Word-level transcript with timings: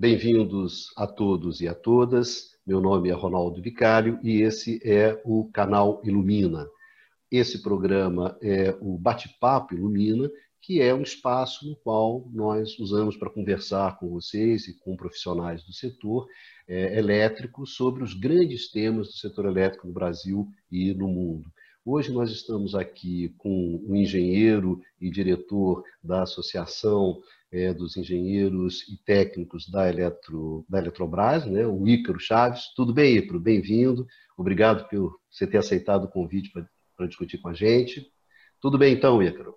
Bem-vindos 0.00 0.86
a 0.96 1.06
todos 1.06 1.60
e 1.60 1.68
a 1.68 1.74
todas. 1.74 2.56
Meu 2.66 2.80
nome 2.80 3.10
é 3.10 3.12
Ronaldo 3.12 3.60
Vicário 3.60 4.18
e 4.22 4.40
esse 4.40 4.80
é 4.82 5.20
o 5.26 5.50
canal 5.52 6.00
Ilumina. 6.02 6.66
Esse 7.30 7.60
programa 7.60 8.34
é 8.40 8.74
o 8.80 8.96
Bate-Papo 8.96 9.74
Ilumina, 9.74 10.30
que 10.58 10.80
é 10.80 10.94
um 10.94 11.02
espaço 11.02 11.68
no 11.68 11.76
qual 11.76 12.26
nós 12.32 12.78
usamos 12.78 13.14
para 13.14 13.28
conversar 13.28 13.98
com 13.98 14.08
vocês 14.08 14.68
e 14.68 14.78
com 14.78 14.96
profissionais 14.96 15.62
do 15.64 15.72
setor 15.74 16.26
é, 16.66 16.98
elétrico 16.98 17.66
sobre 17.66 18.02
os 18.02 18.14
grandes 18.14 18.70
temas 18.70 19.08
do 19.08 19.12
setor 19.12 19.44
elétrico 19.44 19.86
no 19.86 19.92
Brasil 19.92 20.48
e 20.72 20.94
no 20.94 21.08
mundo. 21.08 21.52
Hoje 21.84 22.10
nós 22.10 22.30
estamos 22.30 22.74
aqui 22.74 23.34
com 23.36 23.84
o 23.86 23.94
engenheiro 23.94 24.80
e 24.98 25.10
diretor 25.10 25.84
da 26.02 26.22
Associação 26.22 27.20
é, 27.52 27.74
dos 27.74 27.96
Engenheiros 27.96 28.88
e 28.88 28.96
Técnicos 29.04 29.68
da, 29.68 29.88
Eletro, 29.88 30.64
da 30.68 30.78
Eletrobras, 30.78 31.44
né, 31.46 31.66
o 31.66 31.86
Ícaro 31.86 32.20
Chaves. 32.20 32.72
Tudo 32.76 32.94
bem, 32.94 33.16
Ícaro? 33.16 33.40
Bem-vindo. 33.40 34.06
Obrigado 34.36 34.88
por 34.88 35.18
você 35.30 35.46
ter 35.46 35.58
aceitado 35.58 36.04
o 36.04 36.10
convite 36.10 36.52
para 36.96 37.06
discutir 37.06 37.38
com 37.38 37.48
a 37.48 37.54
gente. 37.54 38.10
Tudo 38.60 38.78
bem 38.78 38.94
então, 38.94 39.22
Ícaro? 39.22 39.54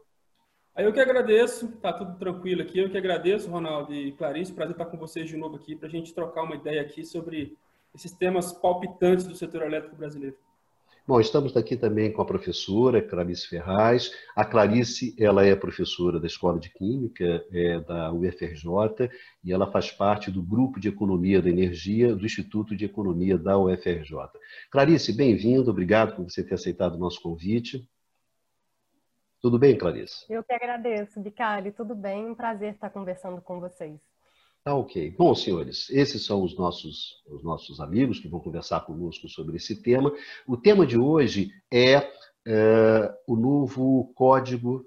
Eu 0.75 0.91
que 0.91 0.99
agradeço, 0.99 1.71
tá 1.77 1.93
tudo 1.93 2.17
tranquilo 2.17 2.63
aqui. 2.63 2.79
Eu 2.79 2.89
que 2.89 2.97
agradeço, 2.97 3.49
Ronaldo 3.49 3.93
e 3.93 4.11
Clarice. 4.13 4.53
Prazer 4.53 4.71
estar 4.71 4.85
com 4.85 4.97
vocês 4.97 5.29
de 5.29 5.37
novo 5.37 5.55
aqui 5.55 5.75
para 5.75 5.87
a 5.87 5.91
gente 5.91 6.13
trocar 6.15 6.43
uma 6.43 6.55
ideia 6.55 6.81
aqui 6.81 7.05
sobre 7.05 7.55
esses 7.93 8.11
temas 8.11 8.51
palpitantes 8.51 9.25
do 9.25 9.35
setor 9.35 9.61
elétrico 9.61 9.95
brasileiro. 9.95 10.35
Bom, 11.05 11.19
estamos 11.19 11.57
aqui 11.57 11.75
também 11.75 12.13
com 12.13 12.21
a 12.21 12.25
professora 12.25 13.01
Clarice 13.01 13.45
Ferraz. 13.49 14.09
A 14.33 14.45
Clarice, 14.45 15.13
ela 15.19 15.45
é 15.45 15.53
professora 15.53 16.17
da 16.17 16.27
Escola 16.27 16.57
de 16.57 16.69
Química 16.69 17.45
é, 17.51 17.81
da 17.81 18.13
UFRJ 18.13 19.09
e 19.43 19.51
ela 19.51 19.69
faz 19.69 19.91
parte 19.91 20.31
do 20.31 20.41
Grupo 20.41 20.79
de 20.79 20.87
Economia 20.87 21.41
da 21.41 21.49
Energia 21.49 22.15
do 22.15 22.25
Instituto 22.25 22.73
de 22.73 22.85
Economia 22.85 23.37
da 23.37 23.57
UFRJ. 23.57 24.15
Clarice, 24.71 25.11
bem-vindo, 25.11 25.69
obrigado 25.69 26.15
por 26.15 26.23
você 26.23 26.41
ter 26.41 26.53
aceitado 26.53 26.95
o 26.95 26.99
nosso 26.99 27.21
convite. 27.21 27.85
Tudo 29.41 29.59
bem, 29.59 29.77
Clarice? 29.77 30.25
Eu 30.29 30.41
que 30.41 30.53
agradeço, 30.53 31.19
Bicari, 31.19 31.73
tudo 31.73 31.93
bem? 31.93 32.27
Um 32.27 32.33
prazer 32.33 32.75
estar 32.75 32.89
conversando 32.89 33.41
com 33.41 33.59
vocês. 33.59 34.12
Tá 34.63 34.73
ok. 34.75 35.11
Bom, 35.17 35.35
senhores, 35.35 35.89
esses 35.89 36.25
são 36.25 36.41
os 36.41 36.57
nossos, 36.57 37.21
os 37.27 37.43
nossos 37.43 37.81
amigos 37.81 38.19
que 38.19 38.29
vão 38.29 38.39
conversar 38.39 38.79
conosco 38.81 39.27
sobre 39.27 39.57
esse 39.57 39.81
tema. 39.81 40.13
O 40.47 40.55
tema 40.55 40.87
de 40.87 40.97
hoje 40.97 41.51
é, 41.71 41.95
é 42.47 43.13
o 43.27 43.35
novo 43.35 44.13
código 44.15 44.85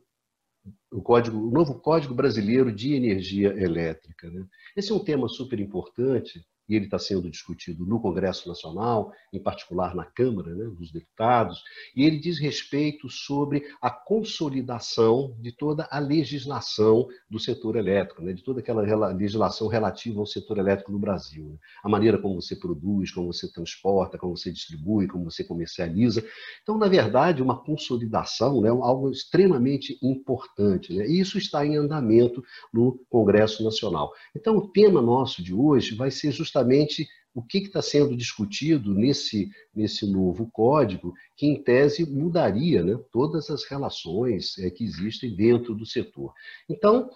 o, 0.90 1.02
código, 1.02 1.36
o 1.36 1.50
novo 1.50 1.78
Código 1.78 2.14
Brasileiro 2.14 2.72
de 2.72 2.94
Energia 2.94 3.48
Elétrica. 3.48 4.30
Né? 4.30 4.46
Esse 4.74 4.92
é 4.92 4.94
um 4.94 5.04
tema 5.04 5.28
super 5.28 5.60
importante 5.60 6.44
e 6.68 6.74
ele 6.74 6.86
está 6.86 6.98
sendo 6.98 7.30
discutido 7.30 7.86
no 7.86 8.00
Congresso 8.00 8.48
Nacional, 8.48 9.12
em 9.32 9.40
particular 9.40 9.94
na 9.94 10.04
Câmara 10.04 10.54
né, 10.54 10.64
dos 10.64 10.90
Deputados, 10.90 11.62
e 11.94 12.04
ele 12.04 12.18
diz 12.18 12.38
respeito 12.38 13.08
sobre 13.08 13.64
a 13.80 13.90
consolidação 13.90 15.36
de 15.38 15.52
toda 15.52 15.88
a 15.90 15.98
legislação 15.98 17.06
do 17.30 17.38
setor 17.38 17.76
elétrico, 17.76 18.22
né, 18.22 18.32
de 18.32 18.42
toda 18.42 18.60
aquela 18.60 19.12
legislação 19.12 19.68
relativa 19.68 20.18
ao 20.18 20.26
setor 20.26 20.58
elétrico 20.58 20.92
no 20.92 20.98
Brasil. 20.98 21.44
Né, 21.44 21.58
a 21.82 21.88
maneira 21.88 22.18
como 22.18 22.40
você 22.40 22.56
produz, 22.56 23.12
como 23.12 23.32
você 23.32 23.50
transporta, 23.50 24.18
como 24.18 24.36
você 24.36 24.50
distribui, 24.50 25.06
como 25.06 25.30
você 25.30 25.44
comercializa. 25.44 26.24
Então, 26.62 26.76
na 26.76 26.88
verdade, 26.88 27.42
uma 27.42 27.62
consolidação 27.62 28.66
é 28.66 28.70
algo 28.70 29.10
extremamente 29.10 29.98
importante, 30.02 30.92
né, 30.92 31.06
e 31.06 31.20
isso 31.20 31.38
está 31.38 31.64
em 31.64 31.76
andamento 31.76 32.42
no 32.72 32.98
Congresso 33.08 33.62
Nacional. 33.62 34.12
Então, 34.34 34.56
o 34.56 34.68
tema 34.68 35.00
nosso 35.00 35.42
de 35.42 35.54
hoje 35.54 35.94
vai 35.94 36.10
ser 36.10 36.32
justamente 36.32 36.55
justamente 36.56 37.06
o 37.34 37.42
que 37.42 37.58
está 37.58 37.82
sendo 37.82 38.16
discutido 38.16 38.94
nesse, 38.94 39.50
nesse 39.74 40.10
novo 40.10 40.50
código, 40.50 41.12
que 41.36 41.46
em 41.46 41.62
tese 41.62 42.10
mudaria 42.10 42.82
né, 42.82 42.98
todas 43.12 43.50
as 43.50 43.64
relações 43.64 44.56
é, 44.58 44.70
que 44.70 44.82
existem 44.82 45.36
dentro 45.36 45.74
do 45.74 45.84
setor. 45.84 46.32
Então, 46.66 47.10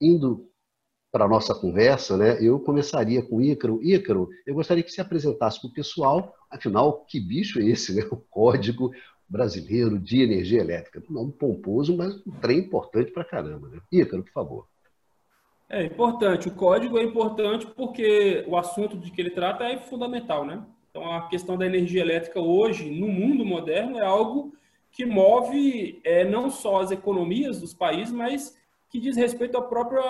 indo 0.00 0.50
para 1.12 1.26
a 1.26 1.28
nossa 1.28 1.54
conversa, 1.54 2.16
né, 2.16 2.44
eu 2.44 2.58
começaria 2.58 3.22
com 3.22 3.40
Ícaro. 3.40 3.80
Ícaro, 3.84 4.28
eu 4.44 4.54
gostaria 4.54 4.82
que 4.82 4.90
você 4.90 5.00
apresentasse 5.00 5.60
para 5.60 5.68
o 5.68 5.72
pessoal, 5.72 6.34
afinal, 6.50 7.04
que 7.04 7.20
bicho 7.20 7.60
é 7.60 7.64
esse, 7.64 7.94
né? 7.94 8.02
o 8.10 8.16
Código 8.16 8.90
Brasileiro 9.28 9.96
de 9.96 10.22
Energia 10.22 10.60
Elétrica. 10.60 11.00
Um 11.08 11.12
nome 11.12 11.32
pomposo, 11.32 11.96
mas 11.96 12.14
um 12.26 12.32
trem 12.40 12.58
importante 12.58 13.12
para 13.12 13.24
caramba. 13.24 13.68
Né? 13.68 13.78
Ícaro, 13.92 14.24
por 14.24 14.32
favor. 14.32 14.71
É 15.72 15.82
importante. 15.82 16.48
O 16.48 16.54
código 16.54 16.98
é 16.98 17.02
importante 17.02 17.66
porque 17.66 18.44
o 18.46 18.58
assunto 18.58 18.98
de 18.98 19.10
que 19.10 19.18
ele 19.22 19.30
trata 19.30 19.64
é 19.64 19.78
fundamental, 19.78 20.44
né? 20.44 20.62
Então, 20.90 21.10
a 21.10 21.26
questão 21.28 21.56
da 21.56 21.64
energia 21.64 22.02
elétrica 22.02 22.38
hoje, 22.38 22.90
no 22.90 23.08
mundo 23.08 23.42
moderno, 23.42 23.98
é 23.98 24.04
algo 24.04 24.52
que 24.90 25.06
move 25.06 25.98
é, 26.04 26.24
não 26.24 26.50
só 26.50 26.82
as 26.82 26.90
economias 26.90 27.58
dos 27.58 27.72
países, 27.72 28.12
mas 28.12 28.54
que 28.90 29.00
diz 29.00 29.16
respeito 29.16 29.56
ao 29.56 29.66
próprio 29.66 30.02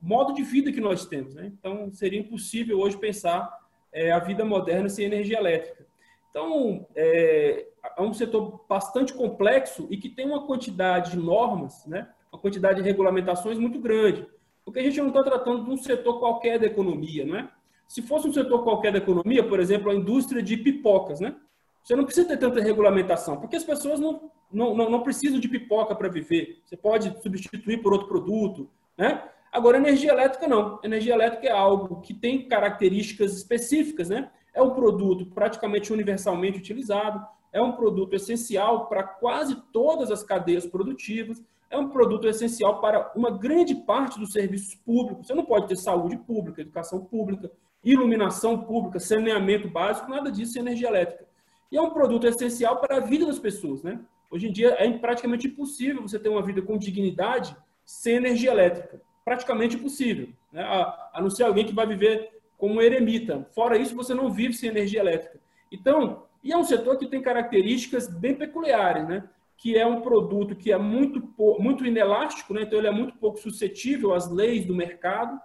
modo 0.00 0.32
de 0.32 0.44
vida 0.44 0.70
que 0.70 0.80
nós 0.80 1.04
temos. 1.04 1.34
Né? 1.34 1.52
Então, 1.58 1.92
seria 1.92 2.20
impossível 2.20 2.78
hoje 2.78 2.96
pensar 2.96 3.52
é, 3.92 4.12
a 4.12 4.20
vida 4.20 4.44
moderna 4.44 4.88
sem 4.88 5.04
energia 5.04 5.38
elétrica. 5.38 5.84
Então, 6.30 6.86
é, 6.94 7.66
é 7.96 8.00
um 8.00 8.14
setor 8.14 8.64
bastante 8.68 9.12
complexo 9.12 9.88
e 9.90 9.96
que 9.96 10.08
tem 10.08 10.26
uma 10.26 10.46
quantidade 10.46 11.10
de 11.10 11.16
normas, 11.16 11.84
né? 11.86 12.08
uma 12.32 12.40
quantidade 12.40 12.80
de 12.80 12.88
regulamentações 12.88 13.58
muito 13.58 13.80
grande. 13.80 14.24
Porque 14.68 14.80
a 14.80 14.82
gente 14.82 15.00
não 15.00 15.08
está 15.08 15.22
tratando 15.22 15.64
de 15.64 15.70
um 15.70 15.78
setor 15.78 16.18
qualquer 16.18 16.58
da 16.58 16.66
economia, 16.66 17.24
não 17.24 17.38
é? 17.38 17.48
Se 17.86 18.02
fosse 18.02 18.28
um 18.28 18.32
setor 18.34 18.62
qualquer 18.62 18.92
da 18.92 18.98
economia, 18.98 19.42
por 19.42 19.60
exemplo, 19.60 19.90
a 19.90 19.94
indústria 19.94 20.42
de 20.42 20.58
pipocas, 20.58 21.20
né? 21.20 21.34
Você 21.82 21.96
não 21.96 22.04
precisa 22.04 22.28
ter 22.28 22.36
tanta 22.36 22.60
regulamentação, 22.60 23.40
porque 23.40 23.56
as 23.56 23.64
pessoas 23.64 23.98
não, 23.98 24.30
não, 24.52 24.74
não, 24.74 24.90
não 24.90 25.02
precisam 25.02 25.40
de 25.40 25.48
pipoca 25.48 25.94
para 25.94 26.10
viver. 26.10 26.60
Você 26.66 26.76
pode 26.76 27.18
substituir 27.22 27.78
por 27.78 27.94
outro 27.94 28.08
produto, 28.08 28.68
né? 28.98 29.22
Agora, 29.50 29.78
energia 29.78 30.12
elétrica 30.12 30.46
não. 30.46 30.78
Energia 30.84 31.14
elétrica 31.14 31.46
é 31.46 31.50
algo 31.50 32.02
que 32.02 32.12
tem 32.12 32.46
características 32.46 33.34
específicas, 33.34 34.10
né? 34.10 34.30
É 34.52 34.60
um 34.60 34.74
produto 34.74 35.24
praticamente 35.24 35.90
universalmente 35.94 36.58
utilizado, 36.58 37.26
é 37.50 37.62
um 37.62 37.72
produto 37.72 38.12
essencial 38.12 38.86
para 38.86 39.02
quase 39.02 39.56
todas 39.72 40.10
as 40.10 40.22
cadeias 40.22 40.66
produtivas, 40.66 41.42
é 41.70 41.76
um 41.76 41.88
produto 41.88 42.26
essencial 42.26 42.80
para 42.80 43.12
uma 43.14 43.30
grande 43.30 43.74
parte 43.74 44.18
dos 44.18 44.32
serviços 44.32 44.74
públicos. 44.74 45.26
Você 45.26 45.34
não 45.34 45.44
pode 45.44 45.68
ter 45.68 45.76
saúde 45.76 46.16
pública, 46.16 46.62
educação 46.62 47.04
pública, 47.04 47.50
iluminação 47.84 48.62
pública, 48.62 48.98
saneamento 48.98 49.68
básico, 49.68 50.10
nada 50.10 50.30
disso 50.30 50.52
sem 50.52 50.62
energia 50.62 50.88
elétrica. 50.88 51.26
E 51.70 51.76
é 51.76 51.82
um 51.82 51.90
produto 51.90 52.26
essencial 52.26 52.78
para 52.80 52.96
a 52.96 53.00
vida 53.00 53.26
das 53.26 53.38
pessoas, 53.38 53.82
né? 53.82 54.00
Hoje 54.30 54.48
em 54.48 54.52
dia 54.52 54.76
é 54.78 54.90
praticamente 54.98 55.46
impossível 55.46 56.02
você 56.02 56.18
ter 56.18 56.28
uma 56.28 56.42
vida 56.42 56.60
com 56.60 56.76
dignidade 56.76 57.56
sem 57.84 58.16
energia 58.16 58.50
elétrica. 58.50 59.00
Praticamente 59.24 59.76
impossível. 59.76 60.28
Né? 60.52 60.62
A, 60.62 61.20
não 61.20 61.30
ser 61.30 61.44
alguém 61.44 61.66
que 61.66 61.74
vai 61.74 61.86
viver 61.86 62.30
como 62.56 62.74
um 62.74 62.82
eremita. 62.82 63.46
Fora 63.54 63.78
isso, 63.78 63.94
você 63.94 64.14
não 64.14 64.30
vive 64.30 64.54
sem 64.54 64.68
energia 64.68 65.00
elétrica. 65.00 65.38
Então, 65.70 66.24
e 66.42 66.52
é 66.52 66.56
um 66.56 66.64
setor 66.64 66.98
que 66.98 67.06
tem 67.06 67.22
características 67.22 68.08
bem 68.08 68.34
peculiares, 68.34 69.06
né? 69.06 69.24
Que 69.58 69.76
é 69.76 69.84
um 69.84 70.00
produto 70.00 70.54
que 70.54 70.70
é 70.70 70.78
muito, 70.78 71.20
muito 71.58 71.84
inelástico, 71.84 72.54
né? 72.54 72.62
então 72.62 72.78
ele 72.78 72.86
é 72.86 72.92
muito 72.92 73.18
pouco 73.18 73.40
suscetível 73.40 74.14
às 74.14 74.30
leis 74.30 74.64
do 74.64 74.74
mercado. 74.74 75.38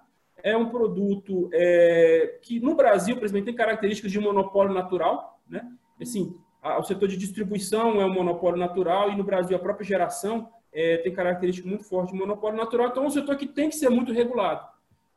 É 0.43 0.55
um 0.55 0.69
produto 0.69 1.49
é, 1.51 2.37
que 2.43 2.59
no 2.59 2.75
Brasil, 2.75 3.17
exemplo, 3.23 3.43
tem 3.43 3.55
características 3.55 4.11
de 4.11 4.19
monopólio 4.19 4.71
natural. 4.71 5.41
Né? 5.49 5.67
Assim, 5.99 6.37
a, 6.61 6.79
o 6.79 6.83
setor 6.83 7.09
de 7.09 7.17
distribuição 7.17 7.99
é 7.99 8.05
um 8.05 8.13
monopólio 8.13 8.59
natural 8.59 9.11
e 9.11 9.15
no 9.15 9.23
Brasil 9.23 9.57
a 9.57 9.59
própria 9.59 9.85
geração 9.85 10.47
é, 10.71 10.97
tem 10.97 11.11
característica 11.11 11.67
muito 11.67 11.83
forte 11.83 12.13
de 12.13 12.19
monopólio 12.19 12.57
natural. 12.57 12.89
Então 12.89 13.05
é 13.05 13.07
um 13.07 13.11
setor 13.11 13.35
que 13.35 13.47
tem 13.47 13.69
que 13.69 13.75
ser 13.75 13.89
muito 13.89 14.13
regulado. 14.13 14.63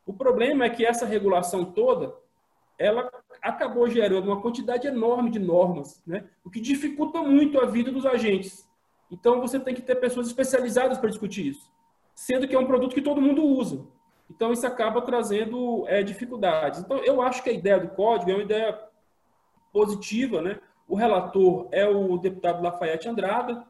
O 0.06 0.14
problema 0.14 0.64
é 0.64 0.70
que 0.70 0.86
essa 0.86 1.04
regulação 1.04 1.66
toda 1.66 2.14
ela 2.78 3.10
acabou 3.42 3.88
gerando 3.90 4.26
uma 4.26 4.40
quantidade 4.40 4.86
enorme 4.86 5.30
de 5.30 5.38
normas, 5.38 6.02
né? 6.06 6.24
o 6.42 6.50
que 6.50 6.60
dificulta 6.60 7.20
muito 7.20 7.60
a 7.60 7.66
vida 7.66 7.90
dos 7.92 8.06
agentes. 8.06 8.66
Então 9.10 9.40
você 9.40 9.58
tem 9.58 9.74
que 9.74 9.82
ter 9.82 9.96
pessoas 9.96 10.26
especializadas 10.26 10.98
para 10.98 11.10
discutir 11.10 11.48
isso, 11.48 11.70
sendo 12.14 12.46
que 12.46 12.54
é 12.54 12.58
um 12.58 12.66
produto 12.66 12.94
que 12.94 13.02
todo 13.02 13.20
mundo 13.20 13.44
usa. 13.44 13.86
Então 14.30 14.52
isso 14.52 14.66
acaba 14.66 15.02
trazendo 15.02 15.84
é, 15.86 16.02
dificuldades. 16.02 16.80
Então 16.80 16.98
eu 16.98 17.22
acho 17.22 17.42
que 17.42 17.50
a 17.50 17.52
ideia 17.52 17.78
do 17.78 17.88
código 17.88 18.30
é 18.30 18.34
uma 18.34 18.42
ideia 18.42 18.78
positiva, 19.72 20.42
né? 20.42 20.58
O 20.88 20.94
relator 20.94 21.68
é 21.72 21.86
o 21.86 22.16
deputado 22.16 22.62
Lafayette 22.62 23.08
Andrada, 23.08 23.64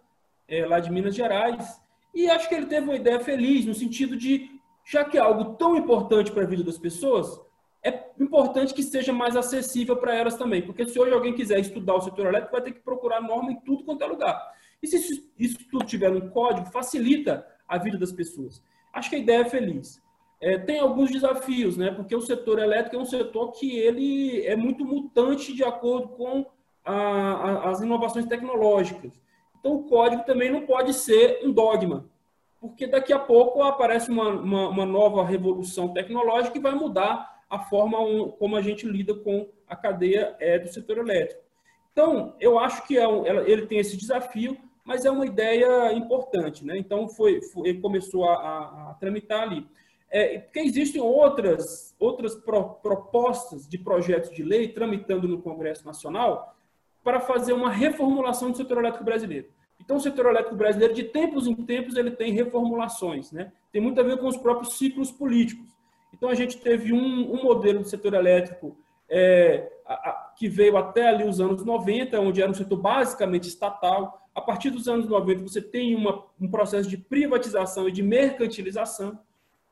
é, 0.49 0.65
lá 0.67 0.81
de 0.81 0.91
Minas 0.91 1.15
Gerais, 1.15 1.81
e 2.15 2.31
acho 2.31 2.49
que 2.49 2.55
ele 2.55 2.67
teve 2.67 2.87
uma 2.87 2.97
ideia 2.97 3.21
feliz 3.21 3.67
no 3.67 3.75
sentido 3.75 4.17
de, 4.17 4.51
já 4.85 5.05
que 5.05 5.19
é 5.19 5.21
algo 5.21 5.57
tão 5.57 5.77
importante 5.77 6.33
para 6.33 6.45
a 6.45 6.47
vida 6.47 6.63
das 6.63 6.79
pessoas, 6.79 7.41
é 7.85 8.11
importante 8.19 8.75
que 8.75 8.83
seja 8.83 9.13
mais 9.13 9.37
acessível 9.37 9.97
para 9.97 10.15
elas 10.15 10.35
também, 10.35 10.63
porque 10.63 10.87
se 10.87 10.99
hoje 10.99 11.13
alguém 11.13 11.35
quiser 11.35 11.61
estudar 11.61 11.95
o 11.95 12.01
setor 12.01 12.27
elétrico, 12.27 12.53
vai 12.53 12.63
ter 12.63 12.73
que 12.73 12.81
procurar 12.81 13.21
norma 13.21 13.53
em 13.53 13.61
tudo 13.61 13.85
quanto 13.85 14.03
é 14.03 14.07
lugar. 14.07 14.53
E 14.93 14.99
se 14.99 15.31
isso 15.39 15.59
tudo 15.71 15.85
tiver 15.85 16.11
um 16.11 16.29
código, 16.31 16.71
facilita 16.71 17.47
a 17.67 17.79
vida 17.79 17.99
das 17.99 18.13
pessoas. 18.13 18.63
Acho 18.93 19.11
que 19.11 19.17
a 19.17 19.19
ideia 19.19 19.43
é 19.43 19.45
feliz. 19.45 20.01
é, 20.41 20.59
tem 20.59 20.79
alguns 20.79 21.11
desafios, 21.11 21.77
né? 21.77 21.91
Porque 21.91 22.15
o 22.15 22.21
setor 22.21 22.59
elétrico 22.59 22.97
é 22.97 22.99
um 22.99 23.07
setor 23.07 23.53
que 23.53 23.79
ele 23.79 24.45
é 24.47 24.55
muito 24.55 24.85
mutante 24.85 25.53
de 25.55 25.65
acordo 25.65 26.09
com 26.09 26.47
a, 26.85 26.95
a, 26.95 27.71
as 27.71 27.81
inovações 27.81 28.27
tecnológicas. 28.27 29.21
Então, 29.59 29.75
o 29.75 29.85
código 29.85 30.25
também 30.25 30.51
não 30.51 30.67
pode 30.67 30.93
ser 30.93 31.41
um 31.43 31.51
dogma, 31.51 32.09
porque 32.61 32.87
daqui 32.87 33.13
a 33.13 33.19
pouco 33.19 33.63
aparece 33.63 34.11
uma, 34.11 34.29
uma, 34.29 34.69
uma 34.69 34.87
nova 34.87 35.25
revolução 35.25 35.93
tecnológica 35.93 36.53
que 36.53 36.61
vai 36.61 36.75
mudar 36.75 37.43
a 37.49 37.59
forma 37.59 37.99
um, 38.01 38.31
como 38.31 38.57
a 38.57 38.63
gente 38.63 38.87
lida 38.87 39.15
com 39.15 39.49
a 39.69 39.75
cadeia 39.75 40.37
é, 40.39 40.59
do 40.59 40.69
setor 40.69 40.99
elétrico. 40.99 41.43
Então, 41.93 42.35
eu 42.39 42.59
acho 42.59 42.87
que 42.87 42.99
é 42.99 43.09
um, 43.09 43.25
ele 43.27 43.67
tem 43.67 43.79
esse 43.79 43.97
desafio, 43.97 44.57
mas 44.87 45.05
é 45.05 45.11
uma 45.11 45.27
ideia 45.27 45.93
importante. 45.93 46.65
Né? 46.65 46.79
Então, 46.79 47.09
foi, 47.09 47.43
foi 47.43 47.69
ele 47.69 47.81
começou 47.81 48.29
a, 48.29 48.35
a, 48.35 48.91
a 48.91 48.95
tramitar 48.95 49.43
ali. 49.43 49.67
É, 50.09 50.39
porque 50.39 50.61
existem 50.61 51.03
outras, 51.03 51.95
outras 51.99 52.37
pro, 52.37 52.75
propostas 52.75 53.69
de 53.69 53.77
projetos 53.77 54.31
de 54.31 54.43
lei 54.45 54.69
tramitando 54.69 55.27
no 55.27 55.43
Congresso 55.43 55.85
Nacional 55.85 56.57
para 57.03 57.21
fazer 57.21 57.53
uma 57.53 57.71
reformulação 57.71 58.53
do 58.53 58.57
setor 58.57 58.79
elétrico 58.79 59.05
brasileiro. 59.05 59.49
Então, 59.81 59.97
o 59.97 60.01
setor 60.01 60.27
elétrico 60.27 60.57
brasileiro, 60.57 60.95
de 60.95 61.05
tempos 61.05 61.47
em 61.47 61.55
tempos, 61.55 61.97
ele 61.97 62.13
tem 62.13 62.33
reformulações. 62.33 63.33
Né? 63.33 63.53
Tem 63.73 63.83
muito 63.83 64.01
a 64.01 64.05
ver 64.05 64.19
com 64.19 64.27
os 64.27 64.37
próprios 64.37 64.79
ciclos 64.79 65.11
políticos. 65.11 65.67
Então, 66.15 66.29
a 66.29 66.35
gente 66.35 66.59
teve 66.59 66.93
um, 66.93 67.35
um 67.35 67.43
modelo 67.43 67.81
do 67.81 67.89
setor 67.89 68.15
elétrico 68.15 68.77
é, 69.09 69.71
a, 69.85 69.95
a, 69.95 70.33
que 70.37 70.49
veio 70.49 70.77
até 70.77 71.09
ali 71.09 71.25
os 71.25 71.41
anos 71.41 71.65
90, 71.65 72.19
onde 72.21 72.41
era 72.41 72.51
um 72.51 72.55
setor 72.55 72.79
basicamente 72.79 73.49
estatal. 73.49 74.26
A 74.37 74.41
partir 74.43 74.69
dos 74.69 74.87
anos 74.87 75.09
90, 75.09 75.43
você 75.45 75.63
tem 75.63 75.95
uma, 75.95 76.23
um 76.39 76.47
processo 76.47 76.87
de 76.91 76.99
privatização 76.99 77.89
e 77.89 77.93
de 77.93 78.03
mercantilização 78.03 79.19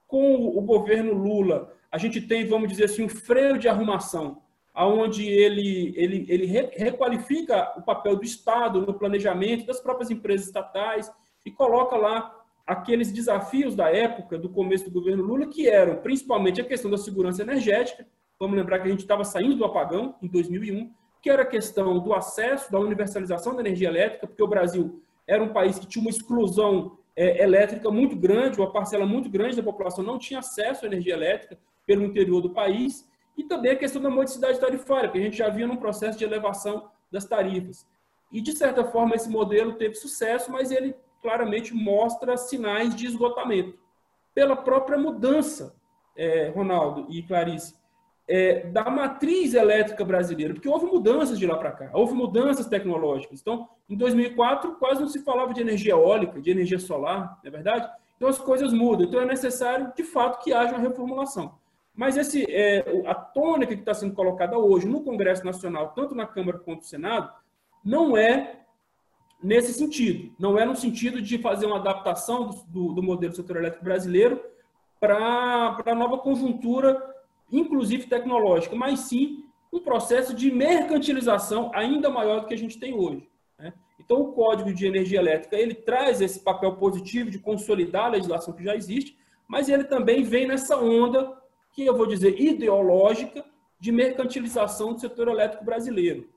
com 0.07 0.37
o 0.37 0.61
governo 0.63 1.13
Lula, 1.13 1.71
a 1.93 1.99
gente 1.99 2.19
tem, 2.23 2.47
vamos 2.47 2.71
dizer 2.71 2.85
assim, 2.85 3.05
um 3.05 3.09
freio 3.09 3.59
de 3.59 3.69
arrumação, 3.69 4.41
aonde 4.73 5.29
ele, 5.29 5.93
ele, 5.95 6.25
ele 6.31 6.47
requalifica 6.47 7.75
o 7.77 7.83
papel 7.83 8.17
do 8.17 8.25
Estado 8.25 8.87
no 8.87 8.95
planejamento 8.95 9.67
das 9.67 9.81
próprias 9.81 10.11
empresas 10.11 10.47
estatais 10.47 11.13
e 11.45 11.51
coloca 11.51 11.95
lá 11.95 12.35
aqueles 12.67 13.13
desafios 13.13 13.77
da 13.77 13.91
época, 13.91 14.39
do 14.39 14.49
começo 14.49 14.87
do 14.87 14.91
governo 14.91 15.25
Lula, 15.25 15.47
que 15.47 15.69
eram 15.69 15.97
principalmente 15.97 16.59
a 16.59 16.65
questão 16.65 16.91
da 16.91 16.97
segurança 16.97 17.43
energética. 17.43 18.07
Vamos 18.41 18.57
lembrar 18.57 18.79
que 18.79 18.89
a 18.89 18.91
gente 18.91 19.01
estava 19.01 19.25
saindo 19.25 19.57
do 19.57 19.65
apagão 19.67 20.15
em 20.23 20.27
2001, 20.27 20.91
que 21.25 21.31
era 21.31 21.41
a 21.41 21.47
questão 21.47 21.99
do 21.99 22.13
acesso, 22.13 22.71
da 22.71 22.79
universalização 22.79 23.55
da 23.55 23.61
energia 23.63 23.89
elétrica, 23.89 24.27
porque 24.27 24.43
o 24.43 24.47
Brasil 24.47 25.03
era 25.27 25.43
um 25.43 25.55
país 25.55 25.79
que 25.79 25.87
tinha 25.87 26.03
uma 26.03 26.11
exclusão 26.11 26.99
é, 27.17 27.43
elétrica 27.43 27.91
muito 27.91 28.15
grande, 28.15 28.61
uma 28.61 28.71
parcela 28.71 29.07
muito 29.07 29.31
grande 29.31 29.57
da 29.57 29.63
população 29.63 30.05
não 30.05 30.19
tinha 30.19 30.41
acesso 30.41 30.85
à 30.85 30.87
energia 30.87 31.15
elétrica 31.15 31.59
pelo 31.87 32.05
interior 32.05 32.43
do 32.43 32.51
país, 32.51 33.09
e 33.39 33.45
também 33.45 33.73
a 33.73 33.77
questão 33.77 34.03
da 34.03 34.11
modicidade 34.11 34.61
tarifária, 34.61 35.09
que 35.09 35.17
a 35.17 35.23
gente 35.23 35.39
já 35.39 35.49
via 35.49 35.67
num 35.67 35.79
processo 35.79 36.19
de 36.19 36.25
elevação 36.25 36.91
das 37.11 37.25
tarifas. 37.25 37.87
E, 38.31 38.43
de 38.43 38.53
certa 38.53 38.85
forma, 38.85 39.15
esse 39.15 39.31
modelo 39.31 39.77
teve 39.77 39.95
sucesso, 39.95 40.53
mas 40.53 40.71
ele 40.71 40.95
claramente 41.23 41.73
mostra 41.73 42.37
sinais 42.37 42.95
de 42.95 43.07
esgotamento. 43.07 43.79
Pela 44.35 44.57
própria 44.57 44.99
mudança, 44.99 45.75
é, 46.15 46.51
Ronaldo 46.51 47.07
e 47.09 47.23
Clarice, 47.23 47.75
é, 48.27 48.67
da 48.69 48.89
matriz 48.89 49.55
elétrica 49.55 50.05
brasileira, 50.05 50.55
porque 50.55 50.69
houve 50.69 50.87
mudanças 50.87 51.39
de 51.39 51.47
lá 51.47 51.57
para 51.57 51.73
cá, 51.73 51.91
houve 51.93 52.15
mudanças 52.15 52.67
tecnológicas. 52.67 53.41
Então, 53.41 53.69
em 53.89 53.97
2004, 53.97 54.77
quase 54.77 55.01
não 55.01 55.09
se 55.09 55.23
falava 55.23 55.53
de 55.53 55.61
energia 55.61 55.93
eólica, 55.93 56.41
de 56.41 56.51
energia 56.51 56.79
solar, 56.79 57.39
não 57.43 57.49
é 57.49 57.51
verdade? 57.51 57.89
Então, 58.17 58.29
as 58.29 58.39
coisas 58.39 58.73
mudam. 58.73 59.07
Então, 59.07 59.21
é 59.21 59.27
necessário, 59.27 59.93
de 59.95 60.03
fato, 60.03 60.43
que 60.43 60.53
haja 60.53 60.73
uma 60.73 60.81
reformulação. 60.81 61.59
Mas 61.95 62.17
esse, 62.17 62.45
é, 62.49 63.03
a 63.07 63.15
tônica 63.15 63.75
que 63.75 63.81
está 63.81 63.95
sendo 63.95 64.15
colocada 64.15 64.59
hoje 64.59 64.87
no 64.87 65.03
Congresso 65.03 65.45
Nacional, 65.45 65.93
tanto 65.95 66.15
na 66.15 66.27
Câmara 66.27 66.59
quanto 66.59 66.79
no 66.79 66.85
Senado, 66.85 67.31
não 67.85 68.17
é 68.17 68.61
nesse 69.43 69.75
sentido. 69.75 70.35
Não 70.39 70.59
é 70.59 70.65
no 70.65 70.75
sentido 70.75 71.21
de 71.21 71.39
fazer 71.39 71.67
uma 71.67 71.77
adaptação 71.77 72.49
do, 72.67 72.95
do, 72.95 73.17
do 73.17 73.37
setor 73.37 73.59
elétrico 73.59 73.85
brasileiro 73.85 74.43
para 74.99 75.77
a 75.85 75.95
nova 75.95 76.19
conjuntura 76.19 77.14
inclusive 77.59 78.07
tecnológica, 78.07 78.75
mas 78.75 79.01
sim 79.01 79.45
um 79.73 79.81
processo 79.81 80.35
de 80.35 80.51
mercantilização 80.51 81.71
ainda 81.75 82.09
maior 82.09 82.41
do 82.41 82.47
que 82.47 82.55
a 82.55 82.59
gente 82.59 82.79
tem 82.79 82.95
hoje. 82.95 83.29
Né? 83.59 83.73
Então, 83.99 84.21
o 84.21 84.33
Código 84.33 84.73
de 84.73 84.87
Energia 84.87 85.19
Elétrica 85.19 85.57
ele 85.57 85.75
traz 85.75 86.21
esse 86.21 86.41
papel 86.41 86.77
positivo 86.77 87.31
de 87.31 87.39
consolidar 87.39 88.07
a 88.07 88.11
legislação 88.11 88.55
que 88.55 88.63
já 88.63 88.77
existe, 88.77 89.17
mas 89.49 89.69
ele 89.69 89.85
também 89.85 90.23
vem 90.23 90.47
nessa 90.47 90.77
onda 90.77 91.37
que 91.73 91.85
eu 91.85 91.97
vou 91.97 92.07
dizer 92.07 92.41
ideológica 92.41 93.45
de 93.81 93.91
mercantilização 93.91 94.93
do 94.93 95.01
setor 95.01 95.29
elétrico 95.29 95.65
brasileiro. 95.65 96.29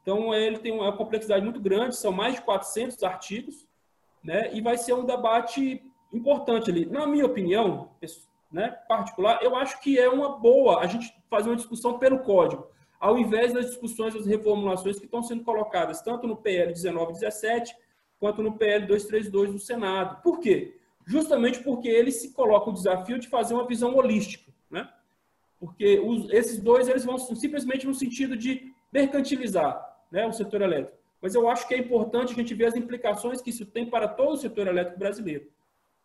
Então, 0.00 0.32
ele 0.32 0.58
tem 0.58 0.72
uma 0.72 0.96
complexidade 0.96 1.44
muito 1.44 1.60
grande, 1.60 1.96
são 1.96 2.12
mais 2.12 2.36
de 2.36 2.42
400 2.42 3.02
artigos, 3.02 3.66
né? 4.22 4.50
e 4.54 4.60
vai 4.60 4.78
ser 4.78 4.92
um 4.94 5.04
debate 5.04 5.82
importante 6.12 6.70
ali. 6.70 6.86
Na 6.86 7.06
minha 7.06 7.26
opinião, 7.26 7.90
né, 8.56 8.70
particular, 8.88 9.38
eu 9.42 9.54
acho 9.54 9.78
que 9.82 9.98
é 9.98 10.08
uma 10.08 10.38
boa 10.38 10.80
a 10.80 10.86
gente 10.86 11.14
fazer 11.28 11.50
uma 11.50 11.56
discussão 11.56 11.98
pelo 11.98 12.20
código, 12.20 12.66
ao 12.98 13.18
invés 13.18 13.52
das 13.52 13.66
discussões 13.66 14.14
das 14.14 14.24
reformulações 14.24 14.98
que 14.98 15.04
estão 15.04 15.22
sendo 15.22 15.44
colocadas 15.44 16.00
tanto 16.00 16.26
no 16.26 16.38
PL 16.38 16.72
1917 16.72 17.76
quanto 18.18 18.42
no 18.42 18.56
PL 18.56 18.86
232 18.86 19.52
do 19.52 19.58
Senado. 19.58 20.22
Por 20.22 20.40
quê? 20.40 20.74
Justamente 21.04 21.62
porque 21.62 21.86
ele 21.86 22.10
se 22.10 22.32
coloca 22.32 22.70
o 22.70 22.72
desafio 22.72 23.18
de 23.18 23.28
fazer 23.28 23.52
uma 23.52 23.66
visão 23.66 23.94
holística, 23.94 24.50
né? 24.70 24.88
Porque 25.60 26.00
os, 26.00 26.30
esses 26.30 26.58
dois 26.58 26.88
eles 26.88 27.04
vão 27.04 27.18
simplesmente 27.18 27.86
no 27.86 27.94
sentido 27.94 28.38
de 28.38 28.72
mercantilizar, 28.90 29.84
né, 30.10 30.26
o 30.26 30.32
setor 30.32 30.62
elétrico. 30.62 30.96
Mas 31.20 31.34
eu 31.34 31.46
acho 31.46 31.68
que 31.68 31.74
é 31.74 31.78
importante 31.78 32.32
a 32.32 32.36
gente 32.36 32.54
ver 32.54 32.68
as 32.68 32.74
implicações 32.74 33.42
que 33.42 33.50
isso 33.50 33.66
tem 33.66 33.84
para 33.84 34.08
todo 34.08 34.32
o 34.32 34.38
setor 34.38 34.66
elétrico 34.66 34.98
brasileiro. 34.98 35.46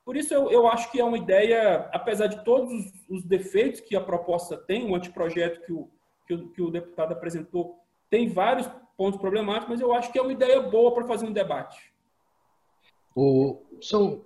Por 0.04 0.18
isso, 0.18 0.34
eu, 0.34 0.50
eu 0.52 0.68
acho 0.68 0.92
que 0.92 1.00
é 1.00 1.04
uma 1.04 1.18
ideia, 1.18 1.90
apesar 1.94 2.28
de 2.28 2.44
todos 2.44 2.72
os, 2.72 2.92
os 3.10 3.24
defeitos 3.24 3.82
que 3.82 3.96
a 3.96 4.02
proposta 4.02 4.58
tem, 4.58 4.90
o 4.90 4.96
anteprojeto 4.96 5.62
que 5.62 5.72
o, 5.72 5.90
que 6.26 6.34
o, 6.34 6.50
que 6.50 6.62
o 6.62 6.72
deputado 6.72 7.14
apresentou 7.14 7.80
tem 8.10 8.28
vários 8.28 8.70
pontos 8.98 9.20
problemáticos, 9.20 9.70
mas 9.70 9.82
eu 9.82 9.94
acho 9.94 10.12
que 10.12 10.20
é 10.20 10.22
uma 10.22 10.34
ideia 10.34 10.62
boa 10.62 10.94
para 10.94 11.06
fazer 11.06 11.26
um 11.26 11.32
debate. 11.32 11.94
O, 13.16 13.62
são... 13.82 14.24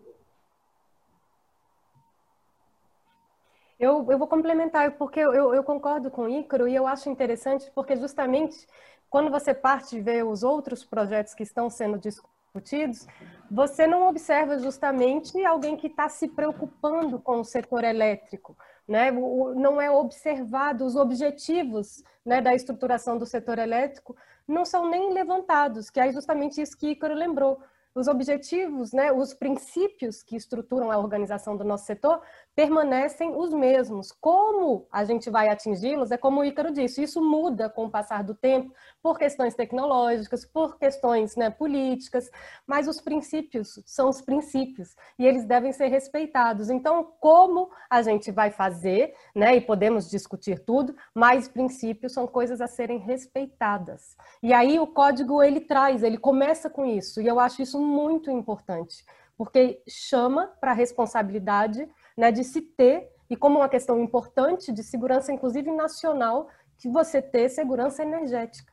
Eu, 3.77 4.09
eu 4.09 4.17
vou 4.17 4.27
complementar, 4.27 4.97
porque 4.97 5.19
eu, 5.19 5.53
eu 5.53 5.63
concordo 5.63 6.09
com 6.09 6.23
o 6.23 6.29
Ícaro 6.29 6.67
e 6.67 6.75
eu 6.75 6.87
acho 6.87 7.09
interessante, 7.09 7.69
porque 7.75 7.95
justamente 7.97 8.65
quando 9.09 9.29
você 9.29 9.53
parte 9.53 9.91
de 9.91 10.01
ver 10.01 10.25
os 10.25 10.43
outros 10.43 10.83
projetos 10.83 11.33
que 11.33 11.43
estão 11.43 11.69
sendo 11.69 11.97
discutidos, 11.97 12.34
discutidos, 12.55 13.05
você 13.51 13.85
não 13.85 14.07
observa 14.07 14.57
justamente 14.57 15.43
alguém 15.45 15.75
que 15.75 15.87
está 15.87 16.07
se 16.07 16.27
preocupando 16.27 17.19
com 17.19 17.39
o 17.39 17.43
setor 17.43 17.83
elétrico, 17.83 18.57
né? 18.87 19.11
Não 19.11 19.81
é 19.81 19.89
observado 19.91 20.85
os 20.85 20.95
objetivos 20.95 22.03
né, 22.25 22.41
da 22.41 22.55
estruturação 22.55 23.17
do 23.17 23.25
setor 23.25 23.59
elétrico, 23.59 24.15
não 24.47 24.63
são 24.63 24.89
nem 24.89 25.11
levantados, 25.11 25.89
que 25.89 25.99
é 25.99 26.11
justamente 26.11 26.61
isso 26.61 26.77
que 26.77 26.91
Ícaro 26.91 27.13
lembrou 27.13 27.59
os 27.95 28.09
objetivos, 28.09 28.91
né, 28.91 29.09
os 29.13 29.33
princípios 29.33 30.21
que 30.21 30.35
estruturam 30.35 30.91
a 30.91 30.97
organização 30.97 31.55
do 31.55 31.63
nosso 31.63 31.85
setor 31.85 32.21
permanecem 32.53 33.33
os 33.33 33.53
mesmos. 33.53 34.11
Como 34.11 34.85
a 34.91 35.05
gente 35.05 35.29
vai 35.29 35.47
atingi-los 35.47 36.11
é 36.11 36.17
como 36.17 36.41
o 36.41 36.45
Ícaro 36.45 36.73
disse, 36.73 37.03
isso 37.03 37.23
muda 37.23 37.69
com 37.69 37.85
o 37.85 37.89
passar 37.89 38.21
do 38.21 38.35
tempo 38.35 38.73
por 39.01 39.17
questões 39.17 39.55
tecnológicas, 39.55 40.45
por 40.45 40.77
questões 40.77 41.37
né, 41.37 41.49
políticas, 41.49 42.29
mas 42.67 42.87
os 42.89 42.99
princípios 42.99 43.79
são 43.85 44.09
os 44.09 44.21
princípios 44.21 44.93
e 45.17 45.25
eles 45.25 45.45
devem 45.45 45.71
ser 45.71 45.87
respeitados. 45.87 46.69
Então, 46.69 47.13
como 47.21 47.69
a 47.89 48.01
gente 48.01 48.29
vai 48.29 48.51
fazer, 48.51 49.13
né, 49.33 49.55
e 49.55 49.61
podemos 49.61 50.09
discutir 50.09 50.59
tudo, 50.59 50.93
mas 51.13 51.47
princípios 51.47 52.11
são 52.11 52.27
coisas 52.27 52.59
a 52.59 52.67
serem 52.67 52.97
respeitadas. 52.97 54.17
E 54.43 54.53
aí 54.53 54.77
o 54.79 54.87
código 54.87 55.41
ele 55.41 55.61
traz, 55.61 56.03
ele 56.03 56.17
começa 56.17 56.69
com 56.69 56.85
isso, 56.85 57.21
e 57.21 57.27
eu 57.27 57.39
acho 57.39 57.61
isso 57.61 57.84
muito 57.85 58.31
importante, 58.31 59.05
porque 59.37 59.81
chama 59.87 60.47
para 60.59 60.71
a 60.71 60.73
responsabilidade 60.73 61.87
né, 62.17 62.31
de 62.31 62.43
se 62.43 62.61
ter, 62.61 63.09
e 63.29 63.35
como 63.35 63.59
uma 63.59 63.69
questão 63.69 63.99
importante 63.99 64.71
de 64.71 64.83
segurança, 64.83 65.31
inclusive 65.31 65.71
nacional, 65.71 66.47
que 66.77 66.89
você 66.89 67.21
ter 67.21 67.49
segurança 67.49 68.03
energética. 68.03 68.71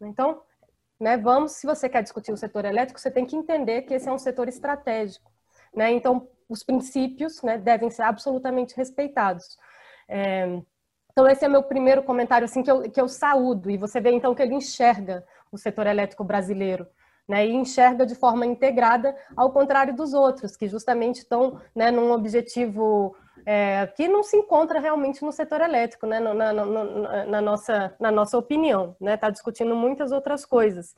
Então, 0.00 0.42
né, 1.00 1.16
vamos, 1.16 1.52
se 1.52 1.66
você 1.66 1.88
quer 1.88 2.02
discutir 2.02 2.32
o 2.32 2.36
setor 2.36 2.64
elétrico, 2.64 3.00
você 3.00 3.10
tem 3.10 3.24
que 3.24 3.36
entender 3.36 3.82
que 3.82 3.94
esse 3.94 4.08
é 4.08 4.12
um 4.12 4.18
setor 4.18 4.48
estratégico. 4.48 5.30
Né? 5.74 5.92
Então, 5.92 6.28
os 6.48 6.62
princípios 6.62 7.42
né, 7.42 7.58
devem 7.58 7.90
ser 7.90 8.02
absolutamente 8.02 8.76
respeitados. 8.76 9.56
É, 10.08 10.60
então, 11.10 11.26
esse 11.28 11.44
é 11.44 11.48
meu 11.48 11.62
primeiro 11.62 12.02
comentário 12.02 12.44
assim, 12.44 12.62
que, 12.62 12.70
eu, 12.70 12.82
que 12.90 13.00
eu 13.00 13.08
saúdo, 13.08 13.70
e 13.70 13.76
você 13.76 14.00
vê 14.00 14.10
então 14.10 14.34
que 14.34 14.42
ele 14.42 14.54
enxerga 14.54 15.24
o 15.50 15.56
setor 15.56 15.86
elétrico 15.86 16.24
brasileiro 16.24 16.86
né, 17.28 17.46
e 17.46 17.54
enxerga 17.54 18.04
de 18.04 18.14
forma 18.14 18.44
integrada, 18.44 19.14
ao 19.36 19.50
contrário 19.50 19.94
dos 19.94 20.12
outros, 20.12 20.56
que 20.56 20.68
justamente 20.68 21.20
estão 21.20 21.60
né, 21.74 21.90
num 21.90 22.12
objetivo 22.12 23.16
é, 23.46 23.86
que 23.88 24.08
não 24.08 24.22
se 24.22 24.36
encontra 24.36 24.80
realmente 24.80 25.22
no 25.24 25.32
setor 25.32 25.60
elétrico, 25.60 26.06
né, 26.06 26.20
na, 26.20 26.34
na, 26.34 26.52
na, 26.52 27.26
na 27.26 27.40
nossa, 27.40 27.94
na 28.00 28.10
nossa 28.10 28.38
opinião. 28.38 28.90
Está 28.92 29.04
né? 29.04 29.16
Tá 29.16 29.30
discutindo 29.30 29.74
muitas 29.74 30.12
outras 30.12 30.44
coisas. 30.44 30.94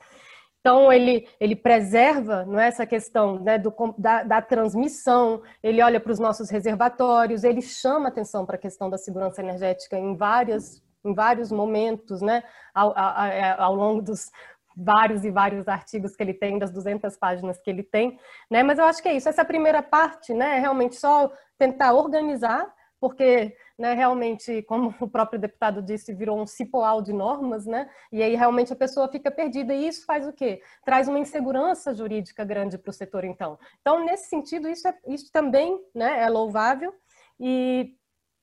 Então, 0.59 0.91
ele, 0.91 1.27
ele 1.39 1.55
preserva 1.55 2.45
não 2.45 2.59
é, 2.59 2.67
essa 2.67 2.85
questão 2.85 3.39
né, 3.39 3.57
do, 3.57 3.73
da, 3.97 4.23
da, 4.23 4.41
transmissão, 4.41 5.41
ele 5.63 5.81
olha 5.81 5.99
para 5.99 6.11
os 6.11 6.19
nossos 6.19 6.49
reservatórios, 6.49 7.43
ele 7.43 7.61
chama 7.61 8.09
atenção 8.09 8.45
para 8.45 8.55
a 8.55 8.59
questão 8.59 8.89
da 8.89 8.97
segurança 8.97 9.41
energética 9.41 9.97
em, 9.97 10.15
várias, 10.17 10.81
em 11.05 11.13
vários 11.13 11.51
momentos, 11.51 12.21
né, 12.21 12.43
ao, 12.73 12.93
ao, 12.97 13.61
ao 13.61 13.75
longo 13.75 14.01
dos 14.01 14.29
vários 14.77 15.25
e 15.25 15.31
vários 15.31 15.67
artigos 15.67 16.15
que 16.15 16.23
ele 16.23 16.33
tem, 16.33 16.59
das 16.59 16.71
200 16.71 17.17
páginas 17.17 17.59
que 17.59 17.69
ele 17.69 17.83
tem. 17.83 18.19
Né, 18.49 18.61
mas 18.61 18.77
eu 18.77 18.85
acho 18.85 19.01
que 19.01 19.09
é 19.09 19.15
isso, 19.15 19.27
essa 19.27 19.43
primeira 19.43 19.81
parte 19.81 20.33
né, 20.33 20.57
é 20.57 20.59
realmente 20.59 20.95
só 20.95 21.31
tentar 21.57 21.93
organizar, 21.93 22.71
porque 22.99 23.55
né, 23.77 23.93
realmente, 23.93 24.61
como 24.63 24.93
o 24.99 25.07
próprio 25.07 25.39
deputado 25.39 25.81
disse, 25.81 26.13
virou 26.13 26.39
um 26.39 26.47
cipoal 26.47 27.01
de 27.01 27.13
normas, 27.13 27.65
né? 27.65 27.87
E 28.11 28.23
aí 28.23 28.35
realmente 28.35 28.73
a 28.73 28.75
pessoa 28.75 29.07
fica 29.07 29.29
perdida. 29.29 29.71
E 29.73 29.87
isso 29.87 30.03
faz 30.03 30.27
o 30.27 30.33
quê? 30.33 30.61
Traz 30.83 31.07
uma 31.07 31.19
insegurança 31.19 31.93
jurídica 31.93 32.43
grande 32.43 32.77
para 32.77 32.89
o 32.89 32.93
setor, 32.93 33.23
então. 33.23 33.59
Então, 33.81 34.03
nesse 34.03 34.29
sentido, 34.29 34.67
isso, 34.67 34.87
é, 34.87 34.97
isso 35.07 35.31
também 35.31 35.79
né, 35.93 36.23
é 36.23 36.27
louvável. 36.27 36.91
E 37.39 37.95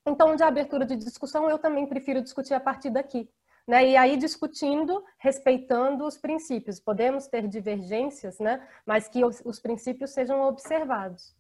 então, 0.06 0.36
de 0.36 0.42
abertura 0.42 0.84
de 0.84 0.96
discussão, 0.96 1.48
eu 1.48 1.58
também 1.58 1.86
prefiro 1.86 2.22
discutir 2.22 2.54
a 2.54 2.60
partir 2.60 2.90
daqui. 2.90 3.28
Né? 3.66 3.90
E 3.90 3.96
aí 3.96 4.16
discutindo, 4.16 5.02
respeitando 5.18 6.04
os 6.06 6.16
princípios. 6.18 6.78
Podemos 6.78 7.26
ter 7.26 7.48
divergências, 7.48 8.38
né? 8.38 8.66
mas 8.86 9.08
que 9.08 9.24
os, 9.24 9.40
os 9.44 9.58
princípios 9.58 10.10
sejam 10.10 10.42
observados. 10.42 11.34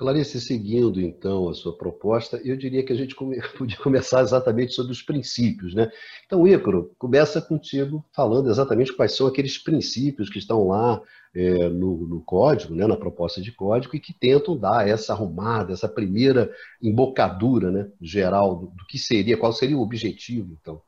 Clarice, 0.00 0.40
seguindo 0.40 0.98
então 0.98 1.50
a 1.50 1.52
sua 1.52 1.76
proposta, 1.76 2.40
eu 2.42 2.56
diria 2.56 2.82
que 2.82 2.90
a 2.90 2.96
gente 2.96 3.14
podia 3.58 3.76
começar 3.76 4.22
exatamente 4.22 4.72
sobre 4.72 4.92
os 4.92 5.02
princípios, 5.02 5.74
né? 5.74 5.92
Então, 6.24 6.48
Ícaro, 6.48 6.90
começa 6.96 7.38
contigo 7.38 8.02
falando 8.14 8.48
exatamente 8.48 8.94
quais 8.94 9.14
são 9.14 9.26
aqueles 9.26 9.58
princípios 9.58 10.30
que 10.30 10.38
estão 10.38 10.68
lá 10.68 11.02
é, 11.34 11.68
no, 11.68 12.06
no, 12.06 12.22
código, 12.22 12.74
né, 12.74 12.86
na 12.86 12.96
proposta 12.96 13.42
de 13.42 13.52
código, 13.52 13.94
e 13.94 14.00
que 14.00 14.14
tentam 14.14 14.56
dar 14.56 14.88
essa 14.88 15.12
arrumada, 15.12 15.74
essa 15.74 15.86
primeira 15.86 16.50
embocadura 16.80 17.70
né, 17.70 17.90
geral 18.00 18.56
do, 18.56 18.66
do 18.68 18.86
que 18.88 18.98
seria, 18.98 19.36
qual 19.36 19.52
seria 19.52 19.76
o 19.76 19.82
objetivo, 19.82 20.56
então. 20.58 20.80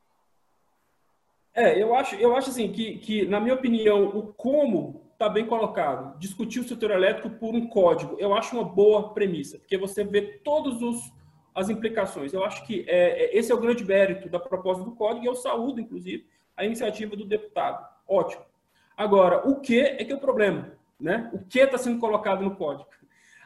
É, 1.54 1.80
eu 1.80 1.94
acho, 1.94 2.14
eu 2.16 2.34
acho 2.34 2.50
assim 2.50 2.72
que, 2.72 2.98
que, 2.98 3.26
na 3.26 3.38
minha 3.38 3.54
opinião, 3.54 4.04
o 4.06 4.32
como 4.32 5.02
está 5.12 5.28
bem 5.28 5.46
colocado. 5.46 6.18
Discutir 6.18 6.60
o 6.60 6.64
setor 6.64 6.90
elétrico 6.90 7.30
por 7.30 7.54
um 7.54 7.68
código, 7.68 8.16
eu 8.18 8.34
acho 8.34 8.56
uma 8.56 8.64
boa 8.64 9.12
premissa, 9.12 9.58
porque 9.58 9.76
você 9.76 10.02
vê 10.02 10.22
todas 10.42 11.12
as 11.54 11.68
implicações. 11.68 12.32
Eu 12.32 12.44
acho 12.44 12.66
que 12.66 12.84
é, 12.88 13.24
é, 13.24 13.38
esse 13.38 13.52
é 13.52 13.54
o 13.54 13.60
grande 13.60 13.84
mérito 13.84 14.28
da 14.28 14.40
proposta 14.40 14.82
do 14.82 14.92
código 14.92 15.24
e 15.24 15.28
eu 15.28 15.34
saúdo, 15.34 15.80
inclusive, 15.80 16.26
a 16.56 16.64
iniciativa 16.64 17.14
do 17.14 17.24
deputado. 17.24 17.86
Ótimo. 18.08 18.42
Agora, 18.96 19.48
o 19.48 19.60
que 19.60 19.80
é 19.80 20.04
que 20.04 20.12
é 20.12 20.16
o 20.16 20.20
problema? 20.20 20.72
Né? 20.98 21.30
O 21.32 21.38
que 21.38 21.60
está 21.60 21.78
sendo 21.78 22.00
colocado 22.00 22.42
no 22.42 22.56
código? 22.56 22.88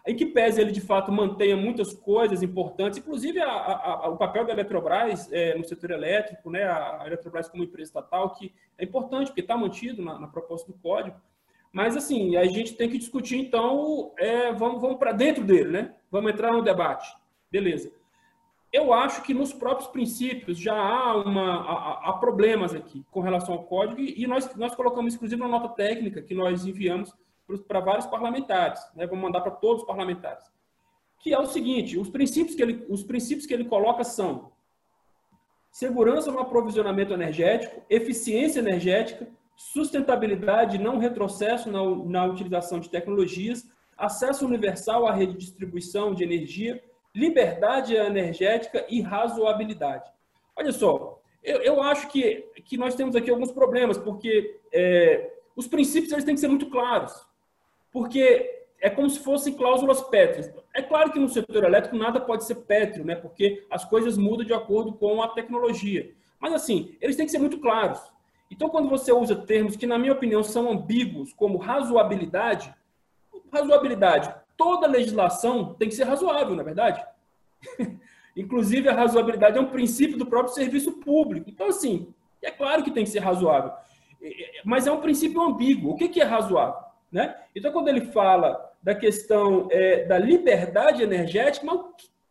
Em 0.06 0.14
que 0.14 0.26
pese 0.26 0.60
ele, 0.60 0.70
de 0.70 0.80
fato, 0.80 1.10
mantenha 1.10 1.56
muitas 1.56 1.92
coisas 1.92 2.42
importantes, 2.42 2.98
inclusive 2.98 3.40
a, 3.40 3.50
a, 3.50 4.06
a, 4.06 4.08
o 4.08 4.16
papel 4.16 4.44
da 4.44 4.52
Eletrobras 4.52 5.30
é, 5.32 5.56
no 5.58 5.64
setor 5.64 5.90
elétrico, 5.90 6.48
né? 6.48 6.62
a 6.64 7.02
Eletrobras 7.06 7.48
como 7.48 7.64
empresa 7.64 7.88
estatal, 7.88 8.30
que 8.30 8.54
é 8.78 8.84
importante, 8.84 9.28
porque 9.28 9.40
está 9.40 9.56
mantido 9.56 10.02
na, 10.02 10.18
na 10.18 10.28
proposta 10.28 10.70
do 10.70 10.78
código, 10.78 11.20
mas, 11.72 11.94
assim, 11.94 12.36
a 12.36 12.44
gente 12.44 12.74
tem 12.74 12.88
que 12.88 12.96
discutir, 12.96 13.36
então, 13.36 14.12
é, 14.16 14.50
vamos, 14.52 14.80
vamos 14.80 14.96
para 14.96 15.12
dentro 15.12 15.44
dele, 15.44 15.70
né? 15.70 15.94
Vamos 16.10 16.32
entrar 16.32 16.50
no 16.50 16.62
debate. 16.62 17.06
Beleza. 17.50 17.92
Eu 18.72 18.92
acho 18.92 19.22
que 19.22 19.34
nos 19.34 19.52
próprios 19.52 19.88
princípios 19.88 20.58
já 20.58 20.74
há, 20.74 21.16
uma, 21.16 22.00
há, 22.02 22.12
problemas 22.14 22.74
aqui 22.74 23.04
com 23.10 23.20
relação 23.20 23.54
ao 23.54 23.64
código 23.64 24.00
e 24.00 24.26
nós, 24.26 24.54
nós 24.56 24.74
colocamos, 24.74 25.14
inclusive, 25.14 25.40
uma 25.40 25.50
nota 25.50 25.68
técnica 25.68 26.22
que 26.22 26.34
nós 26.34 26.64
enviamos 26.64 27.14
para 27.68 27.80
vários 27.80 28.06
parlamentares, 28.06 28.80
né? 28.94 29.06
vamos 29.06 29.22
mandar 29.22 29.40
para 29.40 29.52
todos 29.52 29.82
os 29.82 29.86
parlamentares, 29.86 30.44
que 31.20 31.32
é 31.32 31.38
o 31.38 31.46
seguinte, 31.46 31.98
os 31.98 32.08
princípios 32.08 32.54
que 32.56 32.62
ele, 32.62 32.86
os 32.88 33.02
princípios 33.02 33.46
que 33.46 33.54
ele 33.54 33.64
coloca 33.64 34.04
são 34.04 34.52
segurança 35.70 36.32
no 36.32 36.38
aprovisionamento 36.38 37.12
energético, 37.12 37.82
eficiência 37.88 38.60
energética, 38.60 39.28
sustentabilidade, 39.56 40.78
não 40.78 40.98
retrocesso 40.98 41.70
na, 41.70 41.82
na 42.06 42.24
utilização 42.26 42.80
de 42.80 42.90
tecnologias, 42.90 43.68
acesso 43.96 44.46
universal 44.46 45.06
à 45.06 45.12
rede 45.12 45.32
de 45.32 45.38
distribuição 45.38 46.14
de 46.14 46.22
energia, 46.22 46.82
liberdade 47.14 47.94
energética 47.94 48.84
e 48.88 49.00
razoabilidade. 49.00 50.10
Olha 50.54 50.72
só, 50.72 51.20
eu, 51.42 51.62
eu 51.62 51.82
acho 51.82 52.08
que, 52.08 52.44
que 52.64 52.76
nós 52.76 52.94
temos 52.94 53.16
aqui 53.16 53.30
alguns 53.30 53.52
problemas, 53.52 53.96
porque 53.96 54.60
é, 54.72 55.32
os 55.54 55.66
princípios 55.66 56.12
eles 56.12 56.24
têm 56.24 56.34
que 56.34 56.40
ser 56.40 56.48
muito 56.48 56.68
claros, 56.68 57.26
porque 57.96 58.66
é 58.78 58.90
como 58.90 59.08
se 59.08 59.18
fossem 59.20 59.54
cláusulas 59.54 60.02
pétreas. 60.02 60.52
É 60.74 60.82
claro 60.82 61.10
que 61.10 61.18
no 61.18 61.30
setor 61.30 61.64
elétrico 61.64 61.96
nada 61.96 62.20
pode 62.20 62.44
ser 62.44 62.56
pétreo, 62.56 63.06
né? 63.06 63.14
porque 63.14 63.64
as 63.70 63.86
coisas 63.86 64.18
mudam 64.18 64.44
de 64.44 64.52
acordo 64.52 64.92
com 64.92 65.22
a 65.22 65.28
tecnologia. 65.28 66.12
Mas, 66.38 66.52
assim, 66.52 66.94
eles 67.00 67.16
têm 67.16 67.24
que 67.24 67.32
ser 67.32 67.38
muito 67.38 67.58
claros. 67.58 67.98
Então, 68.50 68.68
quando 68.68 68.90
você 68.90 69.10
usa 69.10 69.34
termos 69.34 69.76
que, 69.76 69.86
na 69.86 69.98
minha 69.98 70.12
opinião, 70.12 70.42
são 70.42 70.70
ambíguos, 70.70 71.32
como 71.32 71.56
razoabilidade, 71.56 72.70
razoabilidade, 73.50 74.30
toda 74.58 74.86
legislação 74.86 75.72
tem 75.72 75.88
que 75.88 75.94
ser 75.94 76.04
razoável, 76.04 76.54
na 76.54 76.60
é 76.60 76.66
verdade. 76.66 77.02
Inclusive, 78.36 78.90
a 78.90 78.94
razoabilidade 78.94 79.56
é 79.56 79.60
um 79.62 79.70
princípio 79.70 80.18
do 80.18 80.26
próprio 80.26 80.52
serviço 80.52 80.92
público. 81.00 81.48
Então, 81.48 81.68
assim, 81.68 82.12
é 82.42 82.50
claro 82.50 82.84
que 82.84 82.90
tem 82.90 83.04
que 83.04 83.10
ser 83.10 83.20
razoável, 83.20 83.72
mas 84.66 84.86
é 84.86 84.92
um 84.92 85.00
princípio 85.00 85.40
ambíguo. 85.40 85.92
O 85.92 85.96
que 85.96 86.20
é 86.20 86.24
razoável? 86.24 86.84
Né? 87.16 87.34
Então, 87.54 87.72
quando 87.72 87.88
ele 87.88 88.02
fala 88.12 88.70
da 88.82 88.94
questão 88.94 89.68
é, 89.70 90.04
da 90.04 90.18
liberdade 90.18 91.02
energética, 91.02 91.64
mas 91.64 91.80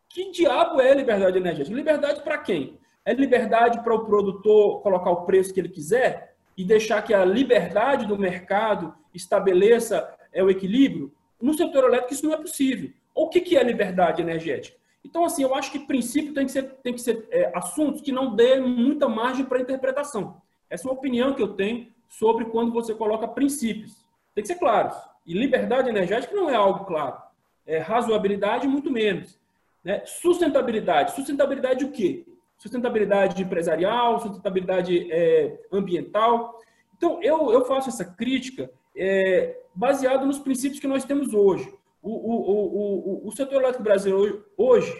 que, 0.08 0.30
diabo 0.30 0.80
é 0.80 0.94
liberdade 0.94 1.36
energética? 1.36 1.74
Liberdade 1.74 2.22
para 2.22 2.38
quem? 2.38 2.78
É 3.04 3.12
liberdade 3.12 3.82
para 3.82 3.92
o 3.92 4.04
produtor 4.04 4.80
colocar 4.82 5.10
o 5.10 5.24
preço 5.24 5.52
que 5.52 5.58
ele 5.58 5.70
quiser 5.70 6.36
e 6.56 6.64
deixar 6.64 7.02
que 7.02 7.12
a 7.12 7.24
liberdade 7.24 8.06
do 8.06 8.16
mercado 8.16 8.94
estabeleça 9.12 10.08
é, 10.32 10.40
o 10.44 10.48
equilíbrio? 10.48 11.12
No 11.42 11.52
setor 11.54 11.82
elétrico 11.82 12.14
isso 12.14 12.24
não 12.24 12.34
é 12.34 12.38
possível. 12.38 12.92
O 13.12 13.28
que, 13.28 13.40
que 13.40 13.56
é 13.56 13.64
liberdade 13.64 14.22
energética? 14.22 14.78
Então, 15.04 15.24
assim, 15.24 15.42
eu 15.42 15.52
acho 15.52 15.72
que 15.72 15.80
princípio 15.80 16.32
tem 16.32 16.46
que 16.46 16.52
ser, 16.52 16.62
tem 16.84 16.94
que 16.94 17.00
ser 17.00 17.26
é, 17.32 17.50
assuntos 17.56 18.00
que 18.00 18.12
não 18.12 18.36
dê 18.36 18.60
muita 18.60 19.08
margem 19.08 19.44
para 19.44 19.60
interpretação. 19.60 20.40
Essa 20.70 20.86
é 20.86 20.92
uma 20.92 20.96
opinião 20.96 21.34
que 21.34 21.42
eu 21.42 21.54
tenho 21.54 21.88
sobre 22.08 22.44
quando 22.44 22.72
você 22.72 22.94
coloca 22.94 23.26
princípios. 23.26 24.05
Tem 24.36 24.42
que 24.42 24.46
ser 24.46 24.60
claros. 24.60 24.96
E 25.26 25.34
liberdade 25.34 25.88
energética 25.88 26.32
não 26.32 26.48
é 26.48 26.54
algo 26.54 26.84
claro. 26.84 27.20
É 27.66 27.78
razoabilidade, 27.78 28.68
muito 28.68 28.92
menos. 28.92 29.36
Né? 29.82 30.02
Sustentabilidade. 30.04 31.10
Sustentabilidade 31.16 31.84
o 31.84 31.90
quê? 31.90 32.24
sustentabilidade 32.58 33.42
empresarial, 33.42 34.20
sustentabilidade 34.20 35.10
é, 35.12 35.58
ambiental. 35.70 36.58
Então, 36.96 37.22
eu, 37.22 37.52
eu 37.52 37.64
faço 37.64 37.88
essa 37.88 38.04
crítica 38.04 38.70
é, 38.96 39.58
baseado 39.74 40.24
nos 40.26 40.38
princípios 40.38 40.80
que 40.80 40.86
nós 40.86 41.04
temos 41.04 41.34
hoje. 41.34 41.72
O, 42.02 42.10
o, 42.10 43.24
o, 43.24 43.28
o, 43.28 43.32
setor 43.32 43.56
elétrico 43.56 43.82
brasileiro 43.82 44.44
hoje, 44.56 44.92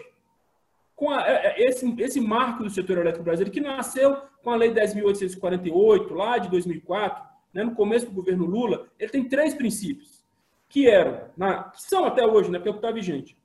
com 0.95 1.09
a, 1.09 1.25
é, 1.25 1.47
é, 1.47 1.65
esse, 1.65 1.95
esse 1.99 2.19
marco 2.19 2.63
do 2.63 2.69
setor 2.69 2.97
elétrico 2.97 3.23
brasileiro, 3.23 3.53
que 3.53 3.61
nasceu 3.61 4.17
com 4.43 4.51
a 4.51 4.55
Lei 4.55 4.73
10.848, 4.73 6.11
lá 6.11 6.37
de 6.37 6.49
2004, 6.49 7.23
né, 7.57 7.63
no 7.63 7.73
começo 7.73 8.05
do 8.05 8.11
governo 8.11 8.45
Lula, 8.45 8.87
ele 8.99 9.09
tem 9.11 9.27
três 9.27 9.55
princípios, 9.55 10.23
que 10.69 10.87
eram, 10.87 11.21
na, 11.35 11.63
que 11.63 11.81
são 11.81 12.05
até 12.05 12.23
hoje, 12.23 12.51
né, 12.51 12.59
porque 12.59 12.69
é 12.69 12.71
o 12.71 12.75
que 12.75 12.85
está 12.85 12.91
vigente. 12.91 13.35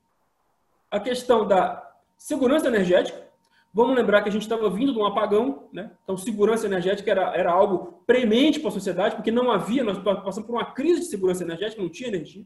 A 0.91 0.99
questão 0.99 1.47
da 1.47 1.91
segurança 2.15 2.67
energética, 2.67 3.23
Vamos 3.75 3.95
lembrar 3.95 4.21
que 4.21 4.29
a 4.29 4.31
gente 4.31 4.43
estava 4.43 4.69
vindo 4.69 4.93
de 4.93 4.99
um 4.99 5.05
apagão, 5.07 5.67
né? 5.73 5.89
Então, 6.03 6.15
segurança 6.15 6.67
energética 6.67 7.09
era, 7.09 7.35
era 7.35 7.51
algo 7.51 8.03
premente 8.05 8.59
para 8.59 8.69
a 8.69 8.71
sociedade, 8.71 9.15
porque 9.15 9.31
não 9.31 9.49
havia, 9.49 9.83
nós 9.83 9.97
passamos 9.97 10.45
por 10.45 10.53
uma 10.53 10.73
crise 10.73 10.99
de 10.99 11.05
segurança 11.07 11.43
energética, 11.43 11.81
não 11.81 11.89
tinha 11.89 12.09
energia. 12.09 12.45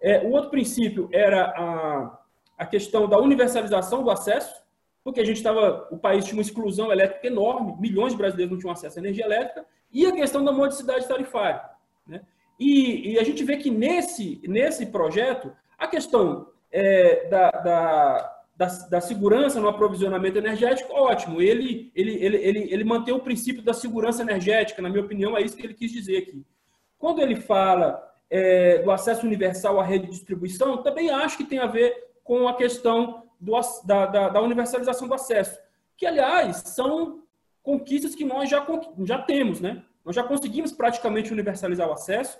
É, 0.00 0.20
o 0.20 0.30
outro 0.30 0.50
princípio 0.50 1.08
era 1.10 1.46
a, 1.46 2.18
a 2.58 2.64
questão 2.64 3.08
da 3.08 3.18
universalização 3.18 4.04
do 4.04 4.10
acesso, 4.12 4.54
porque 5.02 5.18
a 5.18 5.24
gente 5.24 5.38
estava, 5.38 5.88
o 5.90 5.98
país 5.98 6.24
tinha 6.24 6.36
uma 6.36 6.42
exclusão 6.42 6.92
elétrica 6.92 7.26
enorme, 7.26 7.74
milhões 7.80 8.12
de 8.12 8.18
brasileiros 8.18 8.52
não 8.52 8.60
tinham 8.60 8.72
acesso 8.72 9.00
à 9.00 9.02
energia 9.02 9.24
elétrica, 9.24 9.66
e 9.92 10.06
a 10.06 10.12
questão 10.12 10.44
da 10.44 10.52
modicidade 10.52 11.06
tarifária. 11.06 11.62
Né? 12.06 12.22
E, 12.58 13.12
e 13.12 13.18
a 13.18 13.24
gente 13.24 13.44
vê 13.44 13.56
que 13.56 13.70
nesse, 13.70 14.40
nesse 14.44 14.86
projeto, 14.86 15.52
a 15.78 15.86
questão 15.86 16.48
é, 16.70 17.28
da, 17.28 17.50
da 17.50 18.42
da, 18.54 18.66
da, 18.66 19.00
segurança 19.00 19.60
no 19.60 19.68
aprovisionamento 19.68 20.38
energético, 20.38 20.92
ótimo. 20.92 21.40
Ele, 21.40 21.90
ele, 21.94 22.14
ele, 22.24 22.36
ele, 22.36 22.58
ele 22.72 22.84
mantém 22.84 23.14
o 23.14 23.20
princípio 23.20 23.62
da 23.62 23.72
segurança 23.72 24.22
energética, 24.22 24.82
na 24.82 24.88
minha 24.88 25.02
opinião, 25.02 25.36
é 25.36 25.42
isso 25.42 25.56
que 25.56 25.64
ele 25.64 25.74
quis 25.74 25.90
dizer 25.90 26.18
aqui. 26.18 26.44
Quando 26.98 27.20
ele 27.20 27.34
fala 27.34 28.00
é, 28.30 28.78
do 28.78 28.90
acesso 28.90 29.26
universal 29.26 29.80
à 29.80 29.84
rede 29.84 30.06
de 30.06 30.12
distribuição, 30.12 30.82
também 30.82 31.10
acho 31.10 31.36
que 31.36 31.44
tem 31.44 31.58
a 31.58 31.66
ver 31.66 32.12
com 32.22 32.46
a 32.46 32.54
questão 32.54 33.24
do, 33.40 33.52
da, 33.84 34.06
da, 34.06 34.28
da, 34.28 34.40
universalização 34.40 35.08
do 35.08 35.14
acesso, 35.14 35.58
que, 35.96 36.06
aliás, 36.06 36.56
são 36.58 37.22
conquistas 37.62 38.14
que 38.14 38.24
nós 38.24 38.50
já, 38.50 38.66
já 39.04 39.18
temos, 39.18 39.60
né? 39.60 39.82
Nós 40.04 40.16
já 40.16 40.22
conseguimos 40.22 40.72
praticamente 40.72 41.32
universalizar 41.32 41.88
o 41.88 41.92
acesso. 41.92 42.38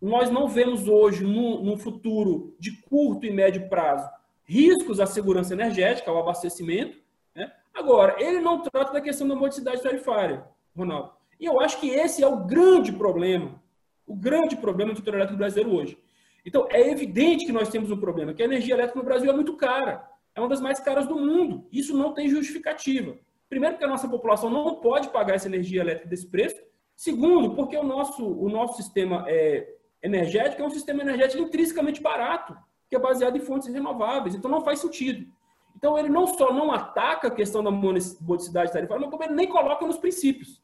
Nós 0.00 0.30
não 0.30 0.48
vemos 0.48 0.88
hoje, 0.88 1.24
no, 1.24 1.62
no 1.62 1.76
futuro 1.76 2.56
de 2.58 2.72
curto 2.82 3.26
e 3.26 3.30
médio 3.30 3.68
prazo, 3.68 4.08
riscos 4.44 4.98
à 4.98 5.06
segurança 5.06 5.52
energética, 5.52 6.10
ao 6.10 6.18
abastecimento. 6.18 6.98
Né? 7.34 7.52
Agora, 7.74 8.16
ele 8.18 8.40
não 8.40 8.62
trata 8.62 8.92
da 8.92 9.00
questão 9.00 9.28
da 9.28 9.34
modicidade 9.34 9.82
tarifária, 9.82 10.44
Ronaldo. 10.76 11.12
E 11.38 11.44
eu 11.44 11.60
acho 11.60 11.78
que 11.78 11.90
esse 11.90 12.22
é 12.22 12.26
o 12.26 12.44
grande 12.44 12.92
problema, 12.92 13.62
o 14.06 14.14
grande 14.14 14.56
problema 14.56 14.92
do 14.92 14.98
setor 14.98 15.14
elétrico 15.14 15.38
brasileiro 15.38 15.74
hoje. 15.74 15.98
Então, 16.44 16.66
é 16.70 16.90
evidente 16.90 17.46
que 17.46 17.52
nós 17.52 17.68
temos 17.68 17.90
um 17.90 17.96
problema, 17.96 18.34
que 18.34 18.42
a 18.42 18.46
energia 18.46 18.74
elétrica 18.74 18.98
no 18.98 19.04
Brasil 19.04 19.30
é 19.30 19.34
muito 19.34 19.56
cara. 19.56 20.08
É 20.34 20.40
uma 20.40 20.48
das 20.48 20.60
mais 20.60 20.80
caras 20.80 21.06
do 21.06 21.16
mundo. 21.16 21.68
Isso 21.70 21.96
não 21.96 22.12
tem 22.12 22.28
justificativa. 22.28 23.16
Primeiro, 23.52 23.74
porque 23.74 23.84
a 23.84 23.88
nossa 23.88 24.08
população 24.08 24.48
não 24.48 24.76
pode 24.76 25.10
pagar 25.10 25.34
essa 25.34 25.46
energia 25.46 25.82
elétrica 25.82 26.08
desse 26.08 26.26
preço. 26.26 26.56
Segundo, 26.96 27.54
porque 27.54 27.76
o 27.76 27.82
nosso, 27.82 28.26
o 28.26 28.48
nosso 28.48 28.78
sistema 28.78 29.26
é, 29.28 29.74
energético 30.02 30.62
é 30.62 30.64
um 30.64 30.70
sistema 30.70 31.02
energético 31.02 31.42
intrinsecamente 31.42 32.00
barato, 32.00 32.56
que 32.88 32.96
é 32.96 32.98
baseado 32.98 33.36
em 33.36 33.40
fontes 33.40 33.68
renováveis. 33.68 34.34
Então, 34.34 34.50
não 34.50 34.62
faz 34.62 34.78
sentido. 34.78 35.30
Então, 35.76 35.98
ele 35.98 36.08
não 36.08 36.26
só 36.26 36.50
não 36.50 36.72
ataca 36.72 37.28
a 37.28 37.30
questão 37.30 37.62
da 37.62 37.70
modicidade 37.70 38.72
tarifária, 38.72 39.02
mas 39.02 39.10
como 39.10 39.22
ele 39.22 39.34
nem 39.34 39.46
coloca 39.46 39.86
nos 39.86 39.98
princípios. 39.98 40.62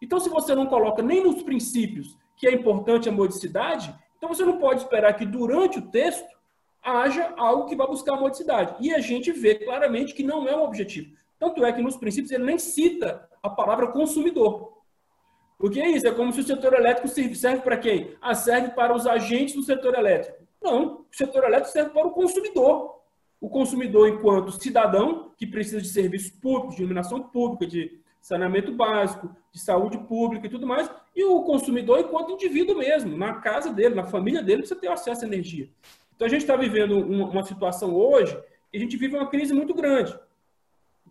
Então, 0.00 0.20
se 0.20 0.28
você 0.28 0.54
não 0.54 0.66
coloca 0.66 1.02
nem 1.02 1.20
nos 1.20 1.42
princípios 1.42 2.16
que 2.36 2.46
é 2.46 2.52
importante 2.52 3.08
a 3.08 3.12
modicidade, 3.12 3.92
então 4.16 4.28
você 4.28 4.44
não 4.44 4.58
pode 4.58 4.82
esperar 4.82 5.12
que 5.14 5.26
durante 5.26 5.80
o 5.80 5.90
texto 5.90 6.38
haja 6.80 7.34
algo 7.36 7.66
que 7.66 7.74
vá 7.74 7.84
buscar 7.84 8.12
a 8.12 8.20
modicidade. 8.20 8.76
E 8.78 8.94
a 8.94 9.00
gente 9.00 9.32
vê 9.32 9.56
claramente 9.56 10.14
que 10.14 10.22
não 10.22 10.46
é 10.46 10.54
o 10.54 10.62
objetivo. 10.62 11.18
Tanto 11.38 11.64
é 11.64 11.72
que 11.72 11.82
nos 11.82 11.96
princípios 11.96 12.32
ele 12.32 12.44
nem 12.44 12.58
cita 12.58 13.28
a 13.42 13.48
palavra 13.48 13.88
consumidor. 13.88 14.78
O 15.58 15.68
que 15.68 15.80
é 15.80 15.90
isso? 15.90 16.06
É 16.06 16.12
como 16.12 16.32
se 16.32 16.40
o 16.40 16.44
setor 16.44 16.74
elétrico 16.74 17.08
serve, 17.08 17.62
para 17.62 17.76
quem? 17.76 18.16
Ah, 18.20 18.34
serve 18.34 18.70
para 18.70 18.94
os 18.94 19.06
agentes 19.06 19.54
do 19.54 19.62
setor 19.62 19.94
elétrico. 19.94 20.38
Não, 20.62 21.00
o 21.00 21.06
setor 21.10 21.44
elétrico 21.44 21.72
serve 21.72 21.90
para 21.90 22.06
o 22.06 22.12
consumidor. 22.12 22.98
O 23.40 23.48
consumidor, 23.48 24.08
enquanto 24.08 24.52
cidadão, 24.52 25.32
que 25.36 25.46
precisa 25.46 25.80
de 25.80 25.88
serviços 25.88 26.30
públicos, 26.30 26.76
de 26.76 26.82
iluminação 26.82 27.22
pública, 27.22 27.66
de 27.66 28.00
saneamento 28.20 28.72
básico, 28.72 29.34
de 29.52 29.60
saúde 29.60 29.98
pública 29.98 30.46
e 30.46 30.50
tudo 30.50 30.66
mais, 30.66 30.90
e 31.14 31.24
o 31.24 31.42
consumidor 31.42 32.00
enquanto 32.00 32.32
indivíduo 32.32 32.76
mesmo, 32.76 33.16
na 33.16 33.34
casa 33.34 33.72
dele, 33.72 33.94
na 33.94 34.04
família 34.04 34.42
dele, 34.42 34.58
precisa 34.58 34.78
ter 34.78 34.88
acesso 34.88 35.24
à 35.24 35.26
energia. 35.26 35.68
Então 36.14 36.26
a 36.26 36.28
gente 36.28 36.42
está 36.42 36.56
vivendo 36.56 36.98
uma 36.98 37.42
situação 37.44 37.94
hoje, 37.94 38.36
e 38.72 38.76
a 38.76 38.80
gente 38.80 38.96
vive 38.96 39.16
uma 39.16 39.28
crise 39.28 39.54
muito 39.54 39.72
grande, 39.72 40.18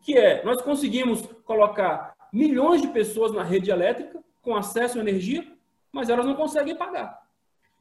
que 0.01 0.17
é, 0.17 0.43
nós 0.43 0.61
conseguimos 0.61 1.21
colocar 1.43 2.15
milhões 2.31 2.81
de 2.81 2.87
pessoas 2.89 3.31
na 3.31 3.43
rede 3.43 3.71
elétrica 3.71 4.23
com 4.41 4.55
acesso 4.55 4.97
à 4.97 5.01
energia, 5.01 5.45
mas 5.91 6.09
elas 6.09 6.25
não 6.25 6.35
conseguem 6.35 6.75
pagar. 6.75 7.21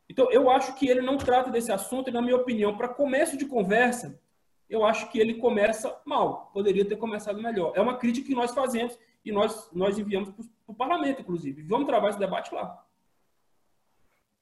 Então, 0.08 0.30
eu 0.30 0.48
acho 0.50 0.74
que 0.74 0.88
ele 0.88 1.00
não 1.00 1.16
trata 1.16 1.50
desse 1.50 1.72
assunto, 1.72 2.08
e, 2.08 2.12
na 2.12 2.22
minha 2.22 2.36
opinião, 2.36 2.76
para 2.76 2.88
começo 2.88 3.36
de 3.36 3.44
conversa, 3.44 4.20
eu 4.68 4.84
acho 4.84 5.10
que 5.10 5.18
ele 5.18 5.34
começa 5.34 6.00
mal. 6.04 6.50
Poderia 6.52 6.84
ter 6.84 6.96
começado 6.96 7.40
melhor. 7.40 7.72
É 7.74 7.80
uma 7.80 7.96
crítica 7.96 8.28
que 8.28 8.34
nós 8.34 8.52
fazemos 8.52 8.98
e 9.24 9.32
nós, 9.32 9.70
nós 9.72 9.98
enviamos 9.98 10.30
para 10.30 10.44
o 10.66 10.74
parlamento, 10.74 11.22
inclusive. 11.22 11.62
Vamos 11.62 11.86
travar 11.86 12.10
esse 12.10 12.18
debate 12.18 12.54
lá. 12.54 12.84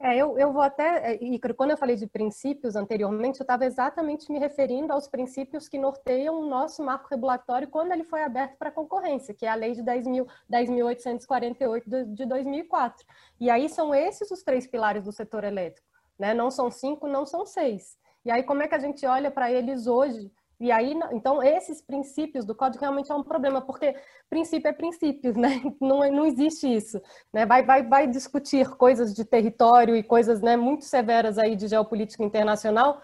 É, 0.04 0.16
eu, 0.18 0.38
eu 0.38 0.52
vou 0.52 0.60
até, 0.60 1.16
e 1.18 1.40
é, 1.42 1.52
quando 1.54 1.70
eu 1.70 1.78
falei 1.78 1.96
de 1.96 2.06
princípios 2.06 2.76
anteriormente, 2.76 3.40
eu 3.40 3.44
estava 3.44 3.64
exatamente 3.64 4.30
me 4.30 4.38
referindo 4.38 4.92
aos 4.92 5.08
princípios 5.08 5.66
que 5.66 5.78
norteiam 5.78 6.38
o 6.38 6.46
nosso 6.46 6.84
marco 6.84 7.08
regulatório 7.08 7.68
quando 7.68 7.92
ele 7.92 8.04
foi 8.04 8.22
aberto 8.22 8.58
para 8.58 8.70
concorrência, 8.70 9.32
que 9.32 9.46
é 9.46 9.48
a 9.48 9.54
lei 9.54 9.72
de 9.72 9.82
10.848 9.82 11.82
10, 11.86 12.14
de 12.14 12.26
2004. 12.26 13.06
E 13.40 13.48
aí 13.48 13.66
são 13.70 13.94
esses 13.94 14.30
os 14.30 14.42
três 14.42 14.66
pilares 14.66 15.04
do 15.04 15.10
setor 15.10 15.42
elétrico, 15.42 15.88
né? 16.18 16.34
Não 16.34 16.50
são 16.50 16.70
cinco, 16.70 17.08
não 17.08 17.24
são 17.24 17.46
seis. 17.46 17.96
E 18.26 18.30
aí 18.30 18.42
como 18.42 18.62
é 18.62 18.68
que 18.68 18.74
a 18.74 18.78
gente 18.78 19.06
olha 19.06 19.30
para 19.30 19.50
eles 19.50 19.86
hoje 19.86 20.30
e 20.64 20.72
aí, 20.72 20.94
então, 21.12 21.42
esses 21.42 21.82
princípios 21.82 22.46
do 22.46 22.54
código 22.54 22.80
realmente 22.80 23.12
é 23.12 23.14
um 23.14 23.22
problema, 23.22 23.60
porque 23.60 23.94
princípio 24.30 24.66
é 24.68 24.72
princípio, 24.72 25.32
né? 25.38 25.60
Não, 25.78 25.98
não 26.10 26.24
existe 26.24 26.66
isso. 26.66 26.98
Né? 27.30 27.44
Vai, 27.44 27.62
vai, 27.62 27.82
vai 27.82 28.06
discutir 28.06 28.68
coisas 28.70 29.12
de 29.12 29.26
território 29.26 29.94
e 29.94 30.02
coisas 30.02 30.40
né, 30.40 30.56
muito 30.56 30.86
severas 30.86 31.36
aí 31.36 31.54
de 31.54 31.68
geopolítica 31.68 32.24
internacional, 32.24 32.98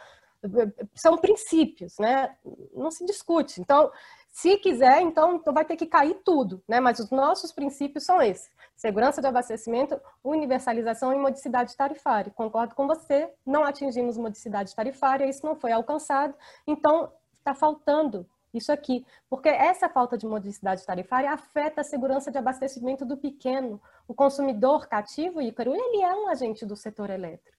são 0.95 1.19
princípios, 1.19 1.99
né? 1.99 2.35
Não 2.73 2.91
se 2.91 3.05
discute. 3.05 3.61
Então, 3.61 3.91
se 4.31 4.57
quiser, 4.57 5.03
então, 5.03 5.37
então 5.37 5.53
vai 5.53 5.65
ter 5.65 5.77
que 5.77 5.87
cair 5.87 6.15
tudo, 6.25 6.63
né? 6.67 6.81
Mas 6.81 6.99
os 6.99 7.11
nossos 7.11 7.53
princípios 7.53 8.05
são 8.05 8.23
esses: 8.23 8.51
segurança 8.75 9.21
de 9.21 9.27
abastecimento, 9.27 10.01
universalização 10.25 11.13
e 11.13 11.19
modicidade 11.19 11.77
tarifária. 11.77 12.33
Concordo 12.35 12.75
com 12.75 12.87
você, 12.87 13.31
não 13.45 13.65
atingimos 13.65 14.17
modicidade 14.17 14.75
tarifária, 14.75 15.29
isso 15.29 15.45
não 15.45 15.57
foi 15.57 15.73
alcançado. 15.73 16.35
Então, 16.67 17.13
está 17.41 17.55
faltando 17.55 18.27
isso 18.53 18.73
aqui, 18.73 19.07
porque 19.29 19.49
essa 19.49 19.89
falta 19.89 20.19
de 20.19 20.27
modicidade 20.27 20.85
tarifária 20.85 21.33
afeta 21.33 21.81
a 21.81 21.85
segurança 21.85 22.31
de 22.31 22.39
abastecimento 22.39 23.05
do 23.05 23.17
pequeno. 23.17 23.81
O 24.09 24.15
consumidor 24.15 24.89
cativo, 24.89 25.41
Ícaro, 25.41 25.75
ele 25.75 26.03
é 26.03 26.15
um 26.15 26.29
agente 26.29 26.67
do 26.67 26.77
setor 26.77 27.11
elétrico. 27.11 27.59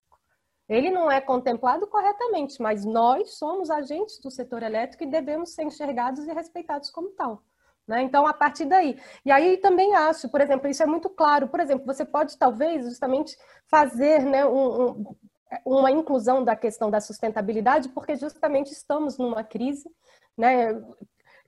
Ele 0.67 0.89
não 0.89 1.11
é 1.11 1.19
contemplado 1.19 1.87
corretamente, 1.87 2.61
mas 2.61 2.85
nós 2.85 3.35
somos 3.35 3.69
agentes 3.69 4.19
do 4.19 4.31
setor 4.31 4.63
elétrico 4.63 5.03
e 5.03 5.07
devemos 5.07 5.53
ser 5.53 5.63
enxergados 5.63 6.25
e 6.25 6.33
respeitados 6.33 6.89
como 6.89 7.09
tal. 7.09 7.43
Né? 7.87 8.03
Então, 8.03 8.25
a 8.27 8.33
partir 8.33 8.65
daí. 8.65 8.97
E 9.25 9.31
aí 9.31 9.57
também 9.57 9.95
acho, 9.95 10.29
por 10.29 10.39
exemplo, 10.39 10.69
isso 10.69 10.83
é 10.83 10.85
muito 10.85 11.09
claro. 11.09 11.47
Por 11.47 11.59
exemplo, 11.59 11.85
você 11.85 12.05
pode 12.05 12.37
talvez 12.37 12.85
justamente 12.85 13.37
fazer 13.67 14.23
né, 14.23 14.45
um, 14.45 14.91
um 14.91 15.15
uma 15.65 15.91
inclusão 15.91 16.43
da 16.43 16.55
questão 16.55 16.89
da 16.89 16.99
sustentabilidade, 16.99 17.89
porque 17.89 18.15
justamente 18.15 18.71
estamos 18.71 19.17
numa 19.17 19.43
crise 19.43 19.89
né, 20.37 20.81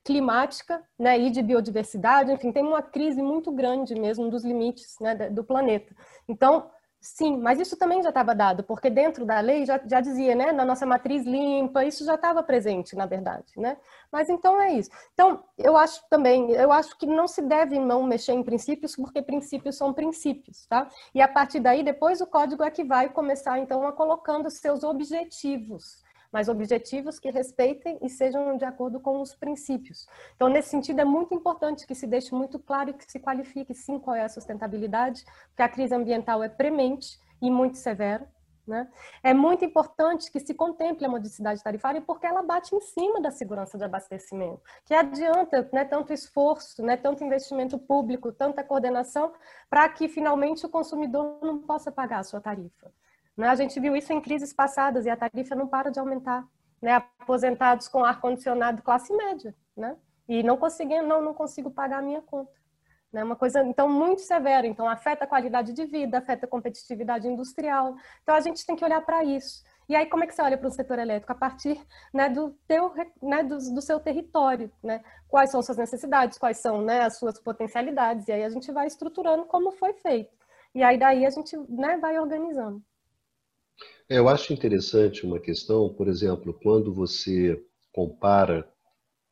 climática 0.04 0.84
né, 1.00 1.18
e 1.18 1.30
de 1.30 1.42
biodiversidade, 1.42 2.32
enfim, 2.32 2.52
tem 2.52 2.64
uma 2.64 2.82
crise 2.82 3.22
muito 3.22 3.52
grande 3.52 3.96
mesmo 3.96 4.30
dos 4.30 4.44
limites 4.44 4.96
né, 5.00 5.16
do 5.30 5.44
planeta. 5.44 5.96
Então, 6.28 6.70
Sim, 7.06 7.36
mas 7.38 7.60
isso 7.60 7.76
também 7.76 8.02
já 8.02 8.08
estava 8.10 8.34
dado, 8.34 8.64
porque 8.64 8.90
dentro 8.90 9.26
da 9.26 9.42
lei 9.42 9.66
já, 9.66 9.78
já 9.86 10.00
dizia, 10.00 10.34
né, 10.36 10.54
na 10.54 10.64
nossa 10.64 10.86
matriz 10.86 11.26
limpa, 11.26 11.84
isso 11.84 12.06
já 12.06 12.16
estava 12.16 12.42
presente, 12.42 12.96
na 12.96 13.06
verdade, 13.06 13.52
né? 13.58 13.76
Mas 14.10 14.30
então 14.30 14.60
é 14.62 14.72
isso. 14.72 14.90
Então, 15.14 15.44
eu 15.58 15.76
acho 15.76 16.02
também, 16.10 16.52
eu 16.52 16.72
acho 16.72 16.98
que 16.98 17.06
não 17.06 17.28
se 17.28 17.42
deve 17.42 17.78
não 17.78 18.04
mexer 18.04 18.32
em 18.32 18.42
princípios, 18.42 18.96
porque 18.96 19.22
princípios 19.22 19.76
são 19.76 19.94
princípios, 19.94 20.66
tá? 20.68 20.88
E 21.14 21.22
a 21.22 21.28
partir 21.28 21.60
daí, 21.60 21.84
depois 21.84 22.22
o 22.22 22.26
código 22.28 22.64
é 22.64 22.72
que 22.72 22.86
vai 22.86 23.10
começar, 23.10 23.60
então, 23.60 23.86
a 23.86 23.92
colocando 23.92 24.50
seus 24.50 24.82
objetivos, 24.82 26.03
mas 26.34 26.50
objetivos 26.50 27.20
que 27.20 27.30
respeitem 27.30 28.00
e 28.02 28.10
sejam 28.10 28.58
de 28.58 28.66
acordo 28.66 29.00
com 29.00 29.22
os 29.22 29.36
princípios. 29.36 30.08
Então, 30.36 30.50
nesse 30.50 30.70
sentido, 30.70 31.00
é 31.00 31.06
muito 31.06 31.34
importante 31.34 31.86
que 31.86 31.94
se 31.94 32.08
deixe 32.08 32.34
muito 32.34 32.58
claro 32.58 32.90
e 32.90 32.94
que 32.94 33.10
se 33.10 33.20
qualifique, 33.20 33.76
sim, 33.76 34.00
qual 34.00 34.16
é 34.16 34.24
a 34.24 34.30
sustentabilidade, 34.30 35.24
porque 35.50 35.62
a 35.62 35.70
crise 35.70 35.94
ambiental 35.94 36.44
é 36.44 36.50
premente 36.50 37.20
e 37.40 37.52
muito 37.52 37.78
severa. 37.78 38.28
Né? 38.66 38.88
É 39.22 39.34
muito 39.34 39.66
importante 39.66 40.32
que 40.32 40.40
se 40.40 40.54
contemple 40.54 41.06
a 41.06 41.10
modicidade 41.10 41.62
tarifária 41.62 42.02
porque 42.02 42.26
ela 42.26 42.42
bate 42.42 42.74
em 42.74 42.80
cima 42.80 43.20
da 43.20 43.30
segurança 43.30 43.78
de 43.78 43.84
abastecimento, 43.84 44.62
que 44.86 44.94
adianta 44.94 45.70
né, 45.74 45.84
tanto 45.84 46.14
esforço, 46.14 46.82
né, 46.82 46.96
tanto 46.96 47.26
investimento 47.26 47.78
público, 47.78 48.32
tanta 48.32 48.64
coordenação, 48.64 49.34
para 49.70 49.88
que 49.90 50.08
finalmente 50.08 50.66
o 50.66 50.70
consumidor 50.70 51.40
não 51.42 51.60
possa 51.60 51.92
pagar 51.92 52.20
a 52.20 52.24
sua 52.24 52.40
tarifa. 52.40 52.90
Né? 53.36 53.48
A 53.48 53.56
gente 53.56 53.80
viu 53.80 53.96
isso 53.96 54.14
em 54.14 54.22
crises 54.22 54.54
passadas 54.54 55.06
e 55.06 55.10
a 55.10 55.18
tarifa 55.18 55.56
não 55.56 55.68
para 55.68 55.90
de 55.90 56.00
aumentar. 56.00 56.48
Né? 56.82 56.94
Aposentados 56.94 57.88
com 57.88 58.04
ar-condicionado 58.04 58.82
classe 58.82 59.16
média, 59.16 59.56
né? 59.76 59.96
E 60.28 60.44
não 60.44 60.58
conseguindo, 60.58 61.08
não, 61.08 61.22
não 61.22 61.34
consigo 61.34 61.70
pagar 61.70 62.00
a 62.00 62.02
minha 62.02 62.22
conta. 62.22 62.52
Né? 63.12 63.24
Uma 63.24 63.36
coisa, 63.36 63.62
então, 63.64 63.88
muito 63.88 64.22
severa. 64.22 64.66
Então, 64.66 64.88
afeta 64.88 65.26
a 65.26 65.28
qualidade 65.28 65.72
de 65.72 65.86
vida, 65.86 66.18
afeta 66.18 66.46
a 66.46 66.50
competitividade 66.50 67.28
industrial. 67.28 67.96
Então, 68.24 68.34
a 68.34 68.40
gente 68.40 68.66
tem 68.66 68.76
que 68.76 68.84
olhar 68.84 69.02
para 69.02 69.24
isso. 69.24 69.64
E 69.88 69.96
aí, 69.96 70.06
como 70.06 70.24
é 70.24 70.28
que 70.28 70.34
você 70.34 70.42
olha 70.42 70.58
para 70.58 70.68
o 70.68 70.72
setor 70.72 70.98
elétrico? 70.98 71.32
A 71.32 71.36
partir 71.36 71.80
né, 72.14 72.30
do, 72.30 72.52
teu, 72.68 72.94
né, 73.22 73.44
do, 73.44 73.58
do, 73.58 73.82
seu 73.82 74.00
território, 74.00 74.72
né? 74.82 75.04
Quais 75.28 75.52
são 75.52 75.62
suas 75.62 75.78
necessidades, 75.78 76.38
quais 76.38 76.58
são 76.58 76.82
né, 76.82 77.02
as 77.02 77.18
suas 77.18 77.40
potencialidades. 77.40 78.28
E 78.28 78.32
aí 78.32 78.44
a 78.44 78.50
gente 78.50 78.72
vai 78.72 78.88
estruturando 78.88 79.46
como 79.46 79.72
foi 79.74 79.94
feito. 79.94 80.34
E 80.74 80.82
aí 80.82 80.98
daí 80.98 81.26
a 81.26 81.30
gente 81.30 81.56
né, 81.70 81.98
vai 81.98 82.18
organizando. 82.18 82.82
É, 84.10 84.18
eu 84.18 84.28
acho 84.30 84.54
interessante 84.54 85.26
uma 85.26 85.40
questão, 85.40 85.94
por 85.94 86.08
exemplo, 86.08 86.54
quando 86.62 86.94
você 86.94 87.60
compara 87.92 88.68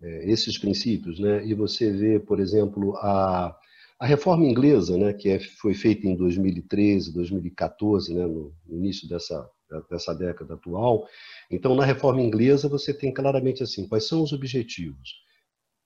é, 0.01 0.31
esses 0.31 0.57
princípios, 0.57 1.19
né, 1.19 1.45
e 1.45 1.53
você 1.53 1.91
vê, 1.91 2.19
por 2.19 2.39
exemplo, 2.39 2.95
a, 2.97 3.55
a 3.99 4.05
reforma 4.05 4.45
inglesa, 4.45 4.97
né, 4.97 5.13
que 5.13 5.29
é, 5.29 5.39
foi 5.39 5.73
feita 5.73 6.07
em 6.07 6.15
2013, 6.15 7.13
2014, 7.13 8.13
né, 8.13 8.25
no, 8.25 8.53
no 8.65 8.77
início 8.77 9.07
dessa, 9.07 9.47
dessa 9.89 10.13
década 10.13 10.55
atual. 10.55 11.07
Então, 11.49 11.75
na 11.75 11.85
reforma 11.85 12.21
inglesa, 12.21 12.67
você 12.67 12.93
tem 12.93 13.13
claramente 13.13 13.61
assim: 13.63 13.87
quais 13.87 14.07
são 14.07 14.23
os 14.23 14.33
objetivos? 14.33 15.21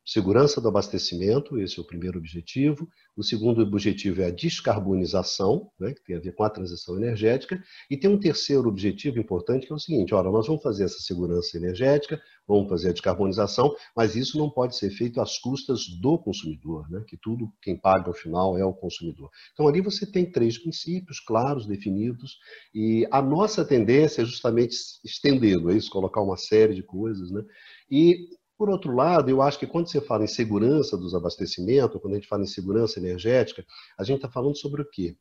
Segurança 0.05 0.61
do 0.61 0.67
abastecimento, 0.67 1.57
esse 1.59 1.79
é 1.79 1.81
o 1.81 1.85
primeiro 1.85 2.19
objetivo. 2.19 2.87
O 3.17 3.23
segundo 3.23 3.63
objetivo 3.63 4.21
é 4.21 4.27
a 4.27 4.29
descarbonização, 4.31 5.71
né, 5.79 5.95
que 5.95 6.03
tem 6.03 6.15
a 6.15 6.19
ver 6.19 6.35
com 6.35 6.43
a 6.43 6.49
transição 6.49 6.95
energética. 6.95 7.59
E 7.89 7.97
tem 7.97 8.07
um 8.07 8.19
terceiro 8.19 8.69
objetivo 8.69 9.17
importante, 9.17 9.65
que 9.65 9.73
é 9.73 9.75
o 9.75 9.79
seguinte: 9.79 10.13
ora, 10.13 10.29
nós 10.29 10.45
vamos 10.45 10.61
fazer 10.61 10.83
essa 10.83 10.99
segurança 10.99 11.57
energética, 11.57 12.21
vamos 12.47 12.69
fazer 12.69 12.89
a 12.89 12.91
descarbonização, 12.91 13.75
mas 13.97 14.15
isso 14.15 14.37
não 14.37 14.47
pode 14.47 14.77
ser 14.77 14.91
feito 14.91 15.19
às 15.19 15.39
custas 15.39 15.87
do 15.99 16.19
consumidor, 16.19 16.87
né, 16.87 17.03
que 17.07 17.17
tudo, 17.17 17.51
quem 17.59 17.75
paga 17.75 18.07
ao 18.07 18.13
final 18.13 18.55
é 18.59 18.63
o 18.63 18.73
consumidor. 18.73 19.31
Então, 19.53 19.67
ali 19.67 19.81
você 19.81 20.05
tem 20.05 20.31
três 20.31 20.59
princípios 20.59 21.19
claros, 21.19 21.65
definidos, 21.65 22.37
e 22.75 23.07
a 23.09 23.23
nossa 23.23 23.65
tendência 23.65 24.21
é 24.21 24.25
justamente 24.25 24.75
estendendo, 25.03 25.71
é 25.71 25.75
isso, 25.75 25.89
colocar 25.89 26.21
uma 26.21 26.37
série 26.37 26.75
de 26.75 26.83
coisas, 26.83 27.31
né? 27.31 27.41
E 27.89 28.27
por 28.57 28.69
outro 28.69 28.93
lado, 28.93 29.29
eu 29.29 29.41
acho 29.41 29.59
que 29.59 29.67
quando 29.67 29.89
você 29.89 29.99
fala 29.99 30.23
em 30.23 30.27
segurança 30.27 30.97
dos 30.97 31.13
abastecimentos, 31.13 31.99
quando 32.01 32.13
a 32.13 32.17
gente 32.17 32.27
fala 32.27 32.43
em 32.43 32.47
segurança 32.47 32.99
energética, 32.99 33.65
a 33.97 34.03
gente 34.03 34.17
está 34.17 34.29
falando 34.29 34.57
sobre 34.57 34.81
o 34.81 34.89
quê? 34.89 35.17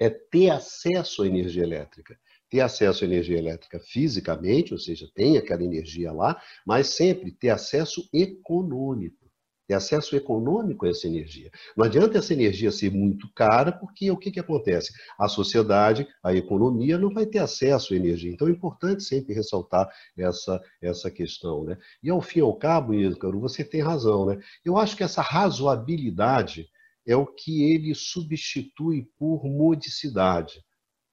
É 0.00 0.10
ter 0.10 0.50
acesso 0.50 1.22
à 1.22 1.26
energia 1.26 1.62
elétrica. 1.62 2.18
Ter 2.50 2.60
acesso 2.60 3.02
à 3.02 3.06
energia 3.06 3.38
elétrica 3.38 3.80
fisicamente, 3.80 4.72
ou 4.72 4.78
seja, 4.78 5.10
tem 5.14 5.36
aquela 5.36 5.64
energia 5.64 6.12
lá, 6.12 6.40
mas 6.66 6.88
sempre 6.88 7.32
ter 7.32 7.48
acesso 7.48 8.08
econômico 8.12 9.25
ter 9.66 9.74
acesso 9.74 10.14
econômico 10.16 10.86
a 10.86 10.90
essa 10.90 11.06
energia. 11.06 11.50
Não 11.76 11.84
adianta 11.84 12.18
essa 12.18 12.32
energia 12.32 12.70
ser 12.70 12.90
muito 12.90 13.28
cara, 13.34 13.72
porque 13.72 14.10
o 14.10 14.16
que, 14.16 14.30
que 14.30 14.40
acontece? 14.40 14.92
A 15.18 15.28
sociedade, 15.28 16.06
a 16.22 16.34
economia 16.34 16.98
não 16.98 17.12
vai 17.12 17.26
ter 17.26 17.38
acesso 17.38 17.92
à 17.92 17.96
energia. 17.96 18.30
Então 18.30 18.48
é 18.48 18.50
importante 18.50 19.02
sempre 19.02 19.34
ressaltar 19.34 19.88
essa, 20.16 20.60
essa 20.80 21.10
questão. 21.10 21.64
Né? 21.64 21.76
E 22.02 22.10
ao 22.10 22.20
fim 22.20 22.40
e 22.40 22.42
ao 22.42 22.54
cabo, 22.54 22.94
Ícaro, 22.94 23.40
você 23.40 23.64
tem 23.64 23.82
razão. 23.82 24.26
Né? 24.26 24.38
Eu 24.64 24.76
acho 24.76 24.96
que 24.96 25.02
essa 25.02 25.22
razoabilidade 25.22 26.68
é 27.06 27.16
o 27.16 27.26
que 27.26 27.70
ele 27.70 27.94
substitui 27.94 29.08
por 29.18 29.44
modicidade 29.44 30.65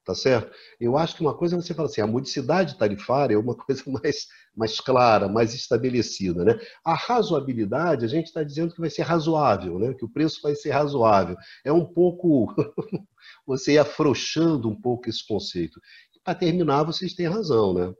tá 0.03 0.13
certo? 0.13 0.51
Eu 0.79 0.97
acho 0.97 1.15
que 1.15 1.21
uma 1.21 1.35
coisa 1.35 1.55
é 1.55 1.61
você 1.61 1.73
fala 1.73 1.87
assim, 1.87 2.01
a 2.01 2.07
modicidade 2.07 2.77
tarifária 2.77 3.35
é 3.35 3.37
uma 3.37 3.55
coisa 3.57 3.83
mais, 3.87 4.27
mais 4.55 4.79
clara, 4.79 5.27
mais 5.27 5.53
estabelecida, 5.53 6.43
né? 6.43 6.59
A 6.83 6.93
razoabilidade, 6.93 8.05
a 8.05 8.07
gente 8.07 8.27
está 8.27 8.43
dizendo 8.43 8.73
que 8.73 8.81
vai 8.81 8.89
ser 8.89 9.03
razoável, 9.03 9.79
né? 9.79 9.93
Que 9.93 10.05
o 10.05 10.09
preço 10.09 10.41
vai 10.41 10.55
ser 10.55 10.71
razoável. 10.71 11.35
É 11.63 11.71
um 11.71 11.85
pouco 11.85 12.53
você 13.47 13.73
ir 13.73 13.79
afrouxando 13.79 14.69
um 14.69 14.79
pouco 14.79 15.09
esse 15.09 15.25
conceito. 15.25 15.79
Para 16.23 16.35
terminar, 16.35 16.83
vocês 16.83 17.13
têm 17.13 17.27
razão, 17.27 17.73
né? 17.73 17.93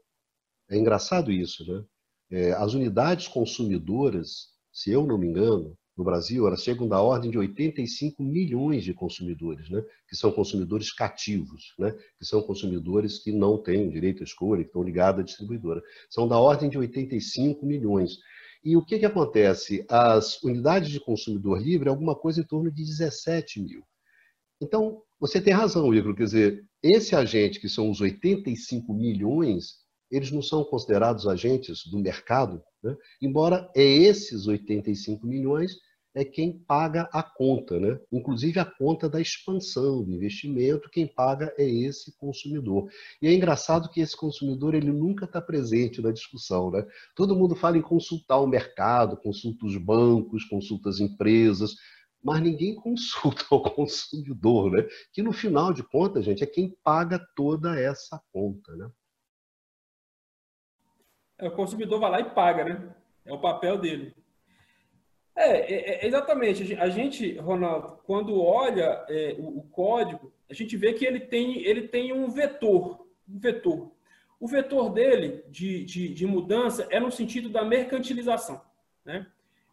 É 0.70 0.78
engraçado 0.78 1.32
isso, 1.32 1.66
né? 1.72 1.84
É, 2.32 2.52
as 2.54 2.74
unidades 2.74 3.28
consumidoras, 3.28 4.48
se 4.72 4.92
eu 4.92 5.06
não 5.06 5.18
me 5.18 5.28
engano, 5.28 5.78
no 5.96 6.04
Brasil, 6.04 6.48
elas 6.48 6.64
chegam 6.64 6.88
da 6.88 7.02
ordem 7.02 7.30
de 7.30 7.38
85 7.38 8.24
milhões 8.24 8.84
de 8.84 8.94
consumidores, 8.94 9.70
né? 9.70 9.84
que 10.08 10.16
são 10.16 10.32
consumidores 10.32 10.92
cativos, 10.92 11.74
né? 11.78 11.92
que 12.18 12.26
são 12.26 12.42
consumidores 12.42 13.20
que 13.20 13.32
não 13.32 13.58
têm 13.62 13.90
direito 13.90 14.22
à 14.22 14.24
escolha, 14.24 14.64
que 14.64 14.70
estão 14.70 14.84
ligados 14.84 15.22
à 15.22 15.24
distribuidora. 15.24 15.84
São 16.10 16.28
da 16.28 16.38
ordem 16.40 16.70
de 16.70 16.78
85 16.78 17.66
milhões. 17.66 18.18
E 18.64 18.76
o 18.76 18.84
que, 18.84 18.98
que 18.98 19.06
acontece? 19.06 19.86
As 19.88 20.42
unidades 20.42 20.90
de 20.90 21.00
consumidor 21.00 21.62
livre 21.62 21.88
é 21.88 21.92
alguma 21.92 22.16
coisa 22.16 22.42
em 22.42 22.46
torno 22.46 22.72
de 22.72 22.84
17 22.84 23.62
mil. 23.62 23.84
Então, 24.60 25.02
você 25.20 25.40
tem 25.40 25.54
razão, 25.54 25.94
Igor, 25.94 26.16
quer 26.16 26.24
dizer, 26.24 26.66
esse 26.82 27.16
agente, 27.16 27.60
que 27.60 27.70
são 27.70 27.90
os 27.90 28.02
85 28.02 28.94
milhões, 28.94 29.83
eles 30.14 30.32
não 30.32 30.42
são 30.42 30.64
considerados 30.64 31.28
agentes 31.28 31.86
do 31.88 31.98
mercado, 31.98 32.64
né? 32.84 32.96
embora 33.20 33.70
é 33.76 33.84
esses 33.84 34.46
85 34.46 35.26
milhões 35.26 35.76
é 36.16 36.24
quem 36.24 36.60
paga 36.60 37.10
a 37.12 37.24
conta, 37.24 37.80
né? 37.80 38.00
inclusive 38.12 38.60
a 38.60 38.66
conta 38.66 39.10
da 39.10 39.20
expansão 39.20 40.04
do 40.04 40.12
investimento, 40.12 40.90
quem 40.92 41.08
paga 41.08 41.52
é 41.58 41.68
esse 41.68 42.16
consumidor. 42.18 42.88
E 43.20 43.28
é 43.28 43.34
engraçado 43.34 43.90
que 43.90 44.00
esse 44.00 44.16
consumidor 44.16 44.76
ele 44.76 44.92
nunca 44.92 45.26
está 45.26 45.42
presente 45.42 46.02
na 46.02 46.12
discussão. 46.12 46.70
Né? 46.70 46.86
Todo 47.16 47.36
mundo 47.36 47.56
fala 47.56 47.80
em 47.80 47.82
consultar 47.82 48.38
o 48.40 48.48
mercado, 48.48 49.18
consulta 49.18 49.66
os 49.66 49.76
bancos, 49.78 50.46
consulta 50.46 50.90
as 50.90 51.00
empresas, 51.00 51.74
mas 52.24 52.42
ninguém 52.42 52.76
consulta 52.78 53.44
o 53.50 53.62
consumidor, 53.62 54.72
né? 54.72 54.88
que 55.12 55.24
no 55.24 55.34
final 55.34 55.74
de 55.74 55.82
contas, 55.82 56.24
gente, 56.24 56.44
é 56.44 56.48
quem 56.48 56.78
paga 56.84 57.20
toda 57.36 57.80
essa 57.80 58.22
conta. 58.32 58.76
Né? 58.76 58.88
O 61.48 61.52
consumidor 61.52 62.00
vai 62.00 62.12
lá 62.12 62.20
e 62.20 62.30
paga, 62.30 62.64
né? 62.64 62.90
É 63.26 63.34
o 63.34 63.40
papel 63.40 63.78
dele. 63.78 64.14
É, 65.36 65.50
é, 65.50 66.04
é 66.04 66.08
exatamente. 66.08 66.76
A 66.76 66.90
gente, 66.90 67.38
Ronaldo, 67.38 68.00
quando 68.06 68.40
olha 68.42 69.04
é, 69.10 69.36
o, 69.40 69.60
o, 69.60 69.64
código, 69.64 70.32
a 70.50 70.54
gente 70.54 70.78
vê 70.78 70.94
que 70.94 71.06
ele 71.06 71.20
tem, 71.20 71.64
ele 71.64 71.88
tem 71.88 72.14
um 72.14 72.30
vetor. 72.30 73.08
Um 73.28 73.40
vetor. 73.40 73.92
O 74.40 74.48
vetor 74.48 74.92
dele 74.92 75.44
de, 75.50 75.84
de, 75.86 76.10
de 76.10 76.28
mudança 76.28 76.88
é 76.90 77.00
no 77.00 77.12
sentido 77.12 77.50
da 77.50 77.64
mercantilização. 77.64 78.62
Né? 79.06 79.26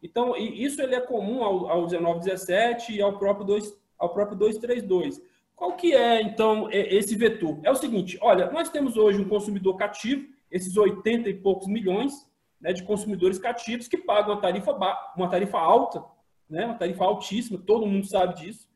Então, 0.03 0.37
isso 0.37 0.81
ele 0.81 0.95
é 0.95 1.01
comum 1.01 1.43
ao, 1.43 1.69
ao 1.69 1.87
1917 1.89 2.95
e 2.95 3.03
ao 3.03 3.19
próprio, 3.19 3.47
2, 3.47 3.77
ao 3.99 4.11
próprio 4.11 4.39
232. 4.39 5.21
Qual 5.55 5.77
que 5.77 5.95
é, 5.95 6.23
então, 6.23 6.71
é, 6.71 6.95
esse 6.95 7.15
vetor? 7.17 7.59
É 7.63 7.71
o 7.71 7.75
seguinte, 7.75 8.19
olha, 8.23 8.51
nós 8.51 8.71
temos 8.71 8.97
hoje 8.97 9.21
um 9.21 9.29
consumidor 9.29 9.77
cativo, 9.77 10.27
esses 10.51 10.77
80 10.77 11.29
e 11.29 11.35
poucos 11.35 11.69
milhões 11.69 12.27
né, 12.61 12.73
de 12.73 12.83
consumidores 12.83 13.39
cativos 13.39 13.89
que 13.89 13.97
pagam 13.97 14.35
uma 14.35 14.41
tarifa, 14.41 14.73
uma 15.17 15.29
tarifa 15.29 15.59
alta, 15.59 16.05
né, 16.49 16.67
uma 16.67 16.75
tarifa 16.75 17.05
altíssima, 17.05 17.59
todo 17.59 17.87
mundo 17.87 18.07
sabe 18.07 18.35
disso. 18.35 18.69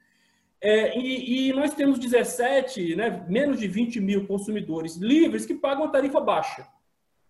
É, 0.61 0.99
e, 0.99 1.49
e, 1.49 1.53
nós 1.53 1.75
temos 1.75 1.99
17, 1.99 2.97
né, 2.97 3.27
menos 3.29 3.61
de 3.61 3.69
20 3.69 4.01
mil 4.01 4.27
consumidores 4.27 4.97
livres 4.97 5.45
que 5.45 5.55
pagam 5.55 5.85
uma 5.85 5.93
tarifa 5.93 6.21
baixa. 6.21 6.67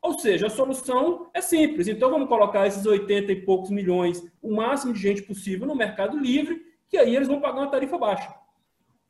Ou 0.00 0.18
seja, 0.18 0.46
a 0.46 0.50
solução 0.50 1.30
é 1.34 1.40
simples. 1.40 1.88
Então, 1.88 2.10
vamos 2.10 2.28
colocar 2.28 2.66
esses 2.66 2.84
80 2.84 3.32
e 3.32 3.42
poucos 3.42 3.70
milhões, 3.70 4.22
o 4.40 4.54
máximo 4.54 4.92
de 4.92 5.00
gente 5.00 5.22
possível 5.22 5.66
no 5.66 5.74
mercado 5.74 6.16
livre, 6.16 6.62
que 6.88 6.98
aí 6.98 7.16
eles 7.16 7.26
vão 7.26 7.40
pagar 7.40 7.62
uma 7.62 7.70
tarifa 7.70 7.98
baixa. 7.98 8.32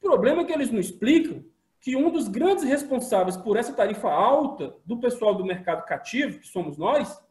O 0.00 0.06
problema 0.06 0.42
é 0.42 0.44
que 0.44 0.52
eles 0.52 0.70
não 0.70 0.78
explicam 0.78 1.44
que 1.84 1.94
um 1.94 2.08
dos 2.08 2.28
grandes 2.28 2.64
responsáveis 2.64 3.36
por 3.36 3.58
essa 3.58 3.70
tarifa 3.70 4.10
alta 4.10 4.74
do 4.86 4.96
pessoal 4.96 5.34
do 5.34 5.44
mercado 5.44 5.84
cativo, 5.84 6.38
que 6.38 6.48
somos 6.48 6.78
nós, 6.78 7.22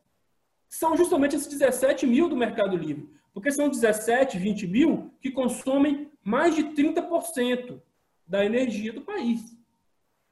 são 0.69 0.95
justamente 0.95 1.35
esses 1.35 1.47
17 1.47 2.05
mil 2.05 2.29
do 2.29 2.37
Mercado 2.37 2.77
Livre. 2.77 3.09
Porque 3.33 3.51
são 3.51 3.67
17, 3.67 4.37
20 4.37 4.67
mil 4.67 5.11
que 5.19 5.31
consomem 5.31 6.11
mais 6.23 6.55
de 6.55 6.65
30% 6.65 7.81
da 8.27 8.45
energia 8.45 8.93
do 8.93 9.01
país. 9.01 9.57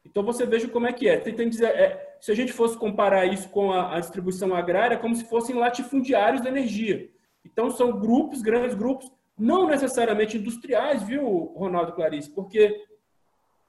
Então 0.05 0.21
você 0.21 0.45
veja 0.45 0.67
como 0.67 0.85
é 0.85 0.93
que 0.93 1.09
é. 1.09 1.17
Tem, 1.17 1.33
tem 1.33 1.49
é 1.65 2.15
se 2.19 2.31
a 2.31 2.35
gente 2.35 2.53
fosse 2.53 2.77
comparar 2.77 3.25
isso 3.25 3.49
com 3.49 3.71
a, 3.71 3.95
a 3.95 3.99
distribuição 3.99 4.53
agrária, 4.53 4.93
é 4.93 4.99
como 4.99 5.15
se 5.15 5.25
fossem 5.25 5.55
latifundiários 5.55 6.43
da 6.43 6.49
energia. 6.49 7.09
Então 7.43 7.71
são 7.71 7.99
grupos, 7.99 8.43
grandes 8.43 8.75
grupos, 8.75 9.11
não 9.35 9.65
necessariamente 9.65 10.37
industriais, 10.37 11.01
viu, 11.01 11.25
Ronaldo 11.55 11.93
Clarice? 11.93 12.29
Porque 12.29 12.85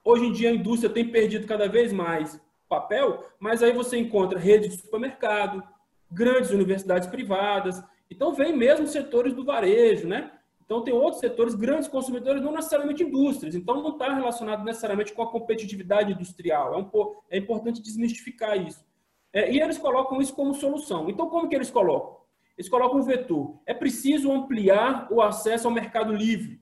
Hoje 0.05 0.27
em 0.27 0.33
dia 0.33 0.51
a 0.51 0.55
indústria 0.55 0.93
tem 0.93 1.09
perdido 1.09 1.47
cada 1.47 1.69
vez 1.69 1.93
mais 1.93 2.41
papel, 2.69 3.25
mas 3.39 3.63
aí 3.63 3.73
você 3.73 3.99
encontra 3.99 4.39
redes 4.39 4.71
de 4.71 4.83
supermercado, 4.83 5.63
grandes 6.11 6.51
universidades 6.51 7.09
privadas, 7.09 7.83
então 8.11 8.33
vem 8.33 8.57
mesmo 8.57 8.87
setores 8.87 9.33
do 9.33 9.45
varejo, 9.45 10.07
né? 10.07 10.33
Então 10.65 10.83
tem 10.83 10.95
outros 10.95 11.21
setores, 11.21 11.55
grandes 11.55 11.89
consumidores, 11.89 12.43
não 12.43 12.53
necessariamente 12.53 13.03
indústrias, 13.03 13.55
então 13.55 13.83
não 13.83 13.91
está 13.91 14.13
relacionado 14.15 14.65
necessariamente 14.65 15.13
com 15.13 15.23
a 15.23 15.31
competitividade 15.31 16.13
industrial. 16.13 16.75
É, 16.75 16.79
um, 16.79 17.15
é 17.31 17.39
importante 17.39 17.83
desmistificar 17.83 18.57
isso. 18.57 18.85
É, 19.33 19.53
e 19.53 19.61
eles 19.61 19.79
colocam 19.79 20.21
isso 20.21 20.35
como 20.35 20.55
solução. 20.55 21.09
Então 21.09 21.29
como 21.29 21.49
que 21.49 21.55
eles 21.55 21.71
colocam? 21.71 22.23
Eles 22.57 22.71
colocam 22.71 23.01
um 23.01 23.03
vetor. 23.03 23.61
É 23.67 23.75
preciso 23.75 24.33
ampliar 24.33 25.09
o 25.11 25.21
acesso 25.21 25.69
ao 25.69 25.75
mercado 25.75 26.13
livre. 26.13 26.61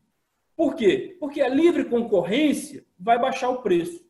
Por 0.57 0.75
quê? 0.75 1.17
Porque 1.19 1.41
a 1.41 1.49
livre 1.49 1.85
concorrência 1.85 2.85
vai 3.01 3.19
baixar 3.19 3.49
o 3.49 3.63
preço. 3.63 4.05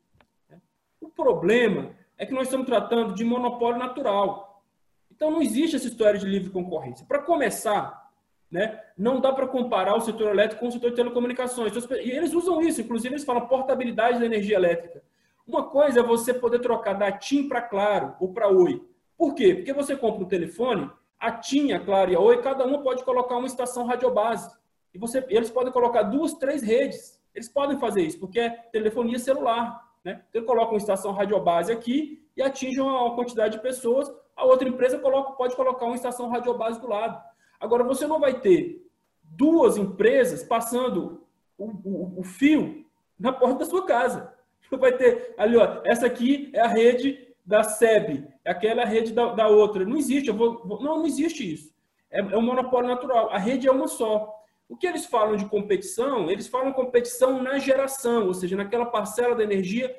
O 1.01 1.09
problema 1.09 1.93
é 2.19 2.27
que 2.27 2.35
nós 2.35 2.45
estamos 2.49 2.67
tratando 2.67 3.15
de 3.15 3.25
monopólio 3.25 3.79
natural. 3.79 4.63
Então 5.11 5.31
não 5.31 5.41
existe 5.41 5.77
essa 5.77 5.87
história 5.87 6.19
de 6.19 6.27
livre 6.27 6.51
concorrência. 6.51 7.07
Para 7.07 7.23
começar, 7.23 8.11
né, 8.51 8.81
não 8.99 9.21
dá 9.21 9.33
para 9.33 9.47
comparar 9.47 9.95
o 9.95 10.01
setor 10.01 10.31
elétrico 10.31 10.61
com 10.61 10.69
o 10.69 10.73
setor 10.73 10.91
de 10.91 10.97
telecomunicações. 10.97 11.73
E 12.03 12.11
eles 12.11 12.35
usam 12.35 12.61
isso, 12.61 12.81
inclusive 12.81 13.15
eles 13.15 13.25
falam 13.25 13.47
portabilidade 13.47 14.19
da 14.19 14.27
energia 14.27 14.57
elétrica. 14.57 15.03
Uma 15.47 15.65
coisa 15.65 16.01
é 16.01 16.03
você 16.03 16.35
poder 16.35 16.59
trocar 16.59 16.95
da 16.95 17.13
TIM 17.13 17.49
para 17.49 17.63
Claro 17.63 18.17
ou 18.21 18.33
para 18.33 18.49
Oi. 18.49 18.85
Por 19.17 19.35
quê? 19.35 19.55
Porque 19.55 19.73
você 19.73 19.97
compra 19.97 20.25
um 20.25 20.29
telefone, 20.29 20.91
a 21.19 21.33
TIM, 21.33 21.73
a 21.73 21.81
Claro 21.81 22.11
e 22.11 22.17
a 22.17 22.21
Oi, 22.21 22.41
cada 22.41 22.65
uma 22.65 22.83
pode 22.83 23.05
colocar 23.05 23.37
uma 23.37 23.47
estação 23.47 23.87
radiobase. 23.87 24.51
E 24.93 24.99
você, 24.99 25.25
eles 25.29 25.51
podem 25.51 25.73
colocar 25.73 26.03
duas, 26.05 26.35
três 26.35 26.63
redes. 26.63 27.20
Eles 27.35 27.49
podem 27.49 27.79
fazer 27.79 28.03
isso, 28.03 28.19
porque 28.19 28.41
é 28.41 28.51
telefonia 28.51 29.19
celular. 29.19 29.89
Né? 30.05 30.23
Então, 30.31 30.45
coloca 30.45 30.73
uma 30.73 30.79
estação 30.79 31.13
radiobase 31.13 31.73
aqui 31.73 32.27
e 32.37 32.43
atinge 32.43 32.81
uma 32.81 33.15
quantidade 33.15 33.57
de 33.57 33.63
pessoas, 33.63 34.11
a 34.37 34.45
outra 34.45 34.69
empresa 34.69 34.99
coloca, 34.99 35.33
pode 35.33 35.55
colocar 35.55 35.85
uma 35.85 35.95
estação 35.95 36.29
radiobase 36.29 36.81
do 36.81 36.89
lado. 36.89 37.23
Agora, 37.59 37.85
você 37.85 38.07
não 38.07 38.19
vai 38.19 38.41
ter 38.41 38.87
duas 39.23 39.77
empresas 39.77 40.43
passando 40.43 41.27
o, 41.59 41.67
o, 41.67 42.21
o 42.21 42.23
fio 42.25 42.87
na 43.19 43.33
porta 43.33 43.59
da 43.59 43.65
sua 43.67 43.85
casa. 43.85 44.33
Vai 44.71 44.97
ter 44.97 45.35
ali, 45.37 45.57
ó, 45.57 45.83
essa 45.85 46.07
aqui 46.07 46.51
é 46.55 46.61
a 46.61 46.69
rede 46.69 47.29
da 47.45 47.65
SEB, 47.65 48.25
aquela 48.45 48.83
é 48.83 48.85
a 48.85 48.89
rede 48.89 49.13
da, 49.13 49.33
da 49.33 49.49
outra. 49.49 49.85
Não 49.85 49.97
existe, 49.97 50.29
eu 50.29 50.35
vou, 50.35 50.63
vou, 50.65 50.81
não, 50.81 50.99
não 50.99 51.07
existe 51.07 51.53
isso. 51.53 51.75
É, 52.11 52.21
é 52.21 52.37
um 52.39 52.43
monopólio 52.43 52.89
natural. 52.89 53.31
A 53.31 53.39
rede 53.39 53.67
é 53.67 53.73
uma 53.73 53.89
só. 53.89 54.40
O 54.71 54.77
que 54.77 54.87
eles 54.87 55.05
falam 55.05 55.35
de 55.35 55.47
competição? 55.47 56.31
Eles 56.31 56.47
falam 56.47 56.73
competição 56.73 57.43
na 57.43 57.59
geração, 57.59 58.29
ou 58.29 58.33
seja, 58.33 58.57
naquela 58.57 58.87
parcela 58.87 59.35
da 59.35 59.43
energia 59.43 59.93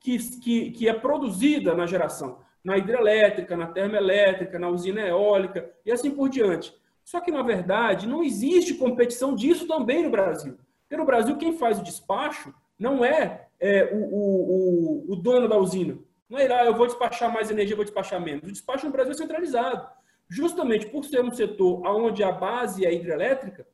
que, 0.00 0.18
que, 0.40 0.70
que 0.70 0.88
é 0.88 0.94
produzida 0.94 1.74
na 1.74 1.86
geração. 1.86 2.38
Na 2.64 2.78
hidrelétrica, 2.78 3.54
na 3.54 3.66
termoelétrica, 3.66 4.58
na 4.58 4.70
usina 4.70 5.02
eólica 5.02 5.70
e 5.84 5.92
assim 5.92 6.10
por 6.10 6.30
diante. 6.30 6.74
Só 7.04 7.20
que, 7.20 7.30
na 7.30 7.42
verdade, 7.42 8.08
não 8.08 8.24
existe 8.24 8.72
competição 8.72 9.34
disso 9.34 9.68
também 9.68 10.02
no 10.02 10.10
Brasil. 10.10 10.56
Porque 10.80 10.96
no 10.96 11.04
Brasil, 11.04 11.36
quem 11.36 11.58
faz 11.58 11.78
o 11.78 11.84
despacho 11.84 12.54
não 12.78 13.04
é, 13.04 13.48
é 13.60 13.90
o, 13.92 13.98
o, 13.98 15.12
o, 15.12 15.16
dono 15.16 15.46
da 15.46 15.58
usina. 15.58 15.98
Não 16.26 16.38
é 16.38 16.48
lá, 16.48 16.64
eu 16.64 16.74
vou 16.74 16.86
despachar 16.86 17.30
mais 17.30 17.50
energia, 17.50 17.76
vou 17.76 17.84
despachar 17.84 18.18
menos. 18.18 18.48
O 18.48 18.52
despacho 18.52 18.86
no 18.86 18.92
Brasil 18.92 19.12
é 19.12 19.16
centralizado. 19.16 19.86
Justamente 20.26 20.86
por 20.86 21.04
ser 21.04 21.22
um 21.22 21.30
setor 21.30 21.86
onde 21.86 22.24
a 22.24 22.32
base 22.32 22.86
é 22.86 22.94
hidrelétrica, 22.94 23.66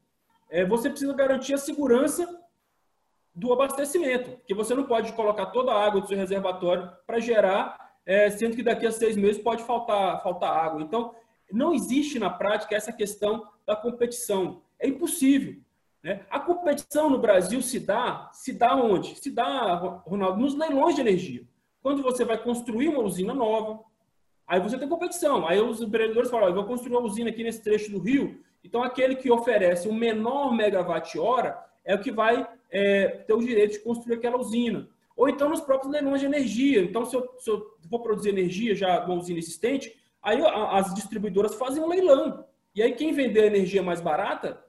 é, 0.49 0.65
você 0.65 0.91
precisa 0.91 1.13
garantir 1.13 1.55
a 1.55 1.59
segurança 1.59 2.41
do 3.35 3.53
abastecimento, 3.53 4.31
porque 4.39 4.55
você 4.55 4.75
não 4.75 4.85
pode 4.85 5.13
colocar 5.13 5.47
toda 5.47 5.71
a 5.73 5.85
água 5.85 6.01
do 6.01 6.09
seu 6.09 6.17
reservatório 6.17 6.91
para 7.07 7.19
gerar, 7.19 7.95
é, 8.07 8.31
sendo 8.31 8.57
que 8.57 8.63
daqui 8.63 8.87
a 8.87 8.93
seis 8.93 9.17
meses 9.17 9.43
pode 9.43 9.63
faltar, 9.65 10.23
faltar 10.23 10.57
água. 10.57 10.81
Então, 10.81 11.15
não 11.53 11.75
existe 11.75 12.19
na 12.19 12.31
prática 12.31 12.75
essa 12.75 12.93
questão 12.93 13.47
da 13.67 13.77
competição. 13.77 14.63
É 14.79 14.89
impossível. 14.89 15.57
Né? 16.03 16.25
A 16.31 16.41
competição 16.41 17.11
no 17.11 17.19
Brasil 17.19 17.61
se 17.61 17.81
dá, 17.81 18.31
se 18.33 18.53
dá 18.53 18.75
onde? 18.77 19.17
Se 19.17 19.31
dá, 19.31 19.75
Ronaldo, 20.07 20.41
nos 20.41 20.55
leilões 20.55 20.95
de 20.95 21.01
energia. 21.01 21.45
Quando 21.83 22.03
você 22.03 22.25
vai 22.25 22.39
construir 22.39 22.89
uma 22.89 23.03
usina 23.03 23.35
nova, 23.35 23.81
aí 24.47 24.61
você 24.61 24.79
tem 24.79 24.89
competição. 24.89 25.47
Aí 25.47 25.61
os 25.61 25.81
empreendedores 25.83 26.31
falam, 26.31 26.49
eu 26.49 26.55
vou 26.55 26.65
construir 26.65 26.97
uma 26.97 27.07
usina 27.07 27.31
aqui 27.31 27.43
nesse 27.43 27.63
trecho 27.63 27.91
do 27.91 27.99
Rio, 27.99 28.41
então 28.67 28.83
aquele 28.83 29.15
que 29.15 29.31
oferece 29.31 29.89
o 29.89 29.95
menor 29.95 30.53
megawatt-hora 30.53 31.57
é 31.85 31.95
o 31.95 32.01
que 32.01 32.11
vai 32.11 32.47
é, 32.71 33.09
ter 33.09 33.33
o 33.33 33.41
direito 33.41 33.73
de 33.75 33.79
construir 33.79 34.17
aquela 34.17 34.37
usina. 34.37 34.89
Ou 35.17 35.29
então 35.29 35.49
nos 35.49 35.61
próprios 35.61 35.93
leilões 35.93 36.21
de 36.21 36.27
energia. 36.27 36.83
Então, 36.83 37.07
se 37.07 37.17
eu, 37.17 37.27
se 37.39 37.49
eu 37.49 37.65
vou 37.89 38.03
produzir 38.03 38.31
energia 38.31 38.75
já 38.75 39.05
uma 39.05 39.15
usina 39.15 39.39
existente, 39.39 39.97
aí 40.21 40.43
as 40.45 40.93
distribuidoras 40.95 41.55
fazem 41.55 41.83
um 41.83 41.89
leilão. 41.89 42.45
E 42.75 42.83
aí 42.83 42.93
quem 42.93 43.13
vender 43.13 43.45
a 43.45 43.47
energia 43.47 43.83
mais 43.83 44.01
barata, 44.01 44.63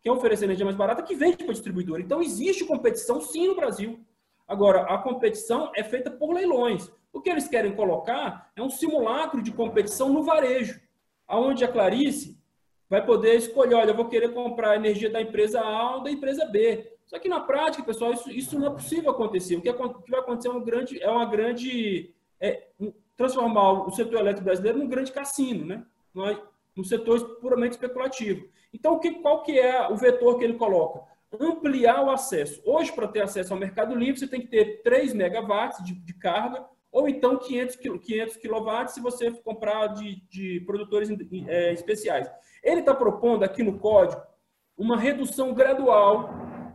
quem 0.00 0.10
oferecer 0.10 0.44
energia 0.44 0.64
mais 0.64 0.76
barata, 0.76 1.02
que 1.02 1.14
vende 1.14 1.38
para 1.38 1.50
a 1.50 1.52
distribuidora. 1.52 2.00
Então, 2.00 2.22
existe 2.22 2.64
competição 2.64 3.20
sim 3.20 3.48
no 3.48 3.56
Brasil. 3.56 4.00
Agora, 4.46 4.82
a 4.82 4.98
competição 4.98 5.70
é 5.74 5.82
feita 5.82 6.10
por 6.10 6.32
leilões. 6.32 6.90
O 7.12 7.20
que 7.20 7.28
eles 7.28 7.46
querem 7.46 7.74
colocar 7.74 8.50
é 8.56 8.62
um 8.62 8.70
simulacro 8.70 9.42
de 9.42 9.52
competição 9.52 10.10
no 10.10 10.22
varejo, 10.22 10.80
aonde 11.26 11.64
a 11.64 11.68
Clarice 11.68 12.40
vai 12.92 13.02
poder 13.02 13.36
escolher, 13.36 13.74
olha, 13.74 13.92
eu 13.92 13.96
vou 13.96 14.04
querer 14.04 14.34
comprar 14.34 14.76
energia 14.76 15.08
da 15.08 15.18
empresa 15.18 15.62
A 15.62 15.96
ou 15.96 16.02
da 16.02 16.10
empresa 16.10 16.44
B. 16.44 16.92
Só 17.06 17.18
que 17.18 17.26
na 17.26 17.40
prática, 17.40 17.82
pessoal, 17.82 18.12
isso, 18.12 18.30
isso 18.30 18.58
não 18.58 18.66
é 18.66 18.70
possível 18.70 19.10
acontecer. 19.10 19.56
O 19.56 19.62
que, 19.62 19.72
vai 19.72 20.20
acontecer 20.20 20.48
é 20.48 20.50
uma 20.50 20.62
grande, 20.62 21.02
é 21.02 21.10
uma 21.10 21.24
grande 21.24 22.12
é, 22.38 22.68
transformar 23.16 23.88
o 23.88 23.90
setor 23.92 24.20
elétrico 24.20 24.44
brasileiro 24.44 24.78
num 24.78 24.86
grande 24.86 25.10
cassino, 25.10 25.64
né? 25.64 25.86
num 26.76 26.84
setor 26.84 27.18
puramente 27.36 27.72
especulativo. 27.72 28.46
Então, 28.74 29.00
qual 29.22 29.42
que 29.42 29.58
é 29.58 29.88
o 29.88 29.96
vetor 29.96 30.36
que 30.36 30.44
ele 30.44 30.58
coloca? 30.58 31.00
Ampliar 31.40 32.04
o 32.04 32.10
acesso. 32.10 32.60
Hoje, 32.62 32.92
para 32.92 33.08
ter 33.08 33.22
acesso 33.22 33.54
ao 33.54 33.58
mercado 33.58 33.94
livre, 33.94 34.20
você 34.20 34.28
tem 34.28 34.42
que 34.42 34.48
ter 34.48 34.82
3 34.82 35.14
megawatts 35.14 35.82
de, 35.82 35.94
de 35.94 36.12
carga 36.12 36.62
ou 36.90 37.08
então 37.08 37.38
500, 37.38 37.76
500 37.76 38.36
kW 38.36 38.88
se 38.88 39.00
você 39.00 39.30
comprar 39.30 39.86
de, 39.94 40.22
de 40.28 40.60
produtores 40.66 41.08
é, 41.48 41.72
especiais. 41.72 42.30
Ele 42.62 42.80
está 42.80 42.94
propondo 42.94 43.42
aqui 43.42 43.62
no 43.62 43.78
código 43.78 44.22
uma 44.76 44.96
redução 44.96 45.52
gradual 45.52 46.30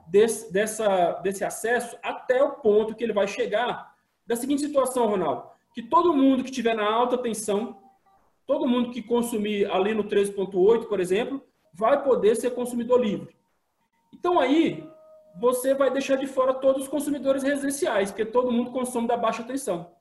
desse, 0.08 0.52
dessa, 0.52 1.13
desse 1.23 1.43
acesso 1.43 1.97
até 2.04 2.43
o 2.43 2.52
ponto 2.52 2.95
que 2.95 3.04
ele 3.04 3.13
vai 3.13 3.28
chegar 3.28 3.95
da 4.26 4.36
seguinte 4.36 4.62
situação, 4.62 5.08
Ronaldo, 5.08 5.50
que 5.73 5.82
todo 5.82 6.13
mundo 6.13 6.43
que 6.43 6.50
estiver 6.50 6.76
na 6.76 6.89
alta 6.89 7.17
tensão, 7.17 7.78
todo 8.45 8.67
mundo 8.67 8.91
que 8.91 9.02
consumir 9.02 9.69
ali 9.71 9.93
no 9.93 10.04
13.8, 10.04 10.88
por 10.88 11.00
exemplo, 11.00 11.41
vai 11.73 12.04
poder 12.04 12.36
ser 12.36 12.52
consumidor 12.52 13.00
livre. 13.00 13.36
Então 14.13 14.39
aí, 14.39 14.84
você 15.39 15.73
vai 15.73 15.89
deixar 15.91 16.17
de 16.17 16.28
fora 16.28 16.54
todos 16.54 16.84
os 16.84 16.88
consumidores 16.88 17.43
residenciais, 17.43 18.12
porque 18.12 18.26
todo 18.26 18.52
mundo 18.52 18.71
consome 18.71 19.08
da 19.08 19.15
baixa 19.15 19.43
tensão 19.43 19.97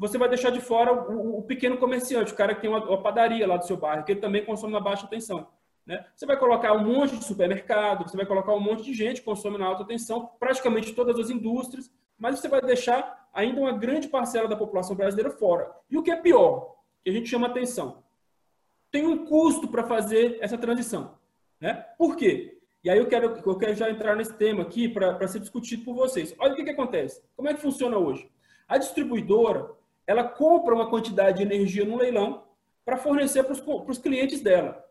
você 0.00 0.16
vai 0.16 0.30
deixar 0.30 0.48
de 0.48 0.62
fora 0.62 0.94
o, 0.94 1.40
o, 1.40 1.42
pequeno 1.42 1.76
comerciante, 1.76 2.32
o 2.32 2.36
cara 2.36 2.54
que 2.54 2.62
tem 2.62 2.70
uma, 2.70 2.82
uma, 2.82 3.02
padaria 3.02 3.46
lá 3.46 3.58
do 3.58 3.66
seu 3.66 3.76
bairro, 3.76 4.02
que 4.02 4.12
ele 4.12 4.20
também 4.20 4.42
consome 4.42 4.72
na 4.72 4.80
baixa 4.80 5.06
tensão. 5.06 5.48
Né? 5.84 6.02
Você 6.16 6.24
vai 6.24 6.38
colocar 6.38 6.72
um 6.72 6.82
monte 6.82 7.18
de 7.18 7.24
supermercado, 7.24 8.08
você 8.08 8.16
vai 8.16 8.24
colocar 8.24 8.54
um 8.54 8.60
monte 8.60 8.82
de 8.82 8.94
gente 8.94 9.20
que 9.20 9.26
consome 9.26 9.58
na 9.58 9.66
alta 9.66 9.84
tensão, 9.84 10.30
praticamente 10.40 10.94
todas 10.94 11.18
as 11.18 11.28
indústrias, 11.28 11.92
mas 12.18 12.38
você 12.38 12.48
vai 12.48 12.62
deixar 12.62 13.28
ainda 13.30 13.60
uma 13.60 13.72
grande 13.72 14.08
parcela 14.08 14.48
da 14.48 14.56
população 14.56 14.96
brasileira 14.96 15.30
fora. 15.30 15.70
E 15.90 15.98
o 15.98 16.02
que 16.02 16.10
é 16.10 16.16
pior, 16.16 16.76
que 17.04 17.10
a 17.10 17.12
gente 17.12 17.28
chama 17.28 17.48
atenção, 17.48 18.02
tem 18.90 19.06
um 19.06 19.26
custo 19.26 19.68
para 19.68 19.84
fazer 19.84 20.38
essa 20.40 20.56
transição. 20.56 21.18
Né? 21.60 21.74
Por 21.98 22.16
quê? 22.16 22.58
E 22.82 22.88
aí 22.88 22.96
eu 22.96 23.06
quero, 23.06 23.38
eu 23.44 23.58
quero 23.58 23.74
já 23.74 23.90
entrar 23.90 24.16
nesse 24.16 24.32
tema 24.32 24.62
aqui 24.62 24.88
para 24.88 25.28
ser 25.28 25.40
discutido 25.40 25.84
por 25.84 25.94
vocês. 25.94 26.34
Olha 26.38 26.54
o 26.54 26.56
que, 26.56 26.64
que 26.64 26.70
acontece. 26.70 27.22
Como 27.36 27.50
é 27.50 27.52
que 27.52 27.60
funciona 27.60 27.98
hoje? 27.98 28.30
A 28.66 28.78
distribuidora, 28.78 29.78
ela 30.10 30.24
compra 30.24 30.74
uma 30.74 30.90
quantidade 30.90 31.36
de 31.36 31.44
energia 31.44 31.84
no 31.84 31.96
leilão 31.96 32.42
para 32.84 32.96
fornecer 32.96 33.44
para 33.44 33.52
os 33.52 33.98
clientes 33.98 34.40
dela. 34.40 34.84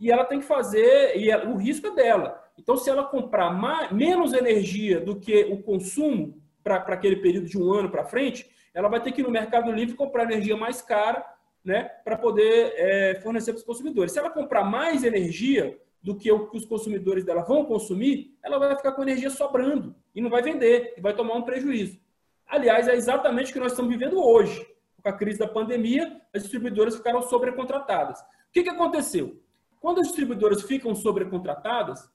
E 0.00 0.10
ela 0.10 0.24
tem 0.24 0.40
que 0.40 0.46
fazer, 0.46 1.14
e 1.14 1.30
ela, 1.30 1.50
o 1.50 1.58
risco 1.58 1.88
é 1.88 1.94
dela. 1.94 2.42
Então, 2.58 2.78
se 2.78 2.88
ela 2.88 3.04
comprar 3.04 3.50
mais, 3.50 3.92
menos 3.92 4.32
energia 4.32 4.98
do 4.98 5.20
que 5.20 5.44
o 5.44 5.62
consumo 5.62 6.40
para 6.64 6.76
aquele 6.76 7.16
período 7.16 7.48
de 7.48 7.58
um 7.58 7.70
ano 7.70 7.90
para 7.90 8.06
frente, 8.06 8.48
ela 8.72 8.88
vai 8.88 9.02
ter 9.02 9.12
que 9.12 9.20
ir 9.20 9.24
no 9.24 9.30
Mercado 9.30 9.70
Livre 9.70 9.94
comprar 9.94 10.22
energia 10.22 10.56
mais 10.56 10.80
cara 10.80 11.22
né, 11.62 11.82
para 12.02 12.16
poder 12.16 12.72
é, 12.74 13.20
fornecer 13.22 13.52
para 13.52 13.58
os 13.58 13.66
consumidores. 13.66 14.12
Se 14.12 14.18
ela 14.18 14.30
comprar 14.30 14.64
mais 14.64 15.04
energia 15.04 15.78
do 16.02 16.16
que 16.16 16.32
o 16.32 16.48
que 16.48 16.56
os 16.56 16.64
consumidores 16.64 17.26
dela 17.26 17.42
vão 17.42 17.66
consumir, 17.66 18.38
ela 18.42 18.58
vai 18.58 18.74
ficar 18.74 18.92
com 18.92 19.02
energia 19.02 19.28
sobrando 19.28 19.94
e 20.14 20.22
não 20.22 20.30
vai 20.30 20.40
vender, 20.40 20.94
e 20.96 21.00
vai 21.02 21.14
tomar 21.14 21.34
um 21.34 21.42
prejuízo. 21.42 22.00
Aliás, 22.46 22.88
é 22.88 22.94
exatamente 22.94 23.50
o 23.50 23.52
que 23.52 23.60
nós 23.60 23.72
estamos 23.72 23.90
vivendo 23.90 24.22
hoje. 24.22 24.66
Com 25.02 25.08
a 25.08 25.12
crise 25.12 25.38
da 25.38 25.48
pandemia, 25.48 26.20
as 26.32 26.42
distribuidoras 26.42 26.96
ficaram 26.96 27.22
sobrecontratadas. 27.22 28.20
O 28.20 28.52
que, 28.52 28.62
que 28.62 28.70
aconteceu? 28.70 29.40
Quando 29.80 30.00
as 30.00 30.06
distribuidoras 30.06 30.62
ficam 30.62 30.94
sobrecontratadas, 30.94 32.08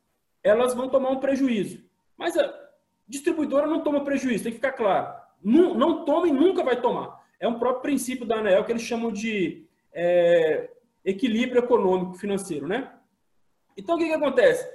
elas 0.44 0.74
vão 0.74 0.88
tomar 0.88 1.10
um 1.10 1.20
prejuízo. 1.20 1.84
Mas 2.18 2.38
a 2.38 2.54
distribuidora 3.08 3.68
não 3.68 3.82
toma 3.82 4.04
prejuízo, 4.04 4.44
tem 4.44 4.52
que 4.52 4.58
ficar 4.58 4.74
claro. 4.74 5.14
Não, 5.44 5.74
não 5.74 6.06
toma 6.06 6.28
e 6.28 6.32
nunca 6.32 6.64
vai 6.64 6.80
tomar. 6.80 7.26
É 7.40 7.48
um 7.48 7.60
próprio 7.60 7.82
princípio 7.82 8.26
da 8.26 8.38
ANEL 8.38 8.64
que 8.64 8.72
eles 8.72 8.82
chamam 8.82 9.12
de 9.12 9.68
é, 9.94 10.70
equilíbrio 11.04 11.60
econômico 11.60 12.16
financeiro, 12.16 12.68
né? 12.68 12.92
Então, 13.76 13.96
o 13.96 13.98
que, 14.00 14.08
que 14.08 14.14
acontece? 14.14 14.68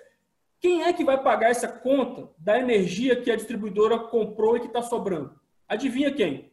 Quem 0.60 0.84
é 0.84 0.92
que 0.92 1.04
vai 1.04 1.20
pagar 1.20 1.50
essa 1.50 1.66
conta 1.66 2.30
da 2.38 2.58
energia 2.58 3.20
que 3.20 3.30
a 3.30 3.36
distribuidora 3.36 3.98
comprou 3.98 4.56
e 4.56 4.60
que 4.60 4.66
está 4.66 4.80
sobrando? 4.80 5.34
Adivinha 5.72 6.12
quem? 6.12 6.52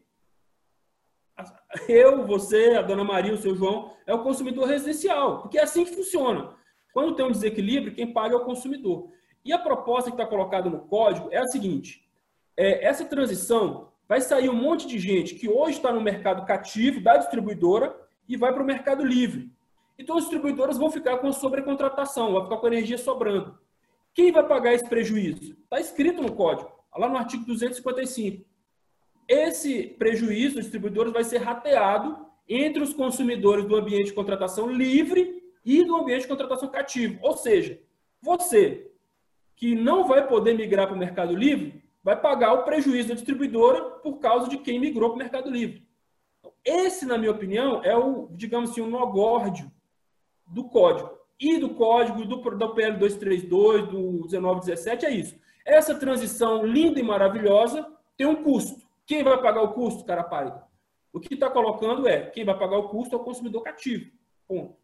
Eu, 1.89 2.25
você, 2.25 2.75
a 2.77 2.82
dona 2.82 3.03
Maria, 3.03 3.34
o 3.34 3.38
seu 3.38 3.53
João, 3.53 3.91
é 4.08 4.13
o 4.13 4.23
consumidor 4.23 4.65
residencial, 4.65 5.41
porque 5.41 5.58
é 5.58 5.63
assim 5.63 5.84
que 5.84 5.93
funciona. 5.93 6.55
Quando 6.93 7.15
tem 7.15 7.25
um 7.25 7.32
desequilíbrio, 7.32 7.93
quem 7.93 8.13
paga 8.13 8.36
é 8.36 8.38
o 8.38 8.45
consumidor. 8.45 9.12
E 9.43 9.51
a 9.51 9.60
proposta 9.60 10.10
que 10.10 10.15
está 10.15 10.25
colocada 10.25 10.69
no 10.69 10.88
código 10.88 11.27
é 11.34 11.38
a 11.38 11.47
seguinte: 11.47 12.08
é, 12.55 12.86
essa 12.86 13.03
transição 13.03 13.91
vai 14.08 14.21
sair 14.21 14.47
um 14.47 14.55
monte 14.55 14.88
de 14.88 14.97
gente 14.97 15.36
que 15.36 15.49
hoje 15.49 15.77
está 15.77 15.91
no 15.91 15.99
mercado 15.99 16.45
cativo 16.45 17.01
da 17.01 17.17
distribuidora 17.17 17.93
e 18.25 18.38
vai 18.38 18.53
para 18.53 18.63
o 18.63 18.65
mercado 18.65 19.03
livre. 19.03 19.51
Então, 19.97 20.15
as 20.15 20.23
distribuidoras 20.23 20.77
vão 20.77 20.89
ficar 20.89 21.17
com 21.17 21.29
sobrecontratação, 21.34 22.32
vão 22.32 22.45
ficar 22.45 22.55
com 22.55 22.67
energia 22.67 22.97
sobrando. 22.97 23.60
Quem 24.13 24.32
vai 24.32 24.47
pagar 24.47 24.73
esse 24.73 24.88
prejuízo? 24.88 25.58
Está 25.62 25.77
escrito 25.77 26.21
no 26.21 26.34
código, 26.34 26.71
lá 26.95 27.10
no 27.10 27.17
artigo 27.17 27.43
255 27.43 28.48
esse 29.29 29.83
prejuízo 29.83 30.55
dos 30.55 30.63
distribuidores 30.63 31.13
vai 31.13 31.23
ser 31.23 31.37
rateado 31.37 32.17
entre 32.47 32.81
os 32.81 32.93
consumidores 32.93 33.63
do 33.65 33.75
ambiente 33.75 34.07
de 34.07 34.13
contratação 34.13 34.67
livre 34.67 35.43
e 35.63 35.85
do 35.85 35.95
ambiente 35.95 36.23
de 36.23 36.27
contratação 36.27 36.67
cativo. 36.67 37.19
Ou 37.21 37.37
seja, 37.37 37.79
você 38.19 38.91
que 39.55 39.75
não 39.75 40.07
vai 40.07 40.27
poder 40.27 40.55
migrar 40.55 40.87
para 40.87 40.95
o 40.95 40.99
mercado 40.99 41.35
livre, 41.35 41.83
vai 42.03 42.19
pagar 42.19 42.53
o 42.53 42.63
prejuízo 42.63 43.09
da 43.09 43.13
distribuidora 43.13 43.83
por 43.99 44.17
causa 44.17 44.49
de 44.49 44.57
quem 44.57 44.79
migrou 44.79 45.09
para 45.09 45.15
o 45.15 45.19
Mercado 45.19 45.51
Livre. 45.51 45.85
Então, 46.39 46.53
esse, 46.63 47.05
na 47.05 47.17
minha 47.17 47.31
opinião, 47.31 47.83
é 47.83 47.95
o, 47.95 48.29
digamos 48.31 48.71
assim, 48.71 48.81
o 48.81 48.89
nó 48.89 49.05
górdio 49.05 49.69
do 50.47 50.63
código. 50.63 51.11
E 51.37 51.57
do 51.57 51.69
código 51.71 52.25
do, 52.25 52.37
do 52.37 52.73
PL 52.73 52.97
232, 52.97 53.89
do 53.89 53.99
1917, 54.29 55.05
é 55.05 55.11
isso. 55.11 55.35
Essa 55.65 55.93
transição 55.93 56.65
linda 56.65 56.99
e 56.99 57.03
maravilhosa 57.03 57.85
tem 58.17 58.25
um 58.25 58.41
custo. 58.41 58.88
Quem 59.10 59.24
vai 59.24 59.41
pagar 59.41 59.63
o 59.63 59.74
custo, 59.74 60.06
cara 60.06 60.24
pálido? 60.24 60.62
O 61.12 61.19
que 61.19 61.34
está 61.34 61.50
colocando 61.50 62.08
é 62.08 62.30
quem 62.30 62.45
vai 62.45 62.56
pagar 62.56 62.78
o 62.78 62.89
custo 62.89 63.15
é 63.15 63.17
o 63.17 63.24
consumidor 63.24 63.63
cativo. 63.63 64.12
Ponto. 64.48 64.78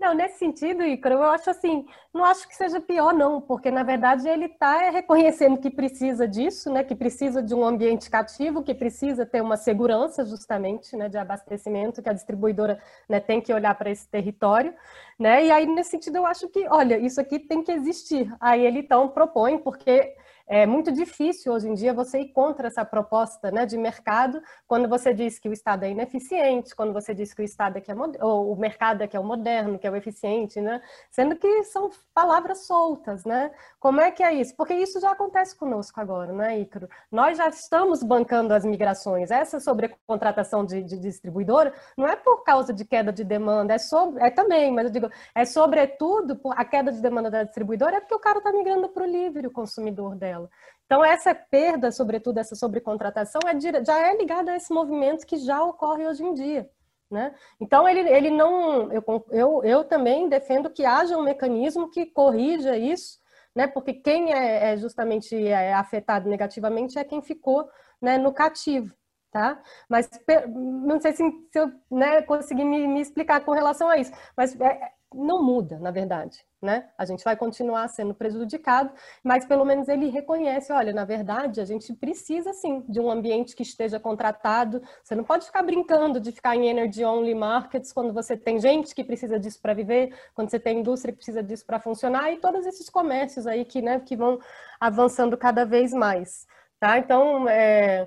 Não, 0.00 0.14
nesse 0.14 0.36
sentido, 0.36 0.82
Ícaro, 0.82 1.14
eu 1.14 1.22
acho 1.22 1.48
assim, 1.48 1.86
não 2.12 2.24
acho 2.24 2.48
que 2.48 2.56
seja 2.56 2.80
pior, 2.80 3.14
não, 3.14 3.40
porque 3.40 3.70
na 3.70 3.84
verdade 3.84 4.28
ele 4.28 4.46
está 4.46 4.90
reconhecendo 4.90 5.60
que 5.60 5.70
precisa 5.70 6.26
disso, 6.26 6.72
né? 6.72 6.82
Que 6.82 6.96
precisa 6.96 7.40
de 7.40 7.54
um 7.54 7.64
ambiente 7.64 8.10
cativo, 8.10 8.64
que 8.64 8.74
precisa 8.74 9.24
ter 9.24 9.40
uma 9.40 9.56
segurança 9.56 10.24
justamente, 10.24 10.96
né, 10.96 11.08
de 11.08 11.18
abastecimento, 11.18 12.02
que 12.02 12.08
a 12.08 12.12
distribuidora 12.12 12.82
né, 13.08 13.20
tem 13.20 13.40
que 13.40 13.52
olhar 13.52 13.76
para 13.76 13.90
esse 13.90 14.08
território, 14.08 14.74
né? 15.16 15.44
E 15.46 15.52
aí, 15.52 15.66
nesse 15.66 15.90
sentido, 15.90 16.16
eu 16.16 16.26
acho 16.26 16.48
que, 16.48 16.66
olha, 16.68 16.98
isso 16.98 17.20
aqui 17.20 17.38
tem 17.38 17.62
que 17.62 17.70
existir. 17.70 18.34
Aí 18.40 18.66
ele 18.66 18.80
então 18.80 19.08
propõe, 19.08 19.56
porque 19.58 20.16
é 20.48 20.64
muito 20.64 20.90
difícil 20.90 21.52
hoje 21.52 21.68
em 21.68 21.74
dia 21.74 21.92
você 21.92 22.20
ir 22.20 22.28
contra 22.28 22.68
essa 22.68 22.84
proposta 22.84 23.50
né, 23.50 23.66
de 23.66 23.76
mercado 23.76 24.40
quando 24.66 24.88
você 24.88 25.12
diz 25.12 25.38
que 25.38 25.48
o 25.48 25.52
Estado 25.52 25.84
é 25.84 25.90
ineficiente, 25.90 26.74
quando 26.74 26.92
você 26.92 27.14
diz 27.14 27.34
que 27.34 27.42
o 27.42 27.44
Estado 27.44 27.76
é 27.76 27.80
que 27.80 27.92
é 27.92 27.94
ou 28.20 28.52
o 28.52 28.56
mercado 28.56 29.02
é 29.02 29.06
que 29.06 29.16
é 29.16 29.20
o 29.20 29.24
moderno, 29.24 29.78
que 29.78 29.86
é 29.86 29.90
o 29.90 29.96
eficiente, 29.96 30.60
né? 30.60 30.80
Sendo 31.10 31.36
que 31.36 31.64
são 31.64 31.90
palavras 32.14 32.66
soltas, 32.66 33.24
né? 33.24 33.50
Como 33.78 34.00
é 34.00 34.10
que 34.10 34.22
é 34.22 34.32
isso? 34.32 34.56
Porque 34.56 34.72
isso 34.72 34.98
já 35.00 35.10
acontece 35.10 35.54
conosco 35.56 36.00
agora, 36.00 36.32
né, 36.32 36.58
Ícaro? 36.58 36.88
Nós 37.12 37.36
já 37.36 37.48
estamos 37.48 38.02
bancando 38.02 38.54
as 38.54 38.64
migrações. 38.64 39.30
Essa 39.30 39.60
sobrecontratação 39.60 40.64
de, 40.64 40.82
de 40.82 40.98
distribuidora 40.98 41.74
não 41.96 42.06
é 42.06 42.16
por 42.16 42.42
causa 42.42 42.72
de 42.72 42.84
queda 42.84 43.12
de 43.12 43.24
demanda, 43.24 43.74
é 43.74 43.78
sobre, 43.78 44.22
é 44.22 44.30
também, 44.30 44.72
mas 44.72 44.86
eu 44.86 44.90
digo, 44.90 45.10
é 45.34 45.44
sobretudo 45.44 46.40
a 46.52 46.64
queda 46.64 46.90
de 46.90 47.02
demanda 47.02 47.30
da 47.30 47.42
distribuidora 47.42 47.96
é 47.96 48.00
porque 48.00 48.14
o 48.14 48.18
cara 48.18 48.38
está 48.38 48.50
migrando 48.52 48.88
para 48.88 49.04
o 49.04 49.06
livre, 49.06 49.46
o 49.46 49.50
consumidor 49.50 50.14
dela 50.14 50.37
dela. 50.38 50.50
Então, 50.86 51.04
essa 51.04 51.34
perda, 51.34 51.92
sobretudo 51.92 52.38
essa 52.38 52.54
sobrecontratação, 52.54 53.40
é, 53.46 53.84
já 53.84 54.08
é 54.08 54.16
ligada 54.16 54.52
a 54.52 54.56
esse 54.56 54.72
movimento 54.72 55.26
que 55.26 55.36
já 55.36 55.62
ocorre 55.62 56.06
hoje 56.06 56.24
em 56.24 56.32
dia. 56.32 56.68
Né? 57.10 57.34
Então, 57.60 57.88
ele, 57.88 58.00
ele 58.08 58.30
não. 58.30 58.92
Eu, 58.92 59.02
eu, 59.30 59.64
eu 59.64 59.84
também 59.84 60.28
defendo 60.28 60.70
que 60.70 60.84
haja 60.84 61.16
um 61.16 61.22
mecanismo 61.22 61.90
que 61.90 62.06
corrija 62.06 62.76
isso, 62.76 63.18
né? 63.54 63.66
porque 63.66 63.94
quem 63.94 64.32
é, 64.32 64.72
é 64.72 64.76
justamente 64.76 65.34
é 65.46 65.72
afetado 65.74 66.28
negativamente 66.28 66.98
é 66.98 67.04
quem 67.04 67.22
ficou 67.22 67.68
né, 68.00 68.18
no 68.18 68.32
cativo. 68.32 68.94
Tá? 69.30 69.60
Mas 69.88 70.08
não 70.48 70.98
sei 71.00 71.12
se, 71.12 71.22
se 71.52 71.58
eu 71.58 71.70
né, 71.90 72.22
consegui 72.22 72.64
me, 72.64 72.88
me, 72.88 73.00
explicar 73.00 73.44
com 73.44 73.52
relação 73.52 73.86
a 73.88 73.98
isso, 73.98 74.10
mas 74.34 74.58
é, 74.58 74.92
não 75.14 75.42
muda, 75.42 75.78
na 75.78 75.90
verdade, 75.90 76.44
né? 76.60 76.90
A 76.98 77.04
gente 77.04 77.24
vai 77.24 77.34
continuar 77.34 77.88
sendo 77.88 78.14
prejudicado, 78.14 78.92
mas 79.24 79.46
pelo 79.46 79.64
menos 79.64 79.88
ele 79.88 80.10
reconhece, 80.10 80.72
olha, 80.72 80.92
na 80.92 81.04
verdade, 81.04 81.60
a 81.60 81.64
gente 81.64 81.94
precisa 81.94 82.52
sim 82.52 82.84
de 82.88 83.00
um 83.00 83.10
ambiente 83.10 83.56
que 83.56 83.62
esteja 83.62 83.98
contratado. 83.98 84.82
Você 85.02 85.14
não 85.14 85.24
pode 85.24 85.46
ficar 85.46 85.62
brincando 85.62 86.20
de 86.20 86.30
ficar 86.30 86.56
em 86.56 86.68
energy 86.68 87.04
only 87.04 87.34
markets 87.34 87.92
quando 87.92 88.12
você 88.12 88.36
tem 88.36 88.60
gente 88.60 88.94
que 88.94 89.02
precisa 89.02 89.38
disso 89.38 89.60
para 89.62 89.72
viver, 89.72 90.14
quando 90.34 90.50
você 90.50 90.60
tem 90.60 90.80
indústria 90.80 91.12
que 91.12 91.18
precisa 91.18 91.42
disso 91.42 91.64
para 91.64 91.80
funcionar 91.80 92.30
e 92.32 92.38
todos 92.38 92.66
esses 92.66 92.90
comércios 92.90 93.46
aí 93.46 93.64
que, 93.64 93.80
né, 93.80 94.00
que 94.00 94.16
vão 94.16 94.38
avançando 94.78 95.38
cada 95.38 95.64
vez 95.64 95.92
mais, 95.92 96.46
tá? 96.78 96.98
Então, 96.98 97.48
é, 97.48 98.06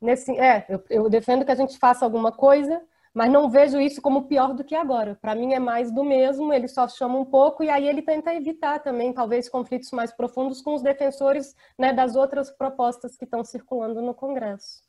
nesse, 0.00 0.36
é, 0.38 0.66
eu, 0.68 0.82
eu 0.90 1.08
defendo 1.08 1.44
que 1.44 1.52
a 1.52 1.56
gente 1.56 1.78
faça 1.78 2.04
alguma 2.04 2.32
coisa 2.32 2.82
mas 3.14 3.30
não 3.30 3.50
vejo 3.50 3.80
isso 3.80 4.00
como 4.00 4.26
pior 4.26 4.54
do 4.54 4.64
que 4.64 4.74
agora. 4.74 5.18
Para 5.20 5.34
mim 5.34 5.52
é 5.52 5.58
mais 5.58 5.92
do 5.92 6.04
mesmo, 6.04 6.52
ele 6.52 6.68
só 6.68 6.86
chama 6.88 7.18
um 7.18 7.24
pouco 7.24 7.62
e 7.64 7.68
aí 7.68 7.88
ele 7.88 8.02
tenta 8.02 8.34
evitar 8.34 8.78
também, 8.80 9.12
talvez, 9.12 9.48
conflitos 9.48 9.90
mais 9.90 10.12
profundos 10.12 10.62
com 10.62 10.74
os 10.74 10.82
defensores 10.82 11.54
né, 11.78 11.92
das 11.92 12.14
outras 12.14 12.50
propostas 12.50 13.16
que 13.16 13.24
estão 13.24 13.44
circulando 13.44 14.00
no 14.00 14.14
Congresso. 14.14 14.82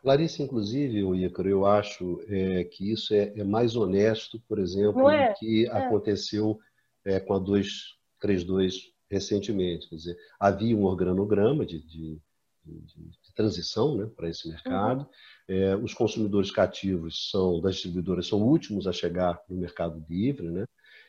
Clarice, 0.00 0.42
inclusive, 0.42 1.00
Ícaro, 1.24 1.48
eu 1.48 1.66
acho 1.66 2.20
é, 2.28 2.64
que 2.64 2.92
isso 2.92 3.12
é, 3.12 3.32
é, 3.36 3.42
mais 3.42 3.74
honesto, 3.74 4.40
por 4.48 4.58
exemplo, 4.58 5.10
é? 5.10 5.28
do 5.28 5.34
que 5.34 5.66
é. 5.66 5.70
aconteceu 5.70 6.58
é, 7.04 7.18
com 7.18 7.34
a 7.34 7.38
232 7.38 8.92
recentemente. 9.10 9.88
Quer 9.88 9.96
dizer, 9.96 10.16
havia 10.38 10.76
um 10.76 10.84
organograma 10.84 11.66
de, 11.66 11.80
de, 11.84 12.20
de, 12.68 13.02
de 13.02 13.34
transição 13.34 13.96
né, 13.96 14.06
para 14.16 14.28
esse 14.28 14.48
mercado. 14.48 15.00
Uhum 15.00 15.08
é, 15.48 15.74
os 15.76 15.94
consumidores 15.94 16.50
cativos 16.50 17.30
são 17.30 17.60
das 17.60 17.76
distribuidoras 17.76 18.26
são 18.26 18.42
últimos 18.42 18.86
a 18.86 18.92
chegar 18.92 19.40
no 19.48 19.56
mercado 19.56 20.04
livre, 20.08 20.50
né? 20.50 20.66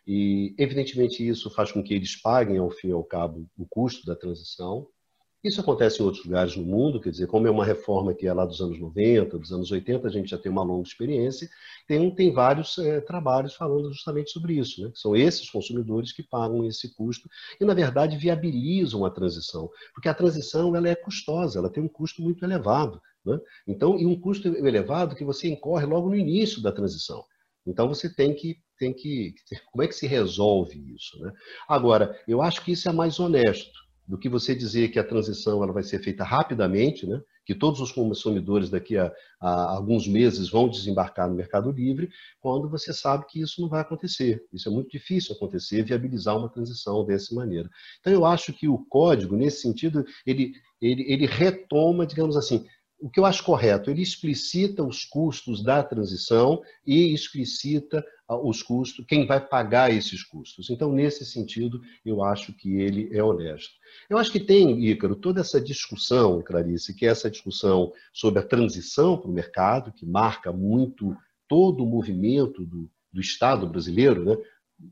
E 0.07 0.55
evidentemente 0.57 1.27
isso 1.27 1.51
faz 1.51 1.71
com 1.71 1.83
que 1.83 1.93
eles 1.93 2.19
paguem 2.19 2.57
ao 2.57 2.71
fim 2.71 2.87
e 2.87 2.93
ao 2.93 3.03
cabo 3.03 3.45
o 3.57 3.65
custo 3.67 4.05
da 4.05 4.15
transição. 4.15 4.87
Isso 5.41 5.61
acontece 5.61 6.01
em 6.01 6.05
outros 6.05 6.25
lugares 6.25 6.57
no 6.57 6.63
mundo, 6.63 6.99
quer 6.99 7.11
dizer, 7.11 7.27
como 7.27 7.47
é 7.47 7.49
uma 7.49 7.63
reforma 7.63 8.13
que 8.13 8.27
é 8.27 8.33
lá 8.33 8.45
dos 8.45 8.59
anos 8.59 8.77
90, 8.77 9.39
dos 9.39 9.53
anos 9.53 9.71
80, 9.71 10.05
a 10.05 10.11
gente 10.11 10.29
já 10.29 10.37
tem 10.37 10.51
uma 10.51 10.63
longa 10.63 10.85
experiência, 10.85 11.49
tem, 11.87 12.13
tem 12.13 12.33
vários 12.33 12.77
é, 12.77 12.99
trabalhos 12.99 13.53
falando 13.53 13.89
justamente 13.93 14.31
sobre 14.31 14.55
isso, 14.55 14.81
né? 14.81 14.91
São 14.93 15.15
esses 15.15 15.49
consumidores 15.49 16.11
que 16.11 16.23
pagam 16.23 16.65
esse 16.65 16.93
custo 16.93 17.29
e, 17.59 17.63
na 17.63 17.73
verdade, 17.73 18.17
viabilizam 18.17 19.05
a 19.05 19.09
transição, 19.09 19.69
porque 19.93 20.09
a 20.09 20.13
transição 20.13 20.75
ela 20.75 20.89
é 20.89 20.95
custosa, 20.95 21.59
ela 21.59 21.69
tem 21.69 21.81
um 21.81 21.87
custo 21.87 22.21
muito 22.21 22.43
elevado. 22.43 23.01
Né? 23.25 23.39
Então, 23.65 23.97
e 23.97 24.05
um 24.05 24.19
custo 24.19 24.49
elevado 24.49 25.15
que 25.15 25.23
você 25.23 25.47
incorre 25.47 25.85
logo 25.85 26.09
no 26.09 26.17
início 26.17 26.61
da 26.61 26.71
transição. 26.71 27.23
Então, 27.65 27.87
você 27.87 28.13
tem 28.13 28.33
que, 28.33 28.57
tem 28.77 28.93
que. 28.93 29.35
Como 29.71 29.83
é 29.83 29.87
que 29.87 29.95
se 29.95 30.07
resolve 30.07 30.93
isso? 30.93 31.17
Né? 31.21 31.31
Agora, 31.67 32.19
eu 32.27 32.41
acho 32.41 32.63
que 32.63 32.73
isso 32.73 32.89
é 32.89 32.91
mais 32.91 33.19
honesto 33.19 33.88
do 34.09 34.17
que 34.17 34.27
você 34.27 34.55
dizer 34.55 34.89
que 34.89 34.97
a 34.97 35.03
transição 35.03 35.63
ela 35.63 35.71
vai 35.71 35.83
ser 35.83 35.99
feita 35.99 36.23
rapidamente, 36.23 37.05
né? 37.05 37.21
que 37.45 37.53
todos 37.53 37.79
os 37.79 37.91
consumidores 37.91 38.67
daqui 38.67 38.97
a, 38.97 39.13
a, 39.39 39.75
alguns 39.75 40.07
meses 40.07 40.49
vão 40.49 40.67
desembarcar 40.67 41.29
no 41.29 41.35
Mercado 41.35 41.71
Livre, 41.71 42.09
quando 42.39 42.67
você 42.67 42.91
sabe 42.91 43.27
que 43.27 43.39
isso 43.39 43.61
não 43.61 43.69
vai 43.69 43.81
acontecer. 43.81 44.43
Isso 44.51 44.67
é 44.67 44.71
muito 44.71 44.89
difícil 44.89 45.35
acontecer, 45.35 45.83
viabilizar 45.83 46.35
uma 46.35 46.49
transição 46.49 47.05
dessa 47.05 47.35
maneira. 47.35 47.69
Então, 47.99 48.11
eu 48.11 48.25
acho 48.25 48.51
que 48.51 48.67
o 48.67 48.79
código, 48.79 49.35
nesse 49.35 49.61
sentido, 49.61 50.03
ele, 50.25 50.53
ele, 50.81 51.05
ele 51.07 51.27
retoma, 51.27 52.03
digamos 52.03 52.35
assim, 52.35 52.65
o 53.01 53.09
que 53.09 53.19
eu 53.19 53.25
acho 53.25 53.43
correto, 53.43 53.89
ele 53.89 54.01
explicita 54.01 54.83
os 54.83 55.05
custos 55.05 55.63
da 55.63 55.81
transição 55.83 56.61
e 56.85 57.13
explicita 57.13 58.05
ah, 58.27 58.37
os 58.37 58.61
custos, 58.61 59.05
quem 59.07 59.25
vai 59.25 59.39
pagar 59.39 59.91
esses 59.91 60.23
custos. 60.23 60.69
Então, 60.69 60.91
nesse 60.91 61.25
sentido, 61.25 61.81
eu 62.05 62.23
acho 62.23 62.53
que 62.53 62.75
ele 62.79 63.09
é 63.11 63.23
honesto. 63.23 63.73
Eu 64.09 64.17
acho 64.17 64.31
que 64.31 64.39
tem, 64.39 64.85
Ícaro, 64.85 65.15
toda 65.15 65.41
essa 65.41 65.59
discussão, 65.59 66.41
Clarice, 66.41 66.93
que 66.93 67.05
é 67.05 67.09
essa 67.09 67.29
discussão 67.29 67.91
sobre 68.13 68.39
a 68.39 68.45
transição 68.45 69.17
para 69.17 69.31
o 69.31 69.33
mercado, 69.33 69.93
que 69.93 70.05
marca 70.05 70.51
muito 70.51 71.15
todo 71.47 71.83
o 71.83 71.87
movimento 71.87 72.63
do, 72.65 72.89
do 73.11 73.21
Estado 73.21 73.65
brasileiro, 73.67 74.23
né? 74.23 74.37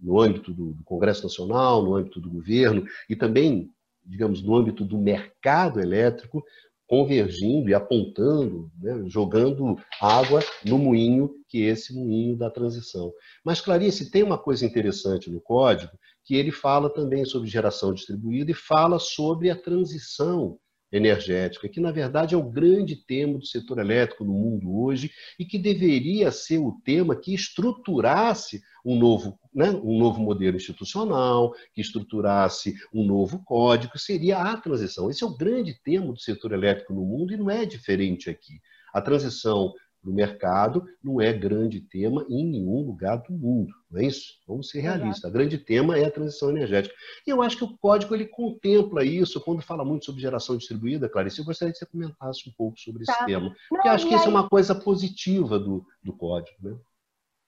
no 0.02 0.20
âmbito 0.20 0.54
do, 0.54 0.74
do 0.74 0.84
Congresso 0.84 1.24
Nacional, 1.24 1.84
no 1.84 1.96
âmbito 1.96 2.20
do 2.20 2.30
governo 2.30 2.86
e 3.10 3.16
também, 3.16 3.72
digamos, 4.06 4.42
no 4.42 4.56
âmbito 4.56 4.84
do 4.84 4.98
mercado 4.98 5.80
elétrico, 5.80 6.44
convergindo 6.88 7.70
e 7.70 7.74
apontando, 7.74 8.72
né, 8.82 9.04
jogando 9.08 9.76
água 10.02 10.42
no 10.66 10.78
moinho, 10.78 11.30
que 11.50 11.64
é 11.64 11.72
esse 11.72 11.94
moinho 11.94 12.38
da 12.38 12.50
transição. 12.50 13.12
Mas, 13.44 13.60
Clarice, 13.60 14.10
tem 14.10 14.24
uma 14.24 14.38
coisa 14.38 14.66
interessante 14.66 15.30
no 15.30 15.42
código, 15.42 15.92
que 16.24 16.36
ele 16.36 16.52
fala 16.52 16.90
também 16.90 17.26
sobre 17.26 17.50
geração 17.50 17.94
distribuída 17.94 18.52
e 18.52 18.56
fala 18.56 19.00
sobre 19.00 19.50
a 19.50 19.56
transição 19.56 20.58
energética, 20.92 21.68
que 21.68 21.80
na 21.80 21.92
verdade 21.92 22.34
é 22.34 22.38
o 22.38 22.50
grande 22.50 22.96
tema 22.96 23.38
do 23.38 23.46
setor 23.46 23.80
elétrico 23.80 24.24
no 24.24 24.34
mundo 24.34 24.80
hoje 24.80 25.12
e 25.38 25.46
que 25.46 25.58
deveria 25.58 26.32
ser 26.32 26.60
o 26.60 26.80
tema 26.84 27.16
que 27.16 27.34
estruturasse 27.34 28.62
um 28.86 28.98
novo, 28.98 29.38
né, 29.54 29.70
um 29.70 29.98
novo 29.98 30.22
modelo 30.22 30.56
institucional, 30.56 31.54
que 31.74 31.82
estruturasse 31.82 32.76
um 32.94 33.04
novo 33.04 33.44
código, 33.44 33.98
seria 33.98 34.38
a 34.38 34.56
transição. 34.56 35.10
Esse 35.10 35.24
é 35.24 35.28
o 35.28 35.36
grande 35.36 35.74
tema 35.74 36.14
do 36.14 36.20
setor 36.20 36.54
elétrico 36.54 36.94
no 36.94 37.02
mundo 37.02 37.34
e 37.34 37.38
não 37.38 37.50
é 37.50 37.66
diferente 37.66 38.30
aqui. 38.30 38.62
A 38.94 39.02
transição 39.02 39.74
no 40.08 40.14
mercado 40.14 40.86
não 41.04 41.20
é 41.20 41.34
grande 41.34 41.82
tema 41.82 42.26
em 42.30 42.46
nenhum 42.46 42.82
lugar 42.82 43.18
do 43.18 43.34
mundo, 43.34 43.74
não 43.92 44.00
é 44.00 44.06
isso? 44.06 44.36
Vamos 44.48 44.70
ser 44.70 44.80
realistas. 44.80 45.30
O 45.30 45.34
grande 45.34 45.58
tema 45.58 45.98
é 45.98 46.06
a 46.06 46.12
transição 46.12 46.50
energética. 46.50 46.96
E 47.26 47.30
eu 47.30 47.42
acho 47.42 47.58
que 47.58 47.66
o 47.66 47.78
código 47.78 48.16
ele 48.16 48.26
contempla 48.26 49.04
isso 49.04 49.42
quando 49.42 49.62
fala 49.62 49.84
muito 49.84 50.06
sobre 50.06 50.22
geração 50.22 50.56
distribuída, 50.56 51.10
Clarice. 51.10 51.40
Eu 51.40 51.46
gostaria 51.46 51.74
que 51.74 51.78
você 51.78 51.86
comentasse 51.86 52.50
um 52.50 52.54
pouco 52.58 52.80
sobre 52.80 53.04
esse 53.04 53.18
tá. 53.18 53.26
tema, 53.26 53.54
porque 53.70 53.90
acho 53.90 54.08
que 54.08 54.14
aí... 54.14 54.20
isso 54.20 54.30
é 54.30 54.32
uma 54.32 54.48
coisa 54.48 54.74
positiva 54.74 55.60
do, 55.60 55.86
do 56.02 56.16
código. 56.16 56.58
Né? 56.62 56.78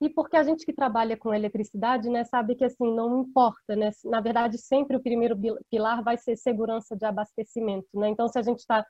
e 0.02 0.08
porque 0.08 0.34
a 0.36 0.42
gente 0.42 0.64
que 0.64 0.72
trabalha 0.72 1.14
com 1.14 1.34
eletricidade, 1.34 2.08
né, 2.08 2.24
sabe 2.24 2.54
que 2.54 2.64
assim 2.64 2.94
não 2.94 3.20
importa, 3.20 3.76
né? 3.76 3.90
Na 4.04 4.18
verdade, 4.20 4.56
sempre 4.56 4.96
o 4.96 5.02
primeiro 5.02 5.38
pilar 5.70 6.02
vai 6.02 6.16
ser 6.16 6.36
segurança 6.36 6.96
de 6.96 7.04
abastecimento, 7.04 7.86
né? 7.92 8.08
Então, 8.08 8.26
se 8.26 8.38
a 8.38 8.42
gente 8.42 8.60
está 8.60 8.82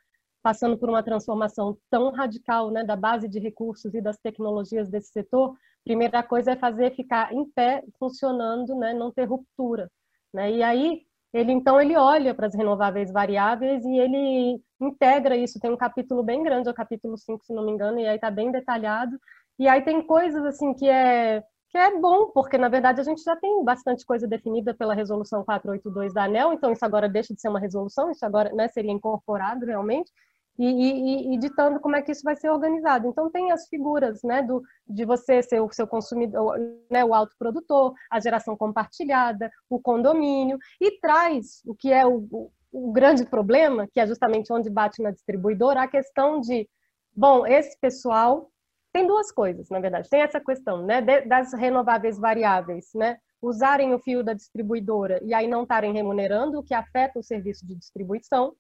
passando 0.43 0.79
por 0.79 0.89
uma 0.89 1.03
transformação 1.03 1.77
tão 1.91 2.11
radical, 2.11 2.71
né, 2.71 2.83
da 2.85 2.97
base 2.97 3.29
de 3.29 3.39
recursos 3.39 3.95
e 3.95 4.01
das 4.01 4.19
tecnologias 4.19 4.89
desse 4.89 5.13
setor, 5.13 5.55
primeira 5.85 6.23
coisa 6.23 6.53
é 6.53 6.57
fazer 6.57 6.95
ficar 6.95 7.33
em 7.33 7.45
pé, 7.51 7.83
funcionando, 7.99 8.75
né, 8.77 8.93
não 8.95 9.13
ter 9.13 9.25
ruptura, 9.25 9.91
né? 10.33 10.51
E 10.53 10.63
aí 10.63 11.03
ele 11.33 11.53
então 11.53 11.81
ele 11.81 11.97
olha 11.97 12.35
para 12.35 12.47
as 12.47 12.55
renováveis 12.55 13.13
variáveis 13.13 13.85
e 13.85 13.99
ele 13.99 14.61
integra 14.81 15.37
isso. 15.37 15.61
Tem 15.61 15.71
um 15.71 15.77
capítulo 15.77 16.23
bem 16.23 16.43
grande, 16.43 16.69
é 16.69 16.73
o 16.73 16.75
capítulo 16.75 17.17
5, 17.17 17.45
se 17.45 17.53
não 17.53 17.65
me 17.65 17.73
engano, 17.73 18.01
e 18.01 18.07
aí 18.07 18.17
está 18.17 18.31
bem 18.31 18.51
detalhado. 18.51 19.17
E 19.59 19.69
aí 19.69 19.83
tem 19.83 20.03
coisas 20.03 20.45
assim 20.45 20.75
que 20.75 20.89
é 20.89 21.43
que 21.71 21.79
é 21.79 21.97
bom, 22.01 22.33
porque 22.33 22.59
na 22.59 22.69
verdade 22.69 23.01
a 23.01 23.05
gente 23.05 23.23
já 23.23 23.37
tem 23.37 23.65
bastante 23.65 24.05
coisa 24.05 24.27
definida 24.27 24.75
pela 24.75 24.93
resolução 24.93 25.45
482 25.45 26.13
da 26.13 26.25
ANEL, 26.25 26.53
então 26.53 26.73
isso 26.73 26.85
agora 26.85 27.09
deixa 27.09 27.33
de 27.33 27.41
ser 27.41 27.49
uma 27.49 27.61
resolução, 27.61 28.11
isso 28.11 28.27
agora 28.27 28.53
né, 28.53 28.67
seria 28.69 28.91
incorporado 28.91 29.65
realmente 29.65 30.11
e, 30.59 30.65
e, 30.67 31.35
e, 31.35 31.39
ditando 31.39 31.81
como 31.81 31.97
é 31.97 32.03
que 32.03 32.13
isso 32.13 32.23
vai 32.23 32.37
ser 32.37 32.51
organizado. 32.51 33.09
Então 33.09 33.31
tem 33.31 33.51
as 33.51 33.67
figuras, 33.69 34.23
né, 34.23 34.43
do, 34.43 34.63
de 34.87 35.05
você 35.05 35.43
ser 35.43 35.61
o 35.61 35.73
seu 35.73 35.87
consumidor, 35.87 36.59
né, 36.91 37.05
o 37.05 37.15
autoprodutor, 37.15 37.95
a 38.11 38.21
geração 38.21 38.57
compartilhada, 38.57 39.51
o 39.69 39.81
condomínio, 39.81 40.59
e 40.81 40.99
traz 41.01 41.63
o 41.65 41.75
que 41.75 41.93
é 41.93 42.07
o, 42.07 42.27
o, 42.31 42.51
o 42.73 42.93
grande 42.93 43.25
problema, 43.25 43.89
que 43.91 44.01
é 44.01 44.07
justamente 44.07 44.53
onde 44.53 44.69
bate 44.69 45.03
na 45.03 45.11
distribuidora, 45.11 45.83
a 45.83 45.89
questão 45.89 46.41
de, 46.41 46.69
bom, 47.17 47.47
esse 47.47 47.79
pessoal 47.81 48.51
tem 48.93 49.07
duas 49.07 49.31
coisas, 49.31 49.69
na 49.71 49.81
verdade. 49.81 50.11
Tem 50.11 50.21
essa 50.21 50.41
questão, 50.41 50.85
né, 50.85 51.01
das 51.01 51.55
renováveis 51.55 52.19
variáveis, 52.19 52.91
né, 52.95 53.19
usarem 53.41 53.95
o 53.95 53.99
fio 53.99 54.23
da 54.23 54.35
distribuidora 54.35 55.21
e 55.25 55.33
aí 55.33 55.49
não 55.49 55.63
estarem 55.63 55.93
remunerando, 55.93 56.59
o 56.59 56.63
que 56.63 56.75
afeta 56.75 57.19
o 57.19 57.23
serviço 57.23 57.67
de 57.67 57.75
distribuição 57.75 58.55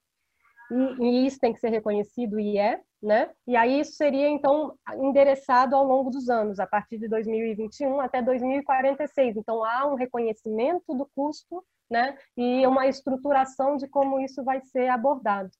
e, 0.70 1.04
e, 1.04 1.26
isso 1.26 1.38
tem 1.38 1.52
que 1.52 1.60
ser 1.60 1.70
reconhecido 1.70 2.38
e 2.38 2.58
é, 2.58 2.80
né? 3.02 3.30
E 3.46 3.56
aí 3.56 3.80
isso 3.80 3.92
seria 3.92 4.28
então 4.28 4.74
endereçado 4.96 5.74
ao 5.74 5.84
longo 5.84 6.10
dos 6.10 6.28
anos, 6.28 6.60
a 6.60 6.66
partir 6.66 6.98
de 6.98 7.08
2021 7.08 8.00
até 8.00 8.22
2046. 8.22 9.36
Então 9.36 9.64
há 9.64 9.86
um 9.86 9.94
reconhecimento 9.94 10.94
do 10.94 11.08
custo, 11.14 11.64
né? 11.90 12.16
E 12.36 12.66
uma 12.66 12.86
estruturação 12.86 13.76
de 13.76 13.88
como 13.88 14.20
isso 14.20 14.44
vai 14.44 14.60
ser 14.60 14.88
abordado. 14.88 15.50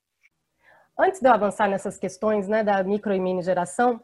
Antes 0.99 1.21
de 1.21 1.29
eu 1.29 1.33
avançar 1.33 1.69
nessas 1.69 1.97
questões, 1.97 2.47
né, 2.47 2.63
da 2.63 2.83
micro 2.85 3.15
e 3.15 3.19
mini 3.19 3.43
geração, 3.43 4.01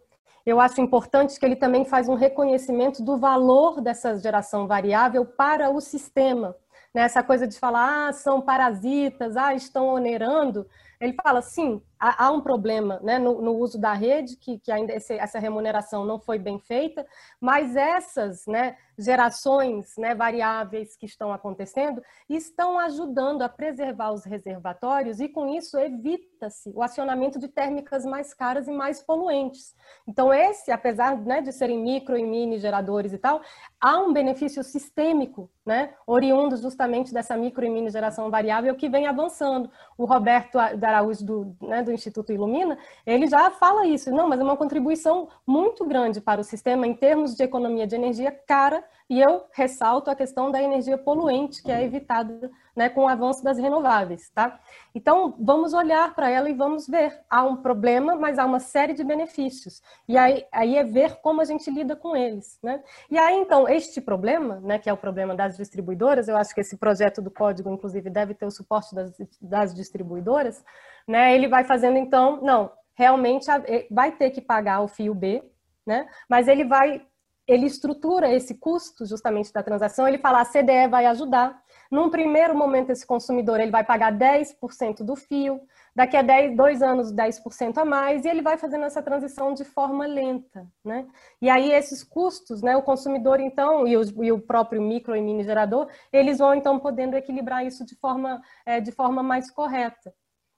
eu 0.46 0.60
acho 0.60 0.80
importante 0.80 1.38
que 1.38 1.44
ele 1.44 1.56
também 1.56 1.84
faz 1.84 2.08
um 2.08 2.14
reconhecimento 2.14 3.02
do 3.02 3.18
valor 3.18 3.80
dessa 3.80 4.16
geração 4.16 4.66
variável 4.66 5.26
para 5.26 5.68
o 5.70 5.80
sistema. 5.80 6.56
Né? 6.94 7.02
Essa 7.02 7.22
coisa 7.22 7.46
de 7.46 7.58
falar, 7.58 8.08
ah, 8.08 8.12
são 8.12 8.40
parasitas, 8.40 9.36
ah, 9.36 9.54
estão 9.54 9.86
onerando, 9.86 10.66
ele 11.00 11.12
fala, 11.12 11.42
sim, 11.42 11.82
há, 12.00 12.26
há 12.26 12.30
um 12.30 12.40
problema 12.40 12.98
né, 13.02 13.18
no, 13.18 13.42
no, 13.42 13.52
uso 13.52 13.78
da 13.78 13.92
rede, 13.92 14.36
que, 14.36 14.58
que 14.58 14.72
ainda 14.72 14.94
esse, 14.94 15.14
essa 15.14 15.38
remuneração 15.38 16.04
não 16.04 16.18
foi 16.18 16.38
bem 16.38 16.58
feita, 16.58 17.06
mas 17.40 17.76
essas 17.76 18.46
né, 18.46 18.76
gerações 18.98 19.94
né, 19.98 20.14
variáveis 20.14 20.96
que 20.96 21.04
estão 21.04 21.32
acontecendo 21.32 22.02
estão 22.28 22.78
ajudando 22.78 23.42
a 23.42 23.48
preservar 23.48 24.12
os 24.12 24.24
reservatórios 24.24 25.20
e, 25.20 25.28
com 25.28 25.46
isso, 25.54 25.78
evita-se 25.78 26.70
o 26.74 26.82
acionamento 26.82 27.38
de 27.38 27.48
térmicas 27.48 28.06
mais 28.06 28.32
caras 28.32 28.66
e 28.66 28.72
mais 28.72 29.02
poluentes. 29.02 29.74
Então, 30.08 30.32
esse, 30.32 30.72
apesar 30.72 31.18
né, 31.18 31.42
de 31.42 31.52
serem 31.52 31.82
micro 31.82 32.16
e 32.16 32.24
mini 32.24 32.58
geradores 32.58 33.12
e 33.12 33.18
tal, 33.18 33.42
há 33.78 33.98
um 33.98 34.14
benefício 34.14 34.64
sistêmico, 34.64 35.50
né, 35.64 35.92
oriundo 36.06 36.56
justamente 36.66 37.12
dessa 37.12 37.36
micro 37.36 37.64
e 37.64 37.70
mini 37.70 37.90
geração 37.90 38.30
variável 38.30 38.74
que 38.74 38.88
vem 38.88 39.06
avançando. 39.06 39.70
O 39.96 40.04
Roberto 40.04 40.58
Araújo, 40.58 41.24
do, 41.24 41.56
né, 41.62 41.82
do 41.82 41.92
Instituto 41.92 42.32
Ilumina, 42.32 42.76
ele 43.06 43.26
já 43.26 43.50
fala 43.50 43.86
isso. 43.86 44.10
Não, 44.10 44.28
mas 44.28 44.38
é 44.38 44.42
uma 44.42 44.56
contribuição 44.56 45.28
muito 45.46 45.84
grande 45.84 46.20
para 46.20 46.40
o 46.40 46.44
sistema 46.44 46.86
em 46.86 46.94
termos 46.94 47.34
de 47.34 47.42
economia 47.42 47.86
de 47.86 47.94
energia 47.94 48.30
cara, 48.30 48.84
e 49.08 49.20
eu 49.20 49.44
ressalto 49.52 50.10
a 50.10 50.14
questão 50.14 50.50
da 50.50 50.62
energia 50.62 50.98
poluente, 50.98 51.62
que 51.62 51.70
é 51.70 51.82
evitada 51.82 52.50
né, 52.76 52.90
com 52.90 53.04
o 53.04 53.08
avanço 53.08 53.42
das 53.42 53.58
renováveis. 53.58 54.28
Tá? 54.30 54.60
Então, 54.94 55.34
vamos 55.40 55.72
olhar 55.72 56.14
para 56.14 56.28
ela 56.28 56.50
e 56.50 56.52
vamos 56.52 56.86
ver. 56.86 57.18
Há 57.30 57.42
um 57.42 57.56
problema, 57.56 58.14
mas 58.14 58.38
há 58.38 58.44
uma 58.44 58.60
série 58.60 58.92
de 58.92 59.02
benefícios. 59.02 59.82
E 60.06 60.16
aí, 60.18 60.44
aí 60.52 60.76
é 60.76 60.84
ver 60.84 61.16
como 61.22 61.40
a 61.40 61.44
gente 61.44 61.70
lida 61.70 61.96
com 61.96 62.14
eles. 62.14 62.58
Né? 62.62 62.82
E 63.10 63.18
aí, 63.18 63.36
então, 63.38 63.66
este 63.66 64.00
problema, 64.00 64.60
né, 64.60 64.78
que 64.78 64.90
é 64.90 64.92
o 64.92 64.96
problema 64.96 65.34
das 65.34 65.56
distribuidoras, 65.56 66.28
eu 66.28 66.36
acho 66.36 66.54
que 66.54 66.60
esse 66.60 66.76
projeto 66.76 67.22
do 67.22 67.30
código, 67.30 67.70
inclusive, 67.70 68.10
deve 68.10 68.34
ter 68.34 68.44
o 68.44 68.50
suporte 68.50 68.94
das, 68.94 69.12
das 69.40 69.74
distribuidoras, 69.74 70.62
né, 71.08 71.34
ele 71.34 71.48
vai 71.48 71.64
fazendo, 71.64 71.96
então, 71.96 72.40
não, 72.42 72.70
realmente 72.94 73.46
vai 73.90 74.12
ter 74.12 74.30
que 74.30 74.40
pagar 74.40 74.80
o 74.80 74.88
fio 74.88 75.14
B, 75.14 75.42
né, 75.86 76.06
mas 76.28 76.48
ele 76.48 76.64
vai 76.64 77.06
ele 77.46 77.66
estrutura 77.66 78.32
esse 78.32 78.54
custo 78.54 79.06
justamente 79.06 79.52
da 79.52 79.62
transação, 79.62 80.08
ele 80.08 80.18
fala 80.18 80.40
a 80.40 80.44
CDE 80.44 80.88
vai 80.90 81.06
ajudar. 81.06 81.62
Num 81.90 82.10
primeiro 82.10 82.54
momento, 82.54 82.90
esse 82.90 83.06
consumidor 83.06 83.60
ele 83.60 83.70
vai 83.70 83.84
pagar 83.84 84.12
10% 84.12 85.04
do 85.04 85.16
fio, 85.16 85.60
daqui 85.94 86.16
a 86.16 86.22
10, 86.22 86.56
dois 86.56 86.82
anos 86.82 87.12
10% 87.12 87.78
a 87.78 87.84
mais, 87.84 88.24
e 88.24 88.28
ele 88.28 88.42
vai 88.42 88.56
fazendo 88.56 88.84
essa 88.84 89.02
transição 89.02 89.54
de 89.54 89.64
forma 89.64 90.06
lenta. 90.06 90.66
Né? 90.84 91.06
E 91.40 91.48
aí 91.48 91.72
esses 91.72 92.04
custos, 92.04 92.62
né, 92.62 92.76
o 92.76 92.82
consumidor 92.82 93.40
então, 93.40 93.86
e 93.86 93.96
o, 93.96 94.24
e 94.24 94.32
o 94.32 94.40
próprio 94.40 94.82
micro 94.82 95.16
e 95.16 95.20
mini 95.20 95.42
gerador, 95.42 95.88
eles 96.12 96.38
vão 96.38 96.54
então 96.54 96.78
podendo 96.78 97.16
equilibrar 97.16 97.64
isso 97.64 97.84
de 97.84 97.94
forma, 97.96 98.42
é, 98.64 98.80
de 98.80 98.92
forma 98.92 99.22
mais 99.22 99.50
correta. 99.50 100.12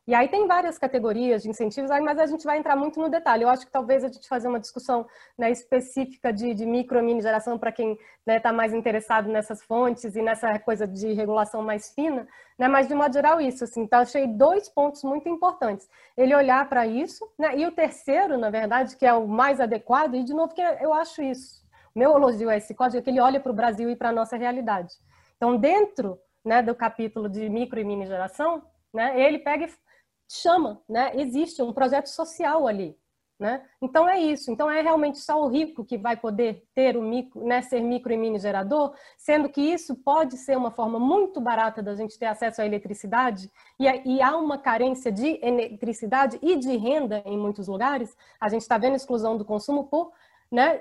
E 0.08 0.14
aí 0.14 0.26
tem 0.26 0.46
várias 0.46 0.78
categorias 0.78 1.42
de 1.42 1.50
incentivos, 1.50 1.90
mas 1.90 2.18
a 2.18 2.24
gente 2.24 2.42
vai 2.42 2.56
entrar 2.56 2.74
muito 2.74 2.98
no 2.98 3.10
detalhe. 3.10 3.42
Eu 3.42 3.48
acho 3.50 3.66
que 3.66 3.70
talvez 3.70 4.02
a 4.02 4.08
gente 4.08 4.26
fazer 4.26 4.48
uma 4.48 4.58
discussão 4.58 5.06
né, 5.36 5.50
específica 5.50 6.32
de, 6.32 6.54
de 6.54 6.64
micro 6.64 6.98
e 6.98 7.02
mini 7.02 7.20
geração 7.20 7.58
para 7.58 7.70
quem 7.70 7.92
está 7.92 8.02
né, 8.26 8.40
tá 8.40 8.50
mais 8.50 8.72
interessado 8.72 9.28
nessas 9.28 9.62
fontes 9.62 10.16
e 10.16 10.22
nessa 10.22 10.58
coisa 10.60 10.86
de 10.86 11.12
regulação 11.12 11.60
mais 11.62 11.92
fina, 11.92 12.26
né, 12.58 12.66
mas 12.68 12.88
de 12.88 12.94
modo 12.94 13.12
geral 13.12 13.38
isso. 13.38 13.64
Assim, 13.64 13.82
então, 13.82 14.00
achei 14.00 14.26
dois 14.26 14.66
pontos 14.70 15.04
muito 15.04 15.28
importantes. 15.28 15.86
Ele 16.16 16.34
olhar 16.34 16.66
para 16.70 16.86
isso, 16.86 17.30
né, 17.38 17.58
e 17.58 17.66
o 17.66 17.72
terceiro, 17.72 18.38
na 18.38 18.48
verdade, 18.48 18.96
que 18.96 19.04
é 19.04 19.12
o 19.12 19.28
mais 19.28 19.60
adequado, 19.60 20.14
e 20.14 20.24
de 20.24 20.32
novo 20.32 20.54
que 20.54 20.62
eu 20.62 20.94
acho 20.94 21.20
isso. 21.20 21.62
Meu 21.94 22.16
elogio 22.16 22.48
a 22.48 22.56
esse 22.56 22.74
código 22.74 22.96
é 22.96 23.02
que 23.02 23.10
ele 23.10 23.20
olha 23.20 23.40
para 23.40 23.52
o 23.52 23.54
Brasil 23.54 23.90
e 23.90 23.96
para 23.96 24.08
a 24.08 24.12
nossa 24.12 24.38
realidade. 24.38 24.94
Então, 25.36 25.58
dentro 25.58 26.18
né, 26.42 26.62
do 26.62 26.74
capítulo 26.74 27.28
de 27.28 27.46
micro 27.50 27.78
e 27.78 27.84
mini 27.84 28.06
geração, 28.06 28.62
né, 28.90 29.20
ele 29.20 29.40
pega 29.40 29.66
e 29.66 29.87
chama, 30.28 30.80
né? 30.88 31.12
Existe 31.14 31.62
um 31.62 31.72
projeto 31.72 32.06
social 32.06 32.66
ali, 32.66 32.96
né? 33.38 33.62
Então 33.80 34.08
é 34.08 34.20
isso. 34.20 34.50
Então 34.50 34.70
é 34.70 34.82
realmente 34.82 35.18
só 35.18 35.42
o 35.42 35.48
rico 35.48 35.84
que 35.84 35.96
vai 35.96 36.16
poder 36.16 36.64
ter 36.74 36.96
o 36.96 37.02
micro, 37.02 37.44
né, 37.44 37.62
ser 37.62 37.80
micro 37.80 38.12
e 38.12 38.16
mini 38.16 38.38
gerador, 38.38 38.94
sendo 39.16 39.48
que 39.48 39.60
isso 39.60 39.94
pode 39.96 40.36
ser 40.36 40.56
uma 40.56 40.70
forma 40.70 40.98
muito 40.98 41.40
barata 41.40 41.82
da 41.82 41.94
gente 41.94 42.18
ter 42.18 42.26
acesso 42.26 42.60
à 42.60 42.66
eletricidade 42.66 43.50
e, 43.78 43.86
e 43.86 44.22
há 44.22 44.36
uma 44.36 44.58
carência 44.58 45.10
de 45.10 45.38
eletricidade 45.42 46.38
e 46.42 46.56
de 46.56 46.76
renda 46.76 47.22
em 47.24 47.38
muitos 47.38 47.68
lugares. 47.68 48.16
A 48.40 48.48
gente 48.48 48.62
está 48.62 48.76
vendo 48.76 48.96
exclusão 48.96 49.36
do 49.36 49.44
consumo 49.44 49.84
por 49.84 50.12
né, 50.50 50.80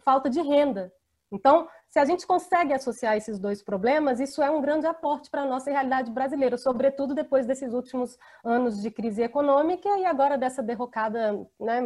falta 0.00 0.28
de 0.28 0.40
renda. 0.40 0.92
Então, 1.30 1.68
se 1.94 2.00
a 2.00 2.04
gente 2.04 2.26
consegue 2.26 2.72
associar 2.72 3.16
esses 3.16 3.38
dois 3.38 3.62
problemas, 3.62 4.18
isso 4.18 4.42
é 4.42 4.50
um 4.50 4.60
grande 4.60 4.84
aporte 4.84 5.30
para 5.30 5.42
a 5.42 5.46
nossa 5.46 5.70
realidade 5.70 6.10
brasileira, 6.10 6.58
sobretudo 6.58 7.14
depois 7.14 7.46
desses 7.46 7.72
últimos 7.72 8.18
anos 8.42 8.82
de 8.82 8.90
crise 8.90 9.22
econômica 9.22 9.88
e 9.96 10.04
agora 10.04 10.36
dessa 10.36 10.60
derrocada 10.60 11.46
né, 11.60 11.82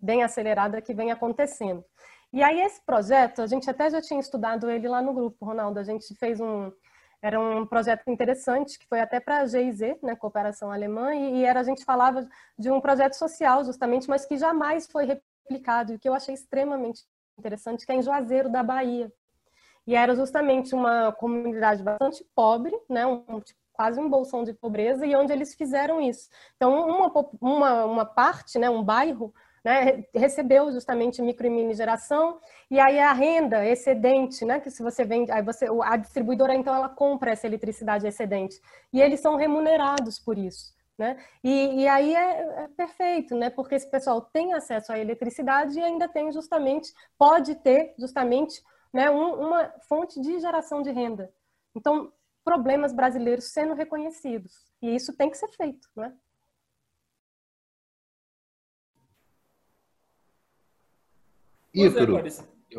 bem 0.00 0.22
acelerada 0.22 0.80
que 0.80 0.94
vem 0.94 1.12
acontecendo. 1.12 1.84
E 2.32 2.42
aí 2.42 2.58
esse 2.58 2.80
projeto, 2.86 3.42
a 3.42 3.46
gente 3.46 3.68
até 3.68 3.90
já 3.90 4.00
tinha 4.00 4.18
estudado 4.18 4.70
ele 4.70 4.88
lá 4.88 5.02
no 5.02 5.12
grupo, 5.12 5.44
Ronaldo, 5.44 5.78
a 5.78 5.84
gente 5.84 6.14
fez 6.14 6.40
um, 6.40 6.72
era 7.20 7.38
um 7.38 7.66
projeto 7.66 8.08
interessante 8.08 8.78
que 8.78 8.88
foi 8.88 9.00
até 9.00 9.20
para 9.20 9.40
a 9.40 9.46
GIZ, 9.46 10.00
né, 10.02 10.16
Cooperação 10.16 10.72
Alemã, 10.72 11.14
e, 11.14 11.44
era 11.44 11.60
a 11.60 11.64
gente 11.64 11.84
falava 11.84 12.26
de 12.58 12.70
um 12.70 12.80
projeto 12.80 13.12
social 13.12 13.62
justamente, 13.62 14.08
mas 14.08 14.24
que 14.24 14.38
jamais 14.38 14.86
foi 14.90 15.04
replicado, 15.04 15.92
e 15.92 15.98
que 15.98 16.08
eu 16.08 16.14
achei 16.14 16.34
extremamente 16.34 17.02
interessante, 17.38 17.84
que 17.84 17.92
é 17.92 17.96
em 17.96 18.02
Juazeiro 18.02 18.48
da 18.48 18.62
Bahia. 18.62 19.12
E 19.86 19.94
era 19.94 20.14
justamente 20.14 20.74
uma 20.74 21.12
comunidade 21.12 21.82
bastante 21.82 22.24
pobre, 22.34 22.76
né? 22.88 23.06
Um, 23.06 23.42
quase 23.80 23.98
um 23.98 24.10
bolsão 24.10 24.44
de 24.44 24.52
pobreza, 24.52 25.06
e 25.06 25.16
onde 25.16 25.32
eles 25.32 25.54
fizeram 25.54 26.02
isso. 26.02 26.28
Então, 26.54 26.86
uma, 26.86 27.10
uma, 27.40 27.84
uma 27.86 28.04
parte, 28.04 28.58
né, 28.58 28.68
um 28.68 28.82
bairro, 28.84 29.32
né, 29.64 30.04
recebeu 30.14 30.70
justamente 30.70 31.22
micro 31.22 31.46
e 31.46 31.50
mini 31.50 31.72
geração, 31.72 32.38
e 32.70 32.78
aí 32.78 32.98
a 32.98 33.14
renda 33.14 33.64
excedente, 33.64 34.44
né, 34.44 34.60
que 34.60 34.70
se 34.70 34.82
você 34.82 35.02
vende, 35.02 35.32
aí 35.32 35.42
você, 35.42 35.66
a 35.82 35.96
distribuidora 35.96 36.54
então 36.54 36.74
ela 36.74 36.90
compra 36.90 37.30
essa 37.30 37.46
eletricidade 37.46 38.06
excedente, 38.06 38.60
e 38.92 39.00
eles 39.00 39.20
são 39.20 39.36
remunerados 39.36 40.18
por 40.18 40.36
isso. 40.36 40.78
Né? 40.98 41.16
E, 41.42 41.80
e 41.80 41.88
aí 41.88 42.14
é, 42.14 42.64
é, 42.64 42.68
perfeito, 42.76 43.34
né? 43.34 43.48
porque 43.48 43.74
esse 43.74 43.90
pessoal 43.90 44.20
tem 44.20 44.52
acesso 44.52 44.92
à 44.92 44.98
eletricidade 44.98 45.78
e 45.78 45.82
ainda 45.82 46.06
tem 46.06 46.30
justamente, 46.30 46.92
pode 47.16 47.54
ter 47.54 47.94
justamente 47.98 48.62
né, 48.92 49.10
um, 49.10 49.46
uma 49.46 49.68
fonte 49.88 50.20
de 50.20 50.38
geração 50.38 50.82
de 50.82 50.90
renda. 50.90 51.32
Então, 51.74 52.12
problemas 52.44 52.92
brasileiros 52.92 53.52
sendo 53.52 53.74
reconhecidos. 53.74 54.70
E 54.82 54.94
isso 54.94 55.16
tem 55.16 55.30
que 55.30 55.36
ser 55.36 55.48
feito. 55.48 55.88
Né? 55.96 56.12
Ícaro. 61.72 62.20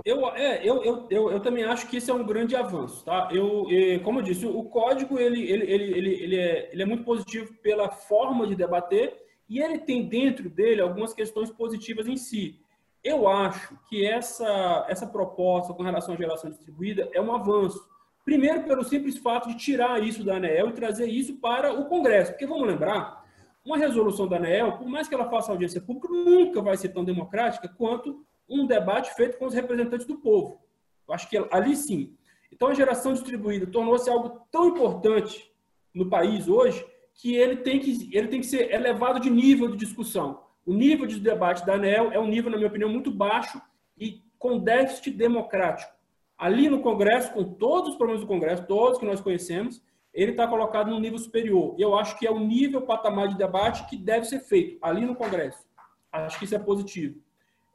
Eu, 0.05 0.25
é, 0.29 0.65
eu, 0.65 0.81
eu, 0.83 1.07
eu, 1.09 1.31
eu, 1.31 1.39
também 1.41 1.65
acho 1.65 1.89
que 1.89 1.97
esse 1.97 2.09
é 2.09 2.13
um 2.13 2.25
grande 2.25 2.55
avanço, 2.55 3.03
tá? 3.03 3.29
Eu, 3.29 3.65
como 4.03 4.19
eu 4.19 4.23
disse, 4.23 4.45
o 4.45 4.63
código 4.63 5.19
ele, 5.19 5.41
ele, 5.51 5.69
ele, 5.69 5.83
ele, 5.97 6.23
ele, 6.23 6.35
é, 6.37 6.69
ele 6.71 6.81
é 6.81 6.85
muito 6.85 7.03
positivo 7.03 7.53
pela 7.55 7.91
forma 7.91 8.47
de 8.47 8.55
debater 8.55 9.21
e 9.49 9.59
ele 9.59 9.79
tem 9.79 10.07
dentro 10.07 10.49
dele 10.49 10.81
algumas 10.81 11.13
questões 11.13 11.49
positivas 11.49 12.07
em 12.07 12.15
si. 12.15 12.60
Eu 13.03 13.27
acho 13.27 13.77
que 13.89 14.05
essa, 14.05 14.85
essa 14.87 15.07
proposta 15.07 15.73
com 15.73 15.81
relação 15.81 16.13
à 16.13 16.17
geração 16.17 16.49
distribuída 16.49 17.09
é 17.13 17.21
um 17.21 17.33
avanço. 17.33 17.83
Primeiro, 18.23 18.63
pelo 18.63 18.83
simples 18.83 19.17
fato 19.17 19.49
de 19.49 19.57
tirar 19.57 20.03
isso 20.03 20.23
da 20.23 20.35
ANEEL 20.35 20.69
e 20.69 20.73
trazer 20.73 21.07
isso 21.07 21.37
para 21.37 21.73
o 21.73 21.85
Congresso. 21.85 22.31
Porque 22.31 22.45
vamos 22.45 22.67
lembrar, 22.67 23.25
uma 23.65 23.77
resolução 23.77 24.27
da 24.27 24.37
ANEEL, 24.37 24.77
por 24.77 24.87
mais 24.87 25.07
que 25.07 25.15
ela 25.15 25.29
faça 25.29 25.51
audiência 25.51 25.81
pública, 25.81 26.07
nunca 26.09 26.61
vai 26.61 26.77
ser 26.77 26.89
tão 26.89 27.03
democrática 27.03 27.67
quanto 27.67 28.23
um 28.47 28.67
debate 28.67 29.13
feito 29.15 29.37
com 29.37 29.45
os 29.45 29.53
representantes 29.53 30.05
do 30.05 30.17
povo. 30.17 30.61
Eu 31.07 31.13
acho 31.13 31.27
que 31.27 31.37
ali 31.51 31.75
sim. 31.75 32.15
Então, 32.51 32.67
a 32.67 32.73
geração 32.73 33.13
distribuída 33.13 33.65
tornou-se 33.65 34.09
algo 34.09 34.45
tão 34.51 34.67
importante 34.67 35.51
no 35.93 36.09
país 36.09 36.47
hoje 36.47 36.85
que 37.15 37.35
ele 37.35 37.57
tem 37.57 37.79
que, 37.79 38.09
ele 38.15 38.27
tem 38.27 38.39
que 38.39 38.45
ser 38.45 38.71
elevado 38.71 39.19
de 39.19 39.29
nível 39.29 39.69
de 39.69 39.77
discussão. 39.77 40.43
O 40.65 40.73
nível 40.73 41.05
de 41.07 41.19
debate 41.19 41.65
da 41.65 41.73
ANEL 41.73 42.11
é 42.11 42.19
um 42.19 42.27
nível, 42.27 42.51
na 42.51 42.57
minha 42.57 42.69
opinião, 42.69 42.89
muito 42.89 43.11
baixo 43.11 43.61
e 43.97 44.21
com 44.37 44.59
déficit 44.59 45.11
democrático. 45.11 45.91
Ali 46.37 46.69
no 46.69 46.81
Congresso, 46.81 47.33
com 47.33 47.43
todos 47.43 47.91
os 47.91 47.95
problemas 47.97 48.21
do 48.21 48.27
Congresso, 48.27 48.65
todos 48.65 48.99
que 48.99 49.05
nós 49.05 49.21
conhecemos, 49.21 49.81
ele 50.13 50.31
está 50.31 50.47
colocado 50.47 50.89
num 50.89 50.99
nível 50.99 51.19
superior. 51.19 51.75
Eu 51.77 51.95
acho 51.97 52.17
que 52.17 52.27
é 52.27 52.31
o 52.31 52.39
nível 52.39 52.81
patamar 52.81 53.27
de 53.27 53.37
debate 53.37 53.87
que 53.87 53.95
deve 53.95 54.25
ser 54.25 54.39
feito 54.39 54.77
ali 54.81 55.05
no 55.05 55.15
Congresso. 55.15 55.63
Acho 56.11 56.37
que 56.39 56.45
isso 56.45 56.55
é 56.55 56.59
positivo. 56.59 57.21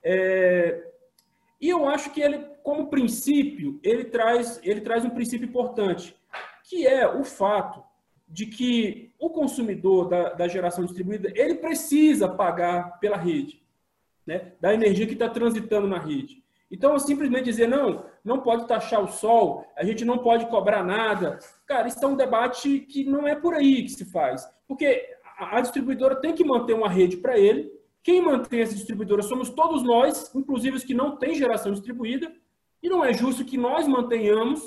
É, 0.03 0.91
e 1.61 1.69
eu 1.69 1.89
acho 1.89 2.11
que 2.11 2.21
ele, 2.21 2.39
como 2.63 2.89
princípio, 2.89 3.81
ele 3.83 4.05
traz, 4.05 4.61
ele 4.63 4.81
traz 4.81 5.05
um 5.05 5.11
princípio 5.11 5.47
importante, 5.47 6.17
que 6.65 6.87
é 6.87 7.09
o 7.09 7.25
fato 7.25 7.83
de 8.29 8.47
que 8.47 9.13
o 9.19 9.31
consumidor 9.31 10.09
da, 10.09 10.31
da 10.31 10.49
geração 10.49 10.85
distribuída 10.85 11.33
ele 11.35 11.55
precisa 11.57 12.29
pagar 12.29 12.99
pela 12.99 13.17
rede, 13.17 13.63
né, 14.27 14.53
da 14.61 14.75
energia 14.75 15.07
que 15.07 15.13
está 15.13 15.29
transitando 15.29 15.87
na 15.87 15.99
rede. 15.99 16.43
Então, 16.71 16.99
simplesmente 16.99 17.45
dizer, 17.45 17.69
não, 17.69 18.05
não 18.25 18.41
pode 18.41 18.67
taxar 18.67 19.03
o 19.03 19.09
sol, 19.09 19.65
a 19.77 19.85
gente 19.85 20.05
não 20.05 20.19
pode 20.19 20.47
cobrar 20.47 20.83
nada. 20.83 21.39
Cara, 21.65 21.87
isso 21.87 22.05
é 22.05 22.09
um 22.09 22.17
debate 22.17 22.81
que 22.81 23.05
não 23.05 23.27
é 23.27 23.37
por 23.37 23.55
aí 23.55 23.85
que 23.85 23.91
se 23.91 24.05
faz. 24.05 24.49
Porque 24.67 25.09
a 25.39 25.61
distribuidora 25.61 26.17
tem 26.17 26.35
que 26.35 26.45
manter 26.45 26.73
uma 26.73 26.89
rede 26.89 27.19
para 27.19 27.39
ele, 27.39 27.73
quem 28.07 28.23
mantém 28.23 28.61
essa 28.61 28.73
distribuidora 28.73 29.21
somos 29.21 29.51
todos 29.51 29.83
nós, 29.83 30.33
inclusive 30.33 30.77
os 30.77 30.85
que 30.85 30.95
não 30.95 31.17
têm 31.17 31.35
geração 31.35 31.73
distribuída, 31.73 32.33
e 32.81 32.89
não 32.89 33.05
é 33.05 33.13
justo 33.13 33.45
que 33.45 33.59
nós 33.59 33.89
mantenhamos 33.89 34.63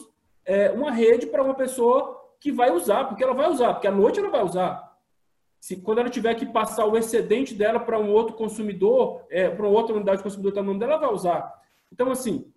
é, 0.45 0.69
uma 0.71 0.91
rede 0.91 1.25
para 1.25 1.41
uma 1.41 1.53
pessoa 1.53 2.18
que 2.39 2.51
vai 2.51 2.71
usar, 2.71 3.05
porque 3.05 3.23
ela 3.23 3.33
vai 3.33 3.49
usar, 3.49 3.73
porque 3.73 3.87
à 3.87 3.91
noite 3.91 4.19
ela 4.19 4.29
vai 4.29 4.43
usar. 4.43 4.97
Se, 5.59 5.75
quando 5.77 5.99
ela 5.99 6.09
tiver 6.09 6.33
que 6.35 6.45
passar 6.45 6.85
o 6.85 6.97
excedente 6.97 7.53
dela 7.53 7.79
para 7.79 7.99
um 7.99 8.11
outro 8.11 8.35
consumidor, 8.35 9.25
é, 9.29 9.49
para 9.49 9.67
outra 9.67 9.95
unidade 9.95 10.17
de 10.17 10.23
consumidor 10.23 10.49
está 10.49 10.61
no 10.61 10.67
nome 10.67 10.79
dela, 10.79 10.93
ela 10.93 11.01
vai 11.01 11.13
usar. 11.13 11.53
Então, 11.91 12.09
assim, 12.11 12.51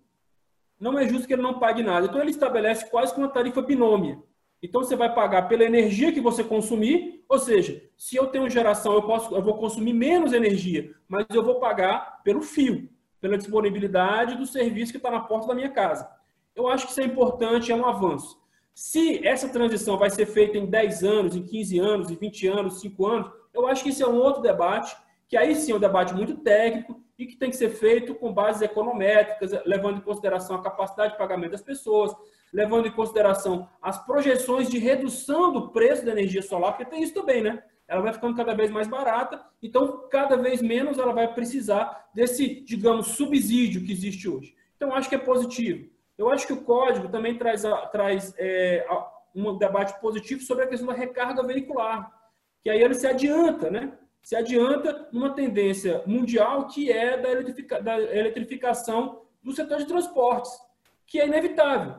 não 0.79 0.97
é 0.97 1.07
justo 1.07 1.27
que 1.27 1.33
ele 1.33 1.41
não 1.41 1.59
pague 1.59 1.83
nada. 1.83 2.05
Então, 2.05 2.21
ele 2.21 2.31
estabelece 2.31 2.89
quase 2.89 3.13
que 3.13 3.19
uma 3.19 3.27
tarifa 3.27 3.61
binômia. 3.61 4.21
Então 4.63 4.81
você 4.81 4.95
vai 4.95 5.13
pagar 5.13 5.49
pela 5.49 5.65
energia 5.65 6.13
que 6.13 6.21
você 6.21 6.41
consumir, 6.41 7.25
ou 7.27 7.37
seja, 7.37 7.83
se 7.97 8.15
eu 8.15 8.27
tenho 8.27 8.49
geração, 8.49 8.93
eu 8.93 9.03
posso, 9.03 9.35
eu 9.35 9.41
vou 9.41 9.57
consumir 9.57 9.91
menos 9.91 10.31
energia, 10.31 10.95
mas 11.05 11.25
eu 11.31 11.43
vou 11.43 11.59
pagar 11.59 12.21
pelo 12.23 12.41
fio, 12.41 12.89
pela 13.19 13.37
disponibilidade 13.37 14.37
do 14.37 14.45
serviço 14.45 14.93
que 14.93 14.97
está 14.97 15.11
na 15.11 15.19
porta 15.19 15.47
da 15.47 15.53
minha 15.53 15.69
casa. 15.69 16.09
Eu 16.55 16.69
acho 16.69 16.85
que 16.85 16.91
isso 16.93 17.01
é 17.01 17.03
importante, 17.03 17.73
é 17.73 17.75
um 17.75 17.85
avanço. 17.85 18.41
Se 18.73 19.25
essa 19.25 19.47
transição 19.49 19.97
vai 19.97 20.09
ser 20.09 20.25
feita 20.25 20.57
em 20.57 20.65
10 20.65 21.03
anos, 21.03 21.35
em 21.35 21.43
15 21.43 21.79
anos, 21.79 22.09
em 22.09 22.15
20 22.15 22.47
anos, 22.47 22.81
5 22.81 23.05
anos, 23.05 23.31
eu 23.53 23.67
acho 23.67 23.83
que 23.83 23.89
isso 23.89 24.03
é 24.03 24.07
um 24.07 24.15
outro 24.15 24.41
debate, 24.41 24.95
que 25.27 25.37
aí 25.37 25.55
sim 25.55 25.71
é 25.71 25.75
um 25.75 25.79
debate 25.79 26.13
muito 26.13 26.37
técnico 26.37 27.01
e 27.17 27.27
que 27.27 27.35
tem 27.35 27.51
que 27.51 27.55
ser 27.55 27.69
feito 27.69 28.15
com 28.15 28.33
bases 28.33 28.63
econométricas, 28.63 29.51
levando 29.65 29.97
em 29.97 30.01
consideração 30.01 30.55
a 30.55 30.63
capacidade 30.63 31.13
de 31.13 31.19
pagamento 31.19 31.51
das 31.51 31.61
pessoas, 31.61 32.11
levando 32.51 32.87
em 32.87 32.91
consideração 32.91 33.69
as 33.81 34.03
projeções 34.05 34.69
de 34.69 34.79
redução 34.79 35.51
do 35.53 35.69
preço 35.69 36.03
da 36.03 36.11
energia 36.11 36.41
solar, 36.41 36.73
porque 36.73 36.89
tem 36.89 37.03
isso 37.03 37.13
também, 37.13 37.41
né? 37.41 37.63
Ela 37.87 38.01
vai 38.01 38.13
ficando 38.13 38.35
cada 38.35 38.55
vez 38.55 38.71
mais 38.71 38.87
barata, 38.87 39.43
então 39.61 40.07
cada 40.09 40.35
vez 40.35 40.61
menos 40.61 40.97
ela 40.97 41.13
vai 41.13 41.31
precisar 41.31 42.09
desse, 42.13 42.61
digamos, 42.61 43.07
subsídio 43.07 43.83
que 43.85 43.91
existe 43.91 44.27
hoje. 44.27 44.55
Então, 44.75 44.93
acho 44.93 45.09
que 45.09 45.15
é 45.15 45.19
positivo. 45.19 45.89
Eu 46.17 46.29
acho 46.29 46.45
que 46.45 46.53
o 46.53 46.61
código 46.61 47.09
também 47.09 47.37
traz, 47.37 47.63
traz 47.91 48.33
é, 48.37 48.85
um 49.35 49.57
debate 49.57 49.99
positivo 49.99 50.41
sobre 50.41 50.65
a 50.65 50.67
questão 50.67 50.87
da 50.87 50.93
recarga 50.93 51.43
veicular, 51.43 52.11
que 52.61 52.69
aí 52.69 52.81
ele 52.81 52.93
se 52.93 53.07
adianta, 53.07 53.69
né? 53.69 53.97
Se 54.21 54.35
adianta 54.35 55.09
numa 55.11 55.31
tendência 55.31 56.01
mundial 56.05 56.67
que 56.67 56.91
é 56.91 57.17
da, 57.17 57.29
eletrifica, 57.29 57.81
da 57.81 57.99
eletrificação 57.99 59.21
do 59.43 59.51
setor 59.51 59.79
de 59.79 59.85
transportes, 59.85 60.51
que 61.05 61.19
é 61.19 61.27
inevitável. 61.27 61.95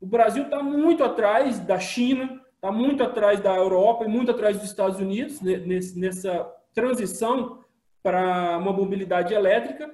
O 0.00 0.06
Brasil 0.06 0.44
está 0.44 0.62
muito 0.62 1.04
atrás 1.04 1.60
da 1.60 1.78
China, 1.78 2.40
está 2.54 2.72
muito 2.72 3.02
atrás 3.02 3.40
da 3.40 3.54
Europa 3.54 4.04
e 4.04 4.08
muito 4.08 4.30
atrás 4.30 4.56
dos 4.56 4.66
Estados 4.66 4.98
Unidos 4.98 5.40
nessa 5.40 6.50
transição 6.72 7.64
para 8.02 8.56
uma 8.58 8.72
mobilidade 8.72 9.34
elétrica, 9.34 9.92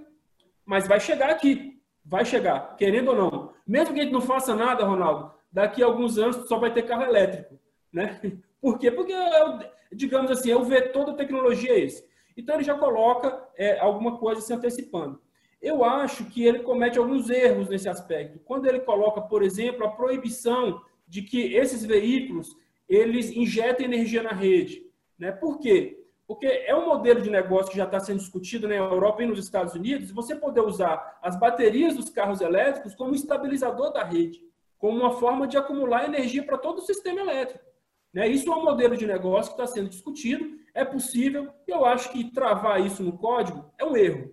mas 0.65 0.87
vai 0.87 1.01
chegar 1.01 1.31
aqui, 1.31 1.72
vai 2.05 2.25
chegar, 2.25 2.77
querendo 2.77 3.09
ou 3.09 3.17
não. 3.17 3.53
Mesmo 3.67 3.95
que 3.95 4.01
a 4.01 4.03
gente 4.05 4.13
não 4.13 4.21
faça 4.21 4.55
nada, 4.55 4.85
Ronaldo, 4.85 5.33
daqui 5.51 5.83
a 5.83 5.87
alguns 5.87 6.19
anos 6.19 6.49
só 6.49 6.59
vai 6.59 6.73
ter 6.73 6.83
carro 6.83 7.05
elétrico, 7.05 7.59
né? 7.93 8.21
Por 8.61 8.79
quê? 8.79 8.91
Porque, 8.91 9.13
é 9.13 9.73
digamos 9.93 10.31
assim, 10.31 10.51
é 10.51 10.57
o 10.57 10.65
vetor 10.65 11.07
da 11.07 11.15
tecnologia 11.15 11.79
esse. 11.79 12.05
Então 12.37 12.55
ele 12.55 12.65
já 12.65 12.75
coloca 12.75 13.47
é, 13.57 13.79
alguma 13.79 14.17
coisa 14.17 14.41
se 14.41 14.53
antecipando. 14.53 15.21
Eu 15.61 15.85
acho 15.85 16.25
que 16.25 16.45
ele 16.45 16.61
comete 16.61 16.99
alguns 16.99 17.29
erros 17.31 17.69
nesse 17.69 17.89
aspecto. 17.89 18.41
Quando 18.45 18.67
ele 18.67 18.81
coloca, 18.81 19.21
por 19.21 19.43
exemplo, 19.43 19.85
a 19.85 19.91
proibição 19.91 20.81
de 21.07 21.23
que 21.23 21.55
esses 21.55 21.85
veículos 21.85 22.57
eles 22.89 23.31
injetem 23.31 23.87
energia 23.87 24.23
na 24.23 24.33
rede. 24.33 24.83
Né? 25.19 25.31
Por 25.31 25.59
quê? 25.59 26.02
Porque 26.35 26.47
é 26.47 26.75
um 26.75 26.87
modelo 26.87 27.21
de 27.21 27.31
negócio 27.31 27.71
que 27.71 27.77
já 27.77 27.85
está 27.85 28.01
sendo 28.01 28.19
discutido 28.19 28.67
na 28.67 28.75
Europa 28.75 29.23
e 29.23 29.27
nos 29.27 29.39
Estados 29.39 29.75
Unidos, 29.75 30.11
você 30.11 30.35
poder 30.35 30.61
usar 30.61 31.19
as 31.23 31.39
baterias 31.39 31.97
dos 31.97 32.11
carros 32.11 32.41
elétricos 32.41 32.95
como 32.95 33.15
estabilizador 33.15 33.93
da 33.93 34.05
rede, 34.05 34.41
como 34.79 34.99
uma 34.99 35.13
forma 35.13 35.47
de 35.47 35.57
acumular 35.57 36.05
energia 36.05 36.43
para 36.43 36.59
todo 36.59 36.79
o 36.79 36.83
sistema 36.83 37.21
elétrico. 37.21 37.65
Né? 38.13 38.29
Isso 38.29 38.51
é 38.51 38.57
um 38.57 38.65
modelo 38.65 38.97
de 38.97 39.07
negócio 39.07 39.55
que 39.55 39.61
está 39.61 39.73
sendo 39.73 39.89
discutido, 39.89 40.59
é 40.75 40.85
possível, 40.85 41.53
e 41.67 41.71
eu 41.71 41.85
acho 41.85 42.11
que 42.11 42.31
travar 42.33 42.81
isso 42.81 43.03
no 43.03 43.19
código 43.19 43.71
é 43.79 43.85
um 43.85 43.97
erro 43.97 44.33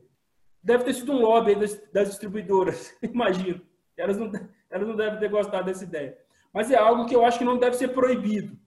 deve 0.61 0.83
ter 0.83 0.93
sido 0.93 1.11
um 1.11 1.19
lobby 1.19 1.55
das, 1.55 1.81
das 1.91 2.09
distribuidoras, 2.09 2.95
imagino. 3.01 3.61
Elas 3.97 4.17
não, 4.17 4.31
elas 4.69 4.87
não 4.87 4.95
devem 4.95 5.19
ter 5.19 5.29
gostado 5.29 5.65
dessa 5.65 5.83
ideia. 5.83 6.17
Mas 6.53 6.71
é 6.71 6.77
algo 6.77 7.05
que 7.05 7.15
eu 7.15 7.25
acho 7.25 7.37
que 7.37 7.45
não 7.45 7.57
deve 7.57 7.75
ser 7.75 7.89
proibido. 7.89 8.57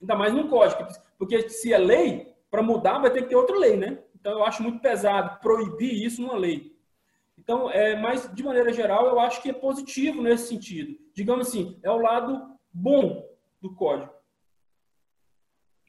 Ainda 0.00 0.14
mais 0.14 0.32
num 0.32 0.48
código. 0.48 0.86
Porque 1.18 1.48
se 1.48 1.72
é 1.72 1.78
lei, 1.78 2.31
para 2.52 2.62
mudar 2.62 2.98
vai 2.98 3.10
ter 3.10 3.22
que 3.22 3.30
ter 3.30 3.34
outra 3.34 3.58
lei, 3.58 3.78
né? 3.78 3.98
Então 4.14 4.32
eu 4.32 4.44
acho 4.44 4.62
muito 4.62 4.78
pesado 4.78 5.40
proibir 5.40 6.04
isso 6.04 6.20
numa 6.20 6.36
lei. 6.36 6.76
Então, 7.38 7.70
é, 7.70 7.96
mas 7.96 8.30
de 8.32 8.42
maneira 8.44 8.70
geral, 8.74 9.06
eu 9.06 9.18
acho 9.18 9.40
que 9.40 9.48
é 9.48 9.54
positivo 9.54 10.20
nesse 10.20 10.48
sentido. 10.48 10.94
Digamos 11.14 11.48
assim, 11.48 11.80
é 11.82 11.90
o 11.90 11.96
lado 11.96 12.54
bom 12.70 13.26
do 13.58 13.74
código. 13.74 14.12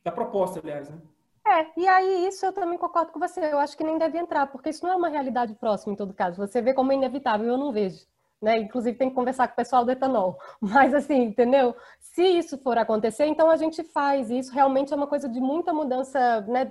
Da 0.05 0.11
proposta, 0.11 0.61
aliás, 0.61 0.89
né? 0.89 1.01
É, 1.45 1.68
e 1.78 1.86
aí 1.86 2.28
isso 2.28 2.45
eu 2.45 2.53
também 2.53 2.78
concordo 2.78 3.11
com 3.11 3.20
você. 3.20 3.41
Eu 3.41 3.59
acho 3.59 3.76
que 3.76 3.84
nem 3.84 3.97
deve 3.97 4.18
entrar, 4.18 4.47
porque 4.47 4.70
isso 4.70 4.86
não 4.86 4.93
é 4.93 4.95
uma 4.95 5.09
realidade 5.09 5.53
próxima 5.55 5.91
em 5.91 5.97
todo 5.97 6.14
caso. 6.14 6.38
Você 6.38 6.61
vê 6.61 6.74
como 6.74 6.93
é 6.93 6.95
inevitável, 6.95 7.45
eu 7.45 7.57
não 7.57 7.74
vejo. 7.74 8.07
Né? 8.44 8.58
Inclusive 8.58 8.98
tem 8.98 9.08
que 9.08 9.16
conversar 9.16 9.48
com 9.48 9.54
o 9.54 9.56
pessoal 9.56 9.86
do 9.86 9.91
etanol. 9.91 10.38
Mas 10.60 10.94
assim, 10.94 11.24
entendeu? 11.24 11.74
Se 12.02 12.22
isso 12.22 12.58
for 12.58 12.78
acontecer, 12.78 13.26
então 13.26 13.50
a 13.50 13.56
gente 13.56 13.82
faz. 13.86 14.30
E 14.30 14.39
isso 14.39 14.52
realmente 14.52 14.91
é 14.91 14.98
uma 14.98 15.08
coisa 15.08 15.30
de 15.30 15.39
muita 15.39 15.74
mudança 15.74 16.41
né, 16.41 16.70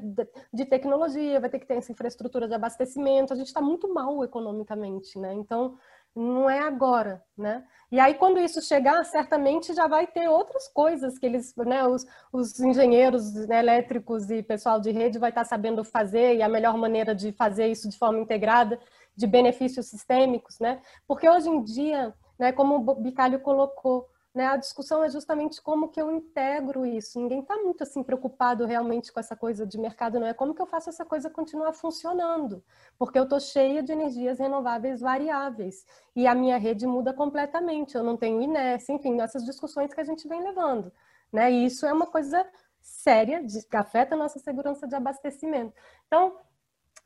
de 0.52 0.66
tecnologia, 0.66 1.40
vai 1.40 1.48
ter 1.48 1.58
que 1.58 1.66
ter 1.66 1.78
essa 1.78 1.90
infraestrutura 1.90 2.46
de 2.46 2.52
abastecimento. 2.52 3.32
A 3.32 3.36
gente 3.36 3.46
está 3.46 3.62
muito 3.62 3.92
mal 3.92 4.22
economicamente, 4.22 5.18
né? 5.18 5.32
Então 5.32 5.78
não 6.14 6.48
é 6.48 6.58
agora, 6.58 7.22
né? 7.36 7.64
E 7.90 7.98
aí, 7.98 8.14
quando 8.14 8.38
isso 8.38 8.60
chegar, 8.62 9.02
certamente 9.04 9.74
já 9.74 9.86
vai 9.86 10.06
ter 10.06 10.28
outras 10.28 10.68
coisas 10.68 11.18
que 11.18 11.26
eles, 11.26 11.54
né, 11.56 11.86
os, 11.86 12.06
os 12.32 12.58
engenheiros 12.60 13.34
né, 13.46 13.58
elétricos 13.58 14.30
e 14.30 14.42
pessoal 14.42 14.80
de 14.80 14.90
rede 14.90 15.18
vai 15.18 15.30
estar 15.30 15.44
sabendo 15.44 15.84
fazer 15.84 16.36
e 16.36 16.42
a 16.42 16.48
melhor 16.48 16.76
maneira 16.76 17.14
de 17.14 17.32
fazer 17.32 17.66
isso 17.66 17.88
de 17.88 17.98
forma 17.98 18.18
integrada, 18.18 18.78
de 19.16 19.26
benefícios 19.26 19.86
sistêmicos, 19.86 20.58
né? 20.58 20.80
Porque 21.06 21.28
hoje 21.28 21.48
em 21.48 21.62
dia, 21.62 22.14
né, 22.38 22.52
como 22.52 22.76
o 22.76 22.94
Bicalho 22.94 23.40
colocou, 23.40 24.08
né? 24.34 24.46
A 24.46 24.56
discussão 24.56 25.04
é 25.04 25.10
justamente 25.10 25.60
como 25.60 25.88
que 25.88 26.00
eu 26.00 26.10
integro 26.10 26.86
isso. 26.86 27.20
Ninguém 27.20 27.40
está 27.40 27.56
muito 27.56 27.82
assim 27.82 28.02
preocupado 28.02 28.64
realmente 28.64 29.12
com 29.12 29.20
essa 29.20 29.36
coisa 29.36 29.66
de 29.66 29.78
mercado, 29.78 30.18
não 30.18 30.26
é 30.26 30.32
como 30.34 30.54
que 30.54 30.62
eu 30.62 30.66
faço 30.66 30.88
essa 30.88 31.04
coisa 31.04 31.28
continuar 31.28 31.72
funcionando, 31.74 32.64
porque 32.98 33.18
eu 33.18 33.24
estou 33.24 33.40
cheia 33.40 33.82
de 33.82 33.92
energias 33.92 34.38
renováveis 34.38 35.00
variáveis 35.00 35.84
e 36.16 36.26
a 36.26 36.34
minha 36.34 36.56
rede 36.56 36.86
muda 36.86 37.12
completamente. 37.12 37.94
Eu 37.94 38.02
não 38.02 38.16
tenho 38.16 38.40
inércia, 38.40 38.94
enfim, 38.94 39.20
essas 39.20 39.44
discussões 39.44 39.92
que 39.92 40.00
a 40.00 40.04
gente 40.04 40.26
vem 40.26 40.42
levando, 40.42 40.90
né? 41.30 41.52
E 41.52 41.66
isso 41.66 41.84
é 41.84 41.92
uma 41.92 42.06
coisa 42.06 42.46
séria 42.80 43.44
que 43.70 43.76
afeta 43.76 44.14
a 44.14 44.18
nossa 44.18 44.38
segurança 44.38 44.86
de 44.86 44.94
abastecimento. 44.94 45.74
Então, 46.06 46.36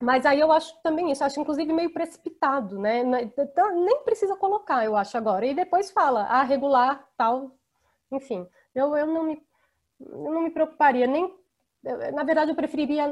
mas 0.03 0.27
aí 0.27 0.39
eu 0.41 0.53
acho 0.53 0.79
também 0.83 1.11
isso, 1.11 1.25
acho 1.25 1.41
inclusive 1.41 1.73
meio 1.73 1.93
precipitado, 1.93 2.79
né? 2.79 3.01
Então, 3.39 3.85
nem 3.85 4.03
precisa 4.05 4.37
colocar, 4.37 4.85
eu 4.85 4.95
acho 4.97 5.17
agora. 5.17 5.47
E 5.47 5.55
depois 5.55 5.91
fala, 5.91 6.25
ah, 6.25 6.43
regular, 6.43 7.09
tal, 7.17 7.53
enfim. 8.13 8.47
Eu, 8.75 8.95
eu, 8.97 9.07
não, 9.07 9.23
me, 9.25 9.43
eu 10.01 10.33
não 10.33 10.43
me 10.43 10.51
preocuparia, 10.51 11.07
nem. 11.07 11.35
Na 12.15 12.25
verdade, 12.25 12.51
eu 12.51 12.57
preferiria 12.57 13.05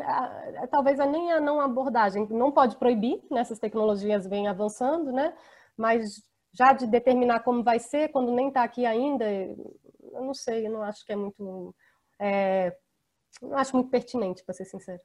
talvez 0.70 0.98
a, 1.00 1.06
nem 1.06 1.32
a 1.32 1.40
não 1.40 1.60
abordagem. 1.60 2.26
Não 2.30 2.50
pode 2.52 2.76
proibir, 2.76 3.22
né? 3.30 3.44
tecnologias 3.60 4.26
vêm 4.26 4.48
avançando, 4.48 5.12
né? 5.12 5.32
Mas 5.76 6.22
já 6.52 6.72
de 6.72 6.86
determinar 6.86 7.40
como 7.40 7.62
vai 7.62 7.78
ser, 7.78 8.10
quando 8.10 8.32
nem 8.32 8.48
está 8.48 8.64
aqui 8.64 8.84
ainda, 8.84 9.24
eu 9.30 10.22
não 10.22 10.34
sei, 10.34 10.66
eu 10.66 10.72
não 10.72 10.82
acho 10.82 11.04
que 11.04 11.12
é 11.12 11.16
muito. 11.16 11.74
É, 12.18 12.76
não 13.42 13.56
acho 13.56 13.74
muito 13.76 13.90
pertinente, 13.90 14.44
para 14.44 14.54
ser 14.54 14.64
sincero. 14.64 15.00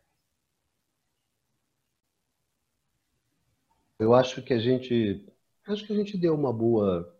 Eu 3.99 4.13
acho 4.13 4.41
que 4.41 4.53
a 4.53 4.59
gente 4.59 5.25
acho 5.67 5.85
que 5.85 5.93
a 5.93 5.95
gente 5.95 6.17
deu 6.17 6.33
uma 6.33 6.51
boa 6.51 7.15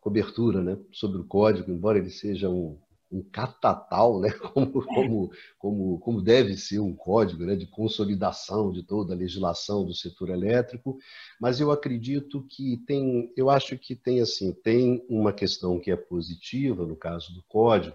cobertura, 0.00 0.62
né, 0.62 0.78
sobre 0.92 1.18
o 1.18 1.24
código, 1.24 1.70
embora 1.70 1.96
ele 1.96 2.10
seja 2.10 2.50
um, 2.50 2.78
um 3.10 3.22
catatal, 3.22 4.20
né, 4.20 4.30
como, 4.52 4.84
como, 4.84 5.30
como, 5.58 5.98
como 6.00 6.20
deve 6.20 6.56
ser 6.56 6.80
um 6.80 6.94
código, 6.94 7.44
né, 7.44 7.56
de 7.56 7.66
consolidação 7.66 8.70
de 8.70 8.82
toda 8.82 9.14
a 9.14 9.16
legislação 9.16 9.86
do 9.86 9.94
setor 9.94 10.28
elétrico, 10.28 10.98
mas 11.40 11.60
eu 11.60 11.70
acredito 11.70 12.44
que 12.50 12.76
tem, 12.86 13.32
eu 13.36 13.48
acho 13.48 13.78
que 13.78 13.96
tem 13.96 14.20
assim, 14.20 14.52
tem 14.52 15.06
uma 15.08 15.32
questão 15.32 15.80
que 15.80 15.90
é 15.90 15.96
positiva 15.96 16.84
no 16.84 16.96
caso 16.96 17.32
do 17.32 17.42
código, 17.44 17.94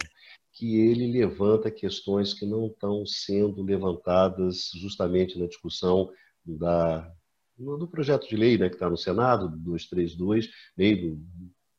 que 0.51 0.79
ele 0.79 1.11
levanta 1.11 1.69
questões 1.69 2.33
que 2.33 2.45
não 2.45 2.67
estão 2.67 3.05
sendo 3.05 3.61
levantadas 3.61 4.71
justamente 4.73 5.37
na 5.37 5.45
discussão 5.45 6.09
da 6.43 7.13
do 7.59 7.87
projeto 7.87 8.27
de 8.27 8.35
lei 8.35 8.57
né, 8.57 8.69
que 8.69 8.75
está 8.75 8.89
no 8.89 8.97
Senado, 8.97 9.49
232, 9.49 10.49
lei 10.77 10.95
do, 10.95 11.21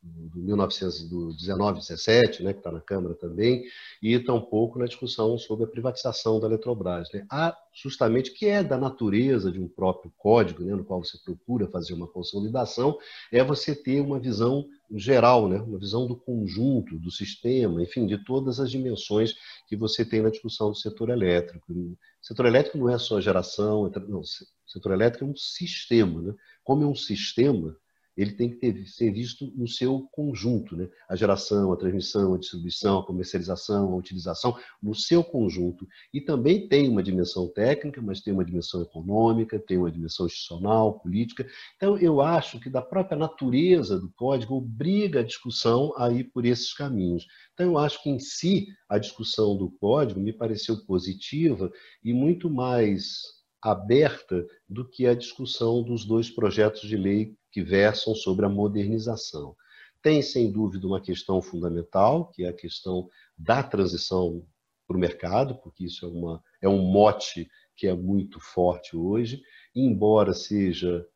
do 0.02 0.40
1919, 0.40 1.80
17, 1.80 2.42
né, 2.42 2.52
que 2.52 2.60
está 2.60 2.72
na 2.72 2.80
Câmara 2.80 3.14
também, 3.14 3.64
e 4.02 4.18
tampouco 4.18 4.78
na 4.78 4.86
discussão 4.86 5.36
sobre 5.36 5.64
a 5.64 5.68
privatização 5.68 6.40
da 6.40 6.46
Eletrobras. 6.46 7.08
Né. 7.12 7.26
Há 7.30 7.56
justamente 7.74 8.32
que 8.32 8.46
é 8.46 8.62
da 8.62 8.78
natureza 8.78 9.52
de 9.52 9.60
um 9.60 9.68
próprio 9.68 10.12
código, 10.16 10.64
né, 10.64 10.74
no 10.74 10.84
qual 10.84 11.04
você 11.04 11.18
procura 11.22 11.68
fazer 11.68 11.92
uma 11.92 12.06
consolidação, 12.06 12.98
é 13.30 13.44
você 13.44 13.74
ter 13.74 14.00
uma 14.00 14.18
visão 14.18 14.66
geral, 14.92 15.48
né, 15.48 15.60
uma 15.60 15.78
visão 15.78 16.06
do 16.06 16.16
conjunto, 16.16 16.98
do 16.98 17.10
sistema, 17.10 17.82
enfim, 17.82 18.06
de 18.06 18.24
todas 18.24 18.58
as 18.58 18.70
dimensões 18.70 19.34
que 19.68 19.76
você 19.76 20.04
tem 20.04 20.22
na 20.22 20.30
discussão 20.30 20.70
do 20.70 20.76
setor 20.76 21.10
elétrico. 21.10 21.72
O 21.72 21.96
setor 22.20 22.46
elétrico 22.46 22.78
não 22.78 22.88
é 22.88 22.98
só 22.98 23.20
geração, 23.20 23.90
não, 24.08 24.20
o 24.20 24.24
setor 24.66 24.92
elétrico 24.92 25.24
é 25.24 25.28
um 25.28 25.36
sistema. 25.36 26.22
Né? 26.22 26.34
Como 26.64 26.82
é 26.82 26.86
um 26.86 26.94
sistema, 26.94 27.76
ele 28.20 28.32
tem 28.32 28.50
que 28.50 28.56
ter, 28.56 28.86
ser 28.86 29.12
visto 29.12 29.50
no 29.56 29.66
seu 29.66 30.08
conjunto, 30.12 30.76
né? 30.76 30.88
A 31.08 31.16
geração, 31.16 31.72
a 31.72 31.76
transmissão, 31.76 32.34
a 32.34 32.38
distribuição, 32.38 32.98
a 32.98 33.06
comercialização, 33.06 33.92
a 33.92 33.96
utilização, 33.96 34.56
no 34.82 34.94
seu 34.94 35.24
conjunto. 35.24 35.86
E 36.12 36.20
também 36.20 36.68
tem 36.68 36.88
uma 36.88 37.02
dimensão 37.02 37.48
técnica, 37.48 38.02
mas 38.02 38.20
tem 38.20 38.32
uma 38.32 38.44
dimensão 38.44 38.82
econômica, 38.82 39.58
tem 39.58 39.78
uma 39.78 39.90
dimensão 39.90 40.26
institucional, 40.26 41.00
política. 41.00 41.46
Então, 41.76 41.96
eu 41.98 42.20
acho 42.20 42.60
que 42.60 42.68
da 42.68 42.82
própria 42.82 43.16
natureza 43.16 43.98
do 43.98 44.10
código 44.12 44.56
obriga 44.56 45.20
a 45.20 45.24
discussão 45.24 45.92
a 45.96 46.10
ir 46.10 46.24
por 46.24 46.44
esses 46.44 46.74
caminhos. 46.74 47.26
Então, 47.54 47.66
eu 47.66 47.78
acho 47.78 48.02
que 48.02 48.10
em 48.10 48.18
si 48.18 48.66
a 48.88 48.98
discussão 48.98 49.56
do 49.56 49.70
código 49.70 50.20
me 50.20 50.32
pareceu 50.32 50.76
positiva 50.84 51.70
e 52.04 52.12
muito 52.12 52.50
mais 52.50 53.40
aberta 53.62 54.46
do 54.68 54.88
que 54.88 55.06
a 55.06 55.14
discussão 55.14 55.82
dos 55.82 56.04
dois 56.04 56.30
projetos 56.30 56.82
de 56.82 56.96
lei 56.96 57.34
que 57.50 57.62
versam 57.62 58.14
sobre 58.14 58.46
a 58.46 58.48
modernização. 58.48 59.56
Tem, 60.02 60.22
sem 60.22 60.50
dúvida, 60.50 60.86
uma 60.86 61.00
questão 61.00 61.42
fundamental, 61.42 62.30
que 62.30 62.44
é 62.44 62.48
a 62.48 62.56
questão 62.56 63.08
da 63.36 63.62
transição 63.62 64.46
para 64.86 64.96
o 64.96 65.00
mercado, 65.00 65.56
porque 65.56 65.84
isso 65.84 66.06
é, 66.06 66.08
uma, 66.08 66.42
é 66.62 66.68
um 66.68 66.82
mote 66.82 67.48
que 67.76 67.86
é 67.86 67.94
muito 67.94 68.40
forte 68.40 68.96
hoje, 68.96 69.42
embora 69.74 70.32
seja 70.32 71.06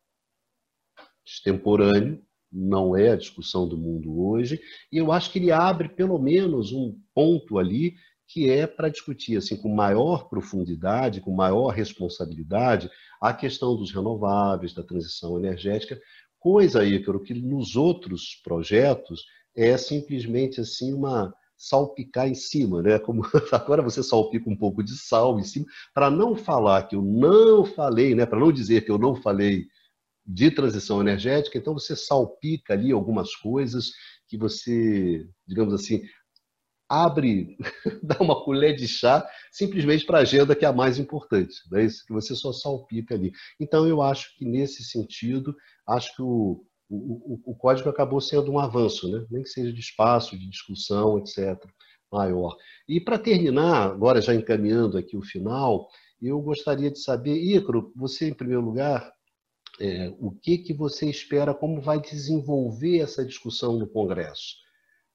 extemporâneo, 1.25 2.23
não 2.51 2.95
é 2.95 3.09
a 3.09 3.17
discussão 3.17 3.67
do 3.67 3.77
mundo 3.77 4.23
hoje, 4.23 4.61
e 4.91 4.97
eu 4.97 5.11
acho 5.11 5.31
que 5.31 5.39
ele 5.39 5.51
abre 5.51 5.89
pelo 5.89 6.17
menos 6.17 6.71
um 6.71 6.97
ponto 7.13 7.57
ali 7.57 7.95
que 8.27 8.49
é 8.49 8.65
para 8.65 8.89
discutir 8.89 9.37
assim 9.37 9.55
com 9.57 9.69
maior 9.69 10.29
profundidade, 10.29 11.21
com 11.21 11.31
maior 11.31 11.69
responsabilidade, 11.69 12.89
a 13.21 13.33
questão 13.33 13.75
dos 13.75 13.91
renováveis, 13.91 14.73
da 14.73 14.83
transição 14.83 15.37
energética, 15.37 15.99
coisa 16.45 16.81
aí 16.81 17.03
que 17.23 17.33
nos 17.33 17.75
outros 17.75 18.39
projetos 18.43 19.25
é 19.55 19.75
simplesmente 19.77 20.61
assim 20.61 20.93
uma 20.93 21.33
salpicar 21.57 22.27
em 22.27 22.35
cima, 22.35 22.83
né? 22.83 22.99
Como 22.99 23.23
agora 23.51 23.81
você 23.81 24.03
salpica 24.03 24.47
um 24.47 24.55
pouco 24.55 24.83
de 24.83 24.95
sal 24.95 25.39
em 25.39 25.43
cima, 25.43 25.65
para 25.91 26.11
não 26.11 26.35
falar 26.35 26.83
que 26.83 26.95
eu 26.95 27.01
não 27.01 27.65
falei, 27.65 28.13
né? 28.13 28.27
Para 28.27 28.39
não 28.39 28.51
dizer 28.51 28.85
que 28.85 28.91
eu 28.91 28.99
não 28.99 29.15
falei 29.15 29.65
de 30.23 30.51
transição 30.51 31.01
energética, 31.01 31.57
então 31.57 31.73
você 31.73 31.95
salpica 31.95 32.73
ali 32.73 32.91
algumas 32.91 33.35
coisas 33.35 33.91
que 34.27 34.37
você, 34.37 35.27
digamos 35.47 35.73
assim, 35.73 36.03
abre, 36.89 37.57
dá 38.03 38.17
uma 38.19 38.43
colher 38.43 38.75
de 38.75 38.87
chá 38.87 39.27
simplesmente 39.51 40.05
para 40.05 40.19
a 40.19 40.21
agenda 40.21 40.55
que 40.55 40.65
é 40.65 40.67
a 40.67 40.73
mais 40.73 40.99
importante, 40.99 41.55
é 41.73 41.83
isso 41.83 42.05
que 42.05 42.13
você 42.13 42.35
só 42.35 42.51
salpica 42.51 43.15
ali. 43.15 43.31
Então 43.59 43.87
eu 43.87 44.01
acho 44.01 44.35
que 44.37 44.45
nesse 44.45 44.83
sentido, 44.83 45.55
acho 45.87 46.15
que 46.15 46.21
o, 46.21 46.63
o, 46.89 47.41
o, 47.45 47.55
código 47.55 47.89
acabou 47.89 48.21
sendo 48.21 48.51
um 48.51 48.59
avanço, 48.59 49.09
né? 49.11 49.25
nem 49.31 49.43
que 49.43 49.49
seja 49.49 49.73
de 49.73 49.79
espaço, 49.79 50.37
de 50.37 50.47
discussão, 50.49 51.17
etc., 51.17 51.57
maior. 52.11 52.55
E 52.87 53.01
para 53.01 53.17
terminar, 53.17 53.91
agora 53.91 54.21
já 54.21 54.33
encaminhando 54.33 54.97
aqui 54.97 55.17
o 55.17 55.23
final, 55.23 55.87
eu 56.21 56.39
gostaria 56.41 56.91
de 56.91 56.99
saber, 56.99 57.35
Icaro, 57.35 57.91
você 57.95 58.29
em 58.29 58.33
primeiro 58.33 58.63
lugar, 58.63 59.11
é, 59.79 60.13
o 60.19 60.31
que, 60.31 60.57
que 60.59 60.73
você 60.73 61.09
espera, 61.09 61.53
como 61.53 61.81
vai 61.81 61.99
desenvolver 61.99 62.99
essa 62.99 63.25
discussão 63.25 63.77
no 63.77 63.87
Congresso? 63.87 64.64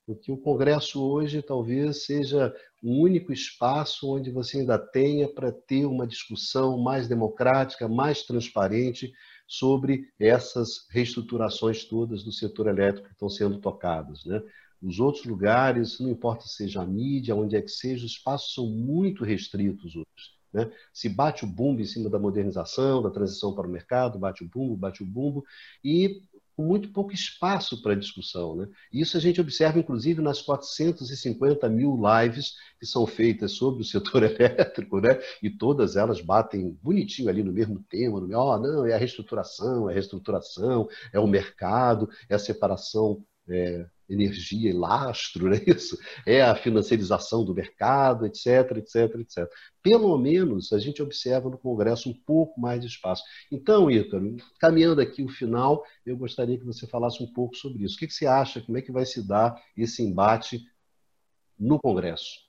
Porque 0.07 0.33
o 0.33 0.37
Congresso 0.37 1.03
hoje 1.03 1.43
talvez 1.43 2.05
seja 2.05 2.55
o 2.83 3.03
único 3.03 3.33
espaço 3.33 4.11
onde 4.11 4.31
você 4.31 4.59
ainda 4.59 4.79
tenha 4.79 5.29
para 5.29 5.53
ter 5.53 5.85
uma 5.85 6.07
discussão 6.07 6.79
mais 6.79 7.07
democrática, 7.07 7.89
mais 7.89 8.23
transparente 8.23 9.13
sobre 9.47 10.09
essas 10.19 10.87
reestruturações 10.91 11.85
todas 11.85 12.23
do 12.23 12.33
setor 12.33 12.69
elétrico 12.69 13.09
que 13.09 13.15
estão 13.15 13.29
sendo 13.29 13.59
tocadas. 13.59 14.25
Né? 14.25 14.43
Os 14.83 14.99
outros 15.01 15.25
lugares, 15.25 15.99
não 15.99 16.09
importa 16.09 16.47
se 16.47 16.55
seja 16.55 16.83
a 16.83 16.87
mídia, 16.87 17.35
onde 17.35 17.57
é 17.57 17.61
que 17.63 17.71
seja, 17.71 18.07
os 18.07 18.13
espaços 18.13 18.55
são 18.55 18.67
muito 18.67 19.25
restritos 19.25 19.95
hoje. 19.97 20.41
Né? 20.53 20.71
Se 20.93 21.09
bate 21.09 21.45
o 21.45 21.47
bumbo 21.47 21.81
em 21.81 21.85
cima 21.85 22.09
da 22.09 22.19
modernização, 22.19 23.03
da 23.03 23.11
transição 23.11 23.55
para 23.55 23.67
o 23.67 23.71
mercado, 23.71 24.19
bate 24.19 24.43
o 24.43 24.49
bumbo, 24.49 24.77
bate 24.77 25.03
o 25.03 25.07
bumbo, 25.07 25.45
e 25.85 26.23
com 26.61 26.67
muito 26.67 26.91
pouco 26.91 27.13
espaço 27.13 27.81
para 27.81 27.95
discussão. 27.95 28.55
Né? 28.55 28.69
Isso 28.93 29.17
a 29.17 29.21
gente 29.21 29.41
observa, 29.41 29.79
inclusive, 29.79 30.21
nas 30.21 30.43
450 30.43 31.67
mil 31.71 31.99
lives 31.99 32.57
que 32.79 32.85
são 32.85 33.07
feitas 33.07 33.53
sobre 33.53 33.81
o 33.81 33.85
setor 33.85 34.23
elétrico, 34.29 35.01
né? 35.01 35.19
e 35.43 35.49
todas 35.49 35.97
elas 35.97 36.21
batem 36.21 36.79
bonitinho 36.83 37.31
ali 37.31 37.43
no 37.43 37.53
mesmo 37.53 37.83
tema, 37.89 38.21
no 38.21 38.39
oh, 38.39 38.59
não, 38.59 38.85
é 38.85 38.93
a 38.93 38.99
reestruturação, 38.99 39.89
é 39.89 39.93
a 39.93 39.95
reestruturação, 39.95 40.87
é 41.13 41.19
o 41.19 41.27
mercado, 41.27 42.11
é 42.29 42.35
a 42.35 42.39
separação 42.39 43.25
é, 43.49 43.87
energia 44.11 44.71
e 44.71 44.73
lastro, 44.73 45.47
não 45.49 45.55
é 45.55 45.63
isso? 45.67 45.97
É 46.27 46.43
a 46.43 46.55
financiarização 46.55 47.45
do 47.45 47.55
mercado, 47.55 48.27
etc, 48.27 48.77
etc, 48.77 49.15
etc. 49.21 49.49
Pelo 49.83 50.19
menos 50.19 50.73
a 50.73 50.79
gente 50.79 51.03
observa 51.03 51.49
no 51.49 51.57
Congresso 51.57 52.11
um 52.11 52.15
pouco 52.15 52.61
mais 52.61 52.81
de 52.81 52.89
espaço. 52.89 53.23
Então, 53.51 53.91
Ícaro, 53.91 54.37
caminhando 54.59 55.01
aqui 55.01 55.23
o 55.23 55.29
final, 55.29 55.85
eu 56.05 56.17
gostaria 56.17 56.59
que 56.59 56.65
você 56.65 56.87
falasse 56.87 57.23
um 57.23 57.33
pouco 57.33 57.57
sobre 57.57 57.85
isso. 57.85 57.97
O 57.97 57.99
que 57.99 58.11
você 58.11 58.27
acha? 58.27 58.61
Como 58.61 58.77
é 58.77 58.83
que 58.83 58.93
vai 58.93 59.07
se 59.07 59.27
dar 59.27 59.55
esse 59.77 60.03
embate 60.03 60.61
no 61.59 61.79
Congresso? 61.79 62.41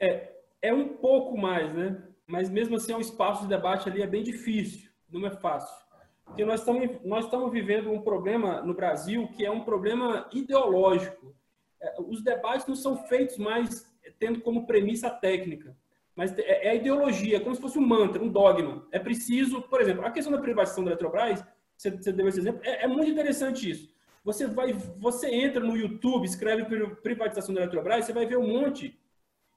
É, 0.00 0.32
é 0.62 0.72
um 0.72 0.88
pouco 0.96 1.36
mais, 1.36 1.72
né? 1.74 2.02
Mas 2.26 2.48
mesmo 2.48 2.76
assim, 2.76 2.94
o 2.94 3.00
espaço 3.00 3.42
de 3.42 3.48
debate 3.48 3.88
ali 3.88 4.00
é 4.00 4.06
bem 4.06 4.22
difícil, 4.22 4.90
não 5.10 5.26
é 5.26 5.30
fácil. 5.30 5.83
Porque 6.24 6.44
nós 6.44 6.60
estamos, 6.60 6.90
nós 7.04 7.24
estamos 7.26 7.52
vivendo 7.52 7.90
um 7.90 8.00
problema 8.00 8.62
no 8.62 8.74
Brasil 8.74 9.28
que 9.28 9.44
é 9.44 9.50
um 9.50 9.64
problema 9.64 10.28
ideológico. 10.32 11.34
É, 11.80 11.94
os 12.00 12.22
debates 12.22 12.66
não 12.66 12.74
são 12.74 12.96
feitos 12.96 13.36
mais 13.36 13.86
tendo 14.18 14.40
como 14.40 14.66
premissa 14.66 15.10
técnica, 15.10 15.76
mas 16.14 16.36
é, 16.38 16.66
é 16.66 16.70
a 16.70 16.74
ideologia, 16.74 17.40
como 17.40 17.54
se 17.54 17.60
fosse 17.60 17.78
um 17.78 17.86
mantra, 17.86 18.22
um 18.22 18.28
dogma. 18.28 18.86
É 18.92 18.98
preciso, 18.98 19.62
por 19.62 19.80
exemplo, 19.80 20.04
a 20.04 20.10
questão 20.10 20.32
da 20.32 20.40
privatização 20.40 20.84
da 20.84 20.90
Eletrobras, 20.90 21.44
você, 21.76 21.90
você 21.90 22.12
deu 22.12 22.28
esse 22.28 22.38
exemplo, 22.38 22.60
é, 22.64 22.84
é 22.84 22.86
muito 22.86 23.10
interessante 23.10 23.68
isso. 23.68 23.92
Você 24.24 24.46
vai, 24.46 24.72
você 24.72 25.28
entra 25.28 25.62
no 25.62 25.76
YouTube, 25.76 26.24
escreve 26.24 26.64
privatização 27.02 27.54
da 27.54 27.62
Eletrobras, 27.62 28.06
você 28.06 28.12
vai 28.12 28.24
ver 28.24 28.38
um 28.38 28.46
monte 28.46 28.98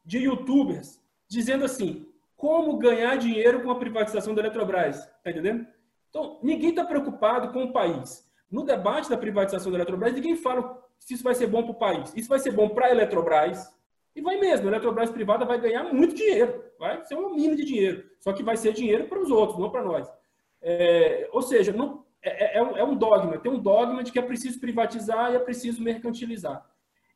de 0.03 0.20
YouTubers 0.20 1.01
dizendo 1.28 1.63
assim: 1.63 2.05
como 2.36 2.78
ganhar 2.78 3.18
dinheiro 3.18 3.61
com 3.61 3.72
a 3.72 3.80
privatização 3.80 4.36
da 4.36 4.41
Eletrobras, 4.41 5.05
tá 5.24 5.32
entendendo? 5.32 5.65
Então, 6.18 6.39
ninguém 6.41 6.72
está 6.72 6.84
preocupado 6.84 7.53
com 7.53 7.65
o 7.65 7.72
país. 7.72 8.28
No 8.49 8.65
debate 8.65 9.07
da 9.07 9.15
privatização 9.15 9.72
da 9.72 9.78
Eletrobras, 9.78 10.13
ninguém 10.13 10.36
fala 10.36 10.84
se 10.97 11.13
isso 11.13 11.24
vai 11.24 11.36
ser 11.36 11.45
bom 11.45 11.61
para 11.61 11.72
o 11.72 11.76
país. 11.76 12.11
Isso 12.15 12.28
vai 12.28 12.39
ser 12.39 12.51
bom 12.51 12.70
para 12.70 12.88
a 12.88 12.89
Eletrobras. 12.89 13.72
E 14.15 14.22
vai 14.22 14.38
mesmo. 14.39 14.65
A 14.65 14.72
Eletrobras 14.72 15.11
privada 15.11 15.45
vai 15.45 15.61
ganhar 15.61 15.84
muito 15.93 16.15
dinheiro. 16.15 16.63
Vai 16.80 17.05
ser 17.05 17.13
uma 17.13 17.30
mina 17.30 17.55
de 17.55 17.63
dinheiro. 17.63 18.03
Só 18.20 18.34
que 18.34 18.41
vai 18.41 18.57
ser 18.57 18.74
dinheiro 18.74 19.07
para 19.07 19.20
os 19.20 19.30
outros, 19.30 19.59
não 19.59 19.70
para 19.70 19.84
nós. 19.84 20.11
É, 20.59 21.30
ou 21.32 21.43
seja, 21.43 21.72
não, 21.72 22.03
é, 22.24 22.57
é, 22.57 22.57
é, 22.57 22.84
um 22.84 22.95
dogma. 22.95 23.38
Tem 23.38 23.51
um 23.51 23.59
dogma 23.59 24.03
de 24.03 24.11
que 24.11 24.18
é 24.18 24.24
preciso 24.24 24.59
privatizar 24.59 25.32
e 25.32 25.36
é 25.36 25.39
preciso 25.39 25.84
mercantilizar. 25.84 26.65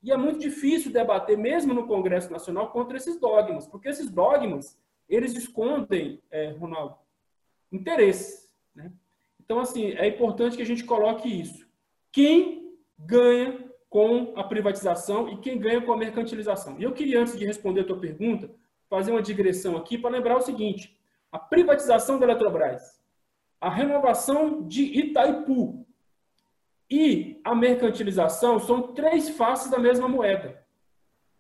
E 0.04 0.12
é 0.12 0.18
muito 0.18 0.40
difícil 0.40 0.94
debater, 0.94 1.36
mesmo 1.36 1.74
no 1.74 1.88
Congresso 1.88 2.32
Nacional, 2.32 2.70
contra 2.70 2.98
esses 2.98 3.20
dogmas. 3.20 3.66
Porque 3.66 3.90
esses 3.90 4.12
dogmas, 4.12 4.80
eles 5.10 5.36
escondem, 5.36 6.22
é, 6.30 6.52
Ronaldo, 6.52 6.98
interesses. 7.72 8.51
Então, 9.44 9.60
assim, 9.60 9.92
é 9.92 10.08
importante 10.08 10.56
que 10.56 10.62
a 10.64 10.66
gente 10.66 10.84
coloque 10.84 11.28
isso. 11.28 11.66
Quem 12.12 12.76
ganha 12.98 13.70
com 13.90 14.34
a 14.36 14.44
privatização 14.44 15.30
e 15.30 15.38
quem 15.38 15.60
ganha 15.60 15.82
com 15.82 15.92
a 15.92 15.98
mercantilização? 15.98 16.80
E 16.80 16.84
eu 16.84 16.94
queria, 16.94 17.20
antes 17.20 17.38
de 17.38 17.46
responder 17.46 17.82
a 17.82 17.86
tua 17.86 18.00
pergunta, 18.00 18.50
fazer 18.90 19.12
uma 19.12 19.22
digressão 19.22 19.76
aqui 19.76 19.98
para 19.98 20.12
lembrar 20.12 20.38
o 20.38 20.42
seguinte: 20.42 20.98
a 21.32 21.40
privatização 21.40 22.20
da 22.20 22.26
Eletrobras, 22.26 23.02
a 23.60 23.70
renovação 23.70 24.68
de 24.68 24.84
Itaipu 24.84 25.86
e 26.90 27.40
a 27.44 27.56
mercantilização 27.56 28.60
são 28.60 28.94
três 28.94 29.30
faces 29.30 29.72
da 29.72 29.80
mesma 29.80 30.08
moeda. 30.08 30.62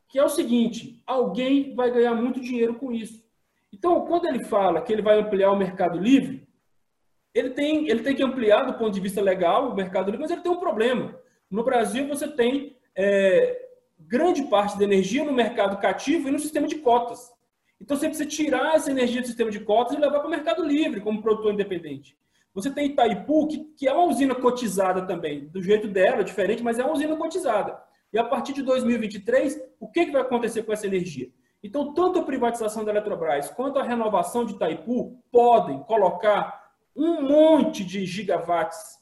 Que 0.08 0.18
é 0.18 0.24
o 0.24 0.30
seguinte: 0.30 1.02
alguém 1.06 1.76
vai 1.76 1.91
ganhar 1.91 2.16
muito 2.16 2.41
dinheiro 2.41 2.76
com 2.76 2.91
isso. 2.91 3.24
Então, 3.72 4.06
quando 4.06 4.26
ele 4.26 4.43
fala 4.43 4.82
que 4.82 4.91
ele 4.91 5.02
vai 5.02 5.20
ampliar 5.20 5.52
o 5.52 5.58
mercado 5.58 5.97
livre, 5.97 6.47
ele 7.34 7.52
tem, 7.52 7.90
ele 7.90 8.02
tem 8.02 8.16
que 8.16 8.24
ampliar 8.24 8.66
do 8.66 8.74
ponto 8.74 8.92
de 8.92 9.00
vista 9.00 9.22
legal 9.22 9.70
o 9.70 9.76
mercado 9.76 10.06
livre, 10.06 10.22
mas 10.22 10.32
ele 10.32 10.42
tem 10.42 10.52
um 10.52 10.60
problema. 10.60 11.16
No 11.50 11.64
Brasil, 11.64 12.08
você 12.08 12.28
tem 12.28 12.76
é, 12.96 13.68
grande 14.00 14.44
parte 14.44 14.78
da 14.78 14.84
energia 14.84 15.24
no 15.24 15.32
mercado 15.32 15.78
cativo 15.78 16.28
e 16.28 16.32
no 16.32 16.40
sistema 16.40 16.68
de 16.68 16.76
cotas. 16.76 17.32
Então, 17.80 17.98
você 17.98 18.08
precisa 18.08 18.30
tirar 18.30 18.76
essa 18.76 18.92
energia 18.92 19.22
do 19.22 19.28
sistema 19.28 19.50
de 19.50 19.60
cotas 19.60 19.98
e 19.98 20.00
levar 20.00 20.20
para 20.20 20.28
o 20.28 20.32
mercado 20.32 20.64
livre, 20.64 21.02
como 21.02 21.22
produtor 21.22 21.54
independente. 21.54 22.16
Você 22.54 22.70
tem 22.70 22.88
Itaipu, 22.88 23.48
que, 23.48 23.58
que 23.78 23.88
é 23.88 23.94
uma 23.94 24.06
usina 24.06 24.36
cotizada 24.36 25.02
também, 25.08 25.48
do 25.48 25.62
jeito 25.62 25.88
dela, 25.88 26.24
diferente, 26.24 26.62
mas 26.62 26.78
é 26.78 26.84
uma 26.84 26.94
usina 26.94 27.16
cotizada. 27.16 27.82
E 28.14 28.20
a 28.20 28.24
partir 28.24 28.54
de 28.54 28.62
2023, 28.62 29.60
o 29.80 29.88
que, 29.88 30.06
que 30.06 30.12
vai 30.12 30.22
acontecer 30.22 30.64
com 30.64 30.74
essa 30.74 30.86
energia? 30.86 31.30
Então, 31.64 31.94
tanto 31.94 32.20
a 32.20 32.24
privatização 32.24 32.84
da 32.84 32.92
Eletrobras 32.92 33.50
quanto 33.52 33.80
a 33.80 33.84
renovação 33.84 34.46
de 34.46 34.54
Itaipu 34.54 35.18
podem 35.32 35.80
colocar 35.84 36.61
um 36.96 37.22
monte 37.22 37.84
de 37.84 38.06
gigawatts 38.06 39.00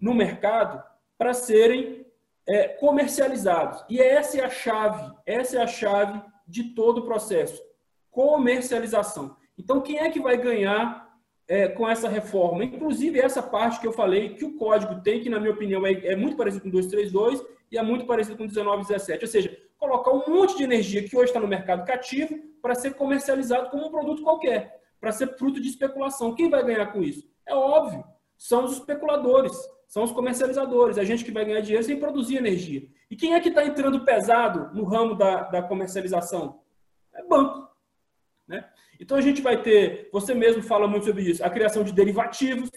no 0.00 0.14
mercado 0.14 0.82
para 1.18 1.34
serem 1.34 2.06
é, 2.46 2.68
comercializados. 2.68 3.84
E 3.88 4.00
essa 4.00 4.38
é 4.40 4.44
a 4.44 4.50
chave, 4.50 5.14
essa 5.26 5.58
é 5.58 5.62
a 5.62 5.66
chave 5.66 6.20
de 6.46 6.74
todo 6.74 6.98
o 6.98 7.04
processo. 7.04 7.62
Comercialização. 8.10 9.36
Então, 9.56 9.80
quem 9.80 9.98
é 9.98 10.10
que 10.10 10.20
vai 10.20 10.36
ganhar 10.36 11.16
é, 11.46 11.68
com 11.68 11.88
essa 11.88 12.08
reforma? 12.08 12.64
Inclusive, 12.64 13.20
essa 13.20 13.42
parte 13.42 13.80
que 13.80 13.86
eu 13.86 13.92
falei, 13.92 14.34
que 14.34 14.44
o 14.44 14.56
código 14.56 15.00
tem, 15.02 15.20
que 15.20 15.30
na 15.30 15.38
minha 15.38 15.52
opinião 15.52 15.86
é, 15.86 15.92
é 15.92 16.16
muito 16.16 16.36
parecido 16.36 16.64
com 16.64 16.70
232 16.70 17.42
e 17.70 17.78
é 17.78 17.82
muito 17.82 18.04
parecido 18.04 18.36
com 18.36 18.44
1917. 18.44 19.24
Ou 19.24 19.30
seja, 19.30 19.56
colocar 19.78 20.10
um 20.10 20.28
monte 20.28 20.56
de 20.56 20.64
energia 20.64 21.02
que 21.02 21.16
hoje 21.16 21.26
está 21.26 21.40
no 21.40 21.48
mercado 21.48 21.86
cativo 21.86 22.38
para 22.60 22.74
ser 22.74 22.94
comercializado 22.94 23.70
como 23.70 23.86
um 23.86 23.90
produto 23.90 24.22
qualquer, 24.22 24.80
para 25.00 25.12
ser 25.12 25.36
fruto 25.36 25.60
de 25.60 25.68
especulação. 25.68 26.34
Quem 26.34 26.50
vai 26.50 26.64
ganhar 26.64 26.86
com 26.86 27.02
isso? 27.02 27.31
É 27.46 27.54
óbvio, 27.54 28.04
são 28.36 28.64
os 28.64 28.72
especuladores, 28.72 29.52
são 29.88 30.04
os 30.04 30.12
comercializadores, 30.12 30.98
a 30.98 31.04
gente 31.04 31.24
que 31.24 31.30
vai 31.30 31.44
ganhar 31.44 31.60
dinheiro 31.60 31.84
sem 31.84 31.98
produzir 31.98 32.36
energia. 32.36 32.88
E 33.10 33.16
quem 33.16 33.34
é 33.34 33.40
que 33.40 33.48
está 33.48 33.64
entrando 33.64 34.04
pesado 34.04 34.74
no 34.74 34.84
ramo 34.84 35.14
da, 35.14 35.42
da 35.42 35.62
comercialização? 35.62 36.60
É 37.14 37.22
banco. 37.24 37.68
Né? 38.46 38.68
Então 38.98 39.16
a 39.16 39.20
gente 39.20 39.42
vai 39.42 39.62
ter, 39.62 40.08
você 40.12 40.34
mesmo 40.34 40.62
fala 40.62 40.88
muito 40.88 41.06
sobre 41.06 41.22
isso, 41.22 41.44
a 41.44 41.50
criação 41.50 41.84
de 41.84 41.92
derivativos, 41.92 42.70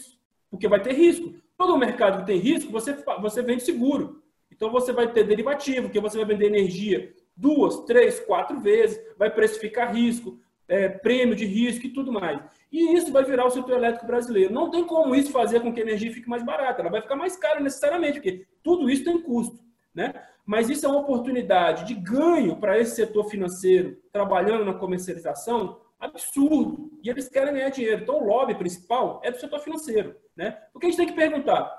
porque 0.49 0.67
vai 0.67 0.81
ter 0.81 0.93
risco. 0.93 1.33
Todo 1.57 1.77
mercado 1.77 2.19
que 2.19 2.25
tem 2.25 2.37
risco, 2.37 2.71
você, 2.71 2.93
você 3.21 3.41
vende 3.41 3.63
seguro. 3.63 4.21
Então 4.51 4.71
você 4.71 4.91
vai 4.91 5.11
ter 5.11 5.23
derivativo, 5.23 5.89
que 5.89 5.99
você 5.99 6.17
vai 6.17 6.25
vender 6.25 6.47
energia 6.47 7.13
duas, 7.35 7.83
três, 7.83 8.19
quatro 8.21 8.59
vezes, 8.59 8.99
vai 9.17 9.29
precificar 9.29 9.93
risco, 9.93 10.39
é, 10.67 10.89
prêmio 10.89 11.35
de 11.35 11.45
risco 11.45 11.85
e 11.85 11.93
tudo 11.93 12.11
mais. 12.11 12.39
E 12.71 12.93
isso 12.93 13.11
vai 13.11 13.23
virar 13.23 13.45
o 13.45 13.49
setor 13.49 13.77
elétrico 13.77 14.05
brasileiro. 14.05 14.53
Não 14.53 14.69
tem 14.69 14.83
como 14.83 15.15
isso 15.15 15.31
fazer 15.31 15.61
com 15.61 15.73
que 15.73 15.79
a 15.79 15.83
energia 15.83 16.11
fique 16.11 16.29
mais 16.29 16.43
barata. 16.43 16.81
Ela 16.81 16.91
vai 16.91 17.01
ficar 17.01 17.15
mais 17.15 17.35
cara 17.35 17.59
necessariamente, 17.59 18.19
porque 18.19 18.45
tudo 18.63 18.89
isso 18.89 19.03
tem 19.03 19.21
custo. 19.21 19.63
Né? 19.93 20.13
Mas 20.45 20.69
isso 20.69 20.85
é 20.85 20.89
uma 20.89 20.99
oportunidade 20.99 21.85
de 21.85 21.93
ganho 21.93 22.57
para 22.57 22.77
esse 22.77 22.95
setor 22.95 23.29
financeiro 23.29 23.97
trabalhando 24.11 24.65
na 24.65 24.73
comercialização 24.73 25.79
absurdo. 25.99 26.91
E 27.01 27.09
eles 27.09 27.29
querem 27.29 27.53
ganhar 27.53 27.69
dinheiro. 27.69 28.03
Então, 28.03 28.21
o 28.21 28.27
lobby 28.27 28.55
principal 28.55 29.21
é 29.23 29.31
do 29.31 29.39
setor 29.39 29.59
financeiro. 29.59 30.15
Né? 30.35 30.51
Porque 30.73 30.87
a 30.87 30.89
gente 30.89 30.97
tem 30.97 31.07
que 31.07 31.13
perguntar: 31.13 31.71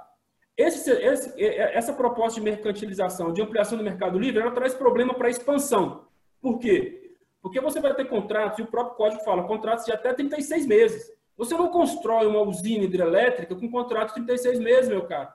esse, 0.57 0.91
esse, 0.91 1.43
essa 1.43 1.93
proposta 1.93 2.41
de 2.41 2.45
mercantilização, 2.45 3.33
de 3.33 3.43
ampliação 3.43 3.77
do 3.77 3.85
mercado 3.85 4.19
livre, 4.19 4.41
ela 4.41 4.51
traz 4.53 4.73
problema 4.75 5.13
para 5.13 5.27
a 5.27 5.31
expansão. 5.31 6.07
Por 6.41 6.59
quê? 6.59 7.06
Porque 7.47 7.61
você 7.61 7.81
vai 7.81 7.95
ter 7.95 8.07
contratos, 8.07 8.59
e 8.59 8.63
o 8.63 8.67
próprio 8.67 8.97
código 8.97 9.23
fala, 9.23 9.45
contratos 9.45 9.85
de 9.85 9.93
até 9.93 10.13
36 10.13 10.67
meses. 10.67 11.13
Você 11.37 11.55
não 11.55 11.69
constrói 11.69 12.27
uma 12.27 12.41
usina 12.41 12.83
hidrelétrica 12.83 13.55
com 13.55 13.71
contrato 13.71 14.09
de 14.09 14.15
36 14.27 14.59
meses, 14.59 14.89
meu 14.89 15.07
caro. 15.07 15.29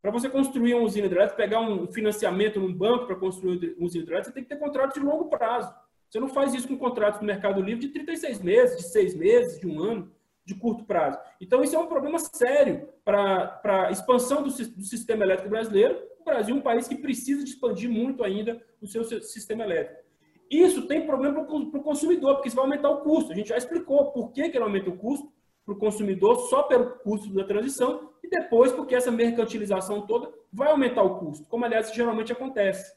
Para 0.00 0.12
você 0.12 0.30
construir 0.30 0.74
uma 0.74 0.84
usina 0.84 1.06
hidrelétrica, 1.06 1.42
pegar 1.42 1.58
um 1.60 1.88
financiamento 1.88 2.60
num 2.60 2.72
banco 2.72 3.06
para 3.06 3.16
construir 3.16 3.74
uma 3.76 3.84
usina 3.84 4.04
hidrelétrica, 4.04 4.30
você 4.30 4.32
tem 4.32 4.44
que 4.44 4.48
ter 4.48 4.60
contrato 4.60 4.94
de 4.94 5.00
longo 5.00 5.24
prazo. 5.24 5.74
Você 6.08 6.20
não 6.20 6.28
faz 6.28 6.54
isso 6.54 6.68
com 6.68 6.78
contratos 6.78 7.20
no 7.20 7.26
Mercado 7.26 7.60
Livre 7.60 7.80
de 7.80 7.88
36 7.88 8.40
meses, 8.40 8.76
de 8.76 8.84
6 8.84 9.16
meses, 9.16 9.58
de 9.58 9.66
um 9.66 9.82
ano, 9.82 10.08
de 10.44 10.54
curto 10.54 10.84
prazo. 10.84 11.18
Então, 11.40 11.64
isso 11.64 11.74
é 11.74 11.80
um 11.80 11.88
problema 11.88 12.20
sério 12.20 12.88
para 13.04 13.60
a 13.64 13.90
expansão 13.90 14.44
do, 14.44 14.50
do 14.50 14.84
sistema 14.84 15.24
elétrico 15.24 15.50
brasileiro. 15.50 16.00
O 16.20 16.24
Brasil 16.24 16.54
é 16.54 16.58
um 16.58 16.62
país 16.62 16.86
que 16.86 16.94
precisa 16.94 17.42
de 17.42 17.50
expandir 17.50 17.90
muito 17.90 18.22
ainda 18.22 18.62
o 18.80 18.86
seu 18.86 19.02
sistema 19.02 19.64
elétrico. 19.64 20.09
Isso 20.50 20.82
tem 20.88 21.06
problema 21.06 21.44
para 21.44 21.54
o 21.54 21.82
consumidor, 21.82 22.34
porque 22.34 22.48
isso 22.48 22.56
vai 22.56 22.64
aumentar 22.64 22.90
o 22.90 23.02
custo. 23.02 23.30
A 23.30 23.36
gente 23.36 23.50
já 23.50 23.56
explicou 23.56 24.10
por 24.10 24.32
que, 24.32 24.48
que 24.48 24.56
ele 24.56 24.64
aumenta 24.64 24.90
o 24.90 24.96
custo 24.96 25.32
para 25.64 25.74
o 25.74 25.78
consumidor 25.78 26.48
só 26.48 26.64
pelo 26.64 26.90
custo 26.98 27.32
da 27.32 27.44
transição 27.44 28.10
e 28.24 28.28
depois 28.28 28.72
porque 28.72 28.96
essa 28.96 29.12
mercantilização 29.12 30.06
toda 30.06 30.32
vai 30.52 30.70
aumentar 30.70 31.04
o 31.04 31.20
custo, 31.20 31.46
como 31.46 31.64
aliás 31.64 31.94
geralmente 31.94 32.32
acontece. 32.32 32.92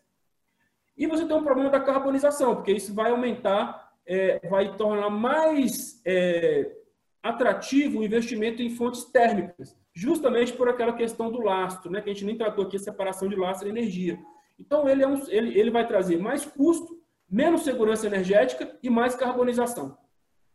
E 0.97 1.05
você 1.05 1.25
tem 1.25 1.35
um 1.35 1.43
problema 1.43 1.69
da 1.69 1.79
carbonização, 1.79 2.55
porque 2.55 2.71
isso 2.71 2.93
vai 2.93 3.11
aumentar, 3.11 3.93
é, 4.05 4.47
vai 4.47 4.75
tornar 4.75 5.11
mais 5.11 6.01
é, 6.05 6.71
atrativo 7.21 7.99
o 7.99 8.03
investimento 8.03 8.63
em 8.63 8.71
fontes 8.71 9.05
térmicas, 9.05 9.77
justamente 9.93 10.53
por 10.53 10.67
aquela 10.67 10.93
questão 10.93 11.31
do 11.31 11.41
lastro, 11.41 11.91
né, 11.91 12.01
que 12.01 12.09
a 12.09 12.13
gente 12.13 12.25
nem 12.25 12.37
tratou 12.37 12.65
aqui, 12.65 12.77
a 12.77 12.79
separação 12.79 13.27
de 13.27 13.35
lastro 13.35 13.67
e 13.67 13.71
energia. 13.71 14.19
Então, 14.59 14.87
ele, 14.87 15.03
é 15.03 15.07
um, 15.07 15.21
ele, 15.29 15.59
ele 15.59 15.71
vai 15.71 15.87
trazer 15.87 16.17
mais 16.17 16.45
custo 16.45 17.02
menos 17.33 17.63
segurança 17.63 18.05
energética 18.05 18.77
e 18.83 18.91
mais 18.91 19.15
carbonização. 19.15 19.97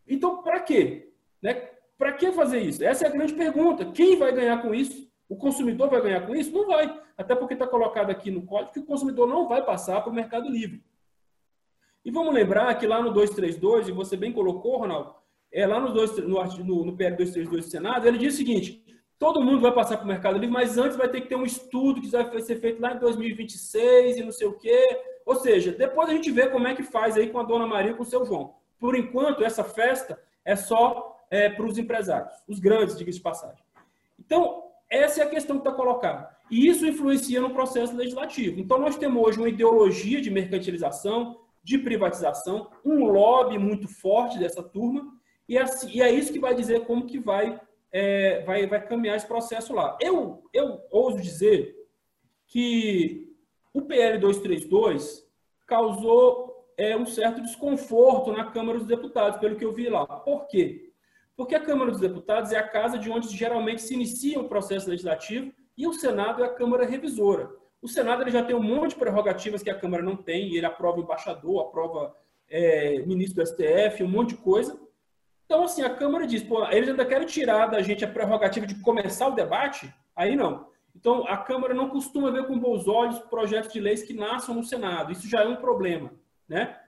Então, 0.06 0.42
para 0.42 0.60
quê? 0.60 1.12
Né? 1.42 1.54
Para 1.98 2.12
que 2.12 2.30
fazer 2.30 2.60
isso? 2.60 2.84
Essa 2.84 3.04
é 3.04 3.08
a 3.08 3.10
grande 3.12 3.34
pergunta. 3.34 3.86
Quem 3.86 4.16
vai 4.16 4.32
ganhar 4.32 4.62
com 4.62 4.72
isso? 4.72 5.10
O 5.28 5.36
consumidor 5.36 5.90
vai 5.90 6.00
ganhar 6.00 6.24
com 6.24 6.36
isso? 6.36 6.52
Não 6.52 6.68
vai. 6.68 6.96
Até 7.16 7.34
porque 7.34 7.54
está 7.54 7.66
colocado 7.66 8.10
aqui 8.10 8.30
no 8.30 8.42
código 8.42 8.72
que 8.72 8.78
o 8.78 8.86
consumidor 8.86 9.26
não 9.26 9.48
vai 9.48 9.64
passar 9.64 10.00
para 10.00 10.12
o 10.12 10.14
Mercado 10.14 10.48
Livre. 10.48 10.80
E 12.04 12.12
vamos 12.12 12.32
lembrar 12.32 12.72
que 12.76 12.86
lá 12.86 13.02
no 13.02 13.12
232, 13.12 13.88
e 13.88 13.92
você 13.92 14.16
bem 14.16 14.32
colocou, 14.32 14.78
Ronaldo, 14.78 15.16
é, 15.50 15.66
lá 15.66 15.80
no, 15.80 15.92
2, 15.92 16.18
no, 16.28 16.44
no, 16.64 16.84
no 16.84 16.96
PL 16.96 17.16
232 17.16 17.64
do 17.64 17.70
Senado, 17.70 18.06
ele 18.06 18.18
diz 18.18 18.34
o 18.34 18.36
seguinte: 18.36 18.84
todo 19.18 19.42
mundo 19.42 19.60
vai 19.60 19.74
passar 19.74 19.96
para 19.96 20.04
o 20.04 20.08
Mercado 20.08 20.38
Livre, 20.38 20.54
mas 20.54 20.78
antes 20.78 20.96
vai 20.96 21.08
ter 21.08 21.22
que 21.22 21.28
ter 21.28 21.36
um 21.36 21.44
estudo 21.44 22.00
que 22.00 22.08
vai 22.08 22.40
ser 22.40 22.60
feito 22.60 22.80
lá 22.80 22.94
em 22.94 22.98
2026 23.00 24.18
e 24.18 24.22
não 24.22 24.30
sei 24.30 24.46
o 24.46 24.56
quê. 24.56 25.07
Ou 25.28 25.34
seja, 25.34 25.72
depois 25.72 26.08
a 26.08 26.14
gente 26.14 26.30
vê 26.30 26.48
como 26.48 26.66
é 26.66 26.74
que 26.74 26.82
faz 26.82 27.14
aí 27.14 27.28
com 27.28 27.38
a 27.38 27.42
Dona 27.42 27.66
Maria 27.66 27.90
e 27.90 27.94
com 27.94 28.02
o 28.02 28.06
seu 28.06 28.24
João. 28.24 28.54
Por 28.80 28.96
enquanto, 28.96 29.44
essa 29.44 29.62
festa 29.62 30.18
é 30.42 30.56
só 30.56 31.20
é, 31.30 31.50
para 31.50 31.66
os 31.66 31.76
empresários, 31.76 32.32
os 32.48 32.58
grandes, 32.58 32.96
diga-se 32.96 33.18
de 33.18 33.22
passagem. 33.22 33.62
Então, 34.18 34.64
essa 34.88 35.20
é 35.20 35.24
a 35.24 35.28
questão 35.28 35.56
que 35.58 35.68
está 35.68 35.76
colocada. 35.76 36.34
E 36.50 36.66
isso 36.66 36.86
influencia 36.86 37.42
no 37.42 37.50
processo 37.50 37.94
legislativo. 37.94 38.58
Então, 38.58 38.78
nós 38.78 38.96
temos 38.96 39.22
hoje 39.22 39.36
uma 39.36 39.50
ideologia 39.50 40.18
de 40.18 40.30
mercantilização, 40.30 41.38
de 41.62 41.76
privatização, 41.76 42.70
um 42.82 43.04
lobby 43.04 43.58
muito 43.58 43.86
forte 43.86 44.38
dessa 44.38 44.62
turma, 44.62 45.14
e, 45.46 45.58
assim, 45.58 45.90
e 45.90 46.00
é 46.00 46.10
isso 46.10 46.32
que 46.32 46.40
vai 46.40 46.54
dizer 46.54 46.86
como 46.86 47.04
que 47.04 47.18
vai, 47.18 47.60
é, 47.92 48.42
vai, 48.46 48.66
vai 48.66 48.82
caminhar 48.82 49.18
esse 49.18 49.26
processo 49.26 49.74
lá. 49.74 49.98
Eu, 50.00 50.42
eu 50.54 50.80
ouso 50.90 51.20
dizer 51.20 51.76
que 52.46 53.27
o 53.72 53.82
PL 53.82 54.18
232 54.18 55.26
causou 55.66 56.66
é, 56.76 56.96
um 56.96 57.04
certo 57.04 57.40
desconforto 57.42 58.32
na 58.32 58.50
Câmara 58.50 58.78
dos 58.78 58.86
Deputados, 58.86 59.38
pelo 59.38 59.56
que 59.56 59.64
eu 59.64 59.72
vi 59.72 59.88
lá. 59.88 60.06
Por 60.06 60.46
quê? 60.46 60.92
Porque 61.36 61.54
a 61.54 61.60
Câmara 61.60 61.90
dos 61.90 62.00
Deputados 62.00 62.52
é 62.52 62.56
a 62.56 62.66
casa 62.66 62.98
de 62.98 63.10
onde 63.10 63.28
geralmente 63.36 63.82
se 63.82 63.94
inicia 63.94 64.40
o 64.40 64.48
processo 64.48 64.88
legislativo 64.88 65.52
e 65.76 65.86
o 65.86 65.92
Senado 65.92 66.42
é 66.42 66.46
a 66.46 66.54
Câmara 66.54 66.84
revisora. 66.84 67.50
O 67.80 67.86
Senado 67.86 68.22
ele 68.22 68.30
já 68.30 68.42
tem 68.42 68.56
um 68.56 68.62
monte 68.62 68.90
de 68.90 68.96
prerrogativas 68.96 69.62
que 69.62 69.70
a 69.70 69.78
Câmara 69.78 70.02
não 70.02 70.16
tem, 70.16 70.54
ele 70.56 70.66
aprova 70.66 71.00
embaixador, 71.00 71.62
aprova 71.62 72.14
é, 72.48 73.00
ministro 73.06 73.42
do 73.42 73.46
STF, 73.46 74.02
um 74.02 74.08
monte 74.08 74.30
de 74.30 74.36
coisa. 74.36 74.78
Então, 75.44 75.64
assim, 75.64 75.82
a 75.82 75.90
Câmara 75.90 76.26
diz, 76.26 76.42
pô, 76.42 76.66
eles 76.68 76.88
ainda 76.88 77.06
querem 77.06 77.26
tirar 77.26 77.66
da 77.66 77.80
gente 77.80 78.04
a 78.04 78.08
prerrogativa 78.08 78.66
de 78.66 78.80
começar 78.80 79.28
o 79.28 79.34
debate? 79.34 79.92
Aí 80.14 80.34
não. 80.34 80.68
Então, 80.94 81.26
a 81.28 81.36
Câmara 81.36 81.74
não 81.74 81.88
costuma 81.88 82.30
ver 82.30 82.46
com 82.46 82.58
bons 82.58 82.88
olhos 82.88 83.18
projetos 83.20 83.72
de 83.72 83.80
leis 83.80 84.02
que 84.02 84.12
nasçam 84.12 84.54
no 84.54 84.64
Senado. 84.64 85.12
Isso 85.12 85.28
já 85.28 85.42
é 85.42 85.46
um 85.46 85.56
problema, 85.56 86.12
né? 86.48 86.78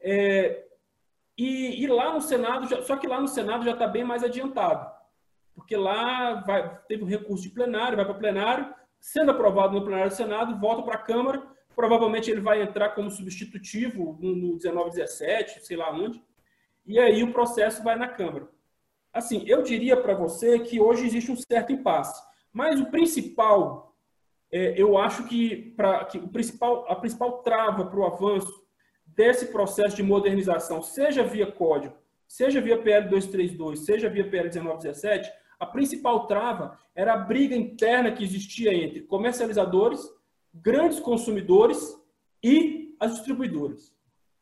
É, 0.00 0.66
e, 1.36 1.82
e, 1.82 1.86
lá 1.86 2.12
no 2.12 2.20
Senado, 2.20 2.68
já, 2.68 2.82
só 2.82 2.96
que 2.96 3.06
lá 3.06 3.20
no 3.20 3.26
Senado 3.26 3.64
já 3.64 3.72
está 3.72 3.86
bem 3.86 4.04
mais 4.04 4.22
adiantado. 4.22 4.92
Porque 5.54 5.76
lá 5.76 6.34
vai, 6.46 6.78
teve 6.88 7.02
um 7.04 7.08
recurso 7.08 7.42
de 7.42 7.50
plenário, 7.50 7.96
vai 7.96 8.04
para 8.04 8.14
plenário, 8.14 8.74
sendo 9.00 9.30
aprovado 9.30 9.74
no 9.74 9.84
plenário 9.84 10.10
do 10.10 10.16
Senado, 10.16 10.58
volta 10.58 10.82
para 10.82 10.94
a 10.94 11.02
Câmara, 11.02 11.42
provavelmente 11.74 12.30
ele 12.30 12.40
vai 12.40 12.62
entrar 12.62 12.90
como 12.90 13.10
substitutivo 13.10 14.18
no, 14.20 14.34
no 14.34 14.56
19, 14.56 14.90
17, 14.90 15.64
sei 15.64 15.76
lá 15.76 15.92
onde, 15.92 16.22
e 16.86 16.98
aí 16.98 17.22
o 17.22 17.32
processo 17.32 17.82
vai 17.82 17.96
na 17.96 18.08
Câmara. 18.08 18.48
Assim, 19.12 19.44
eu 19.46 19.62
diria 19.62 19.96
para 19.96 20.14
você 20.14 20.58
que 20.58 20.80
hoje 20.80 21.06
existe 21.06 21.30
um 21.30 21.36
certo 21.36 21.72
impasse, 21.72 22.20
mas 22.54 22.80
o 22.80 22.86
principal, 22.86 23.96
é, 24.50 24.80
eu 24.80 24.96
acho 24.96 25.24
que, 25.24 25.74
pra, 25.76 26.04
que 26.04 26.18
o 26.18 26.28
principal, 26.28 26.86
a 26.88 26.94
principal 26.94 27.42
trava 27.42 27.84
para 27.84 27.98
o 27.98 28.06
avanço 28.06 28.64
desse 29.04 29.46
processo 29.46 29.96
de 29.96 30.04
modernização, 30.04 30.80
seja 30.80 31.24
via 31.24 31.50
código, 31.50 31.96
seja 32.28 32.60
via 32.60 32.78
PL 32.78 33.08
232, 33.08 33.80
seja 33.80 34.08
via 34.08 34.30
PL 34.30 34.48
1917, 34.48 35.28
a 35.58 35.66
principal 35.66 36.28
trava 36.28 36.78
era 36.94 37.14
a 37.14 37.18
briga 37.18 37.56
interna 37.56 38.12
que 38.12 38.22
existia 38.22 38.72
entre 38.72 39.00
comercializadores, 39.00 40.00
grandes 40.54 41.00
consumidores 41.00 42.00
e 42.40 42.94
as 43.00 43.14
distribuidoras. 43.14 43.92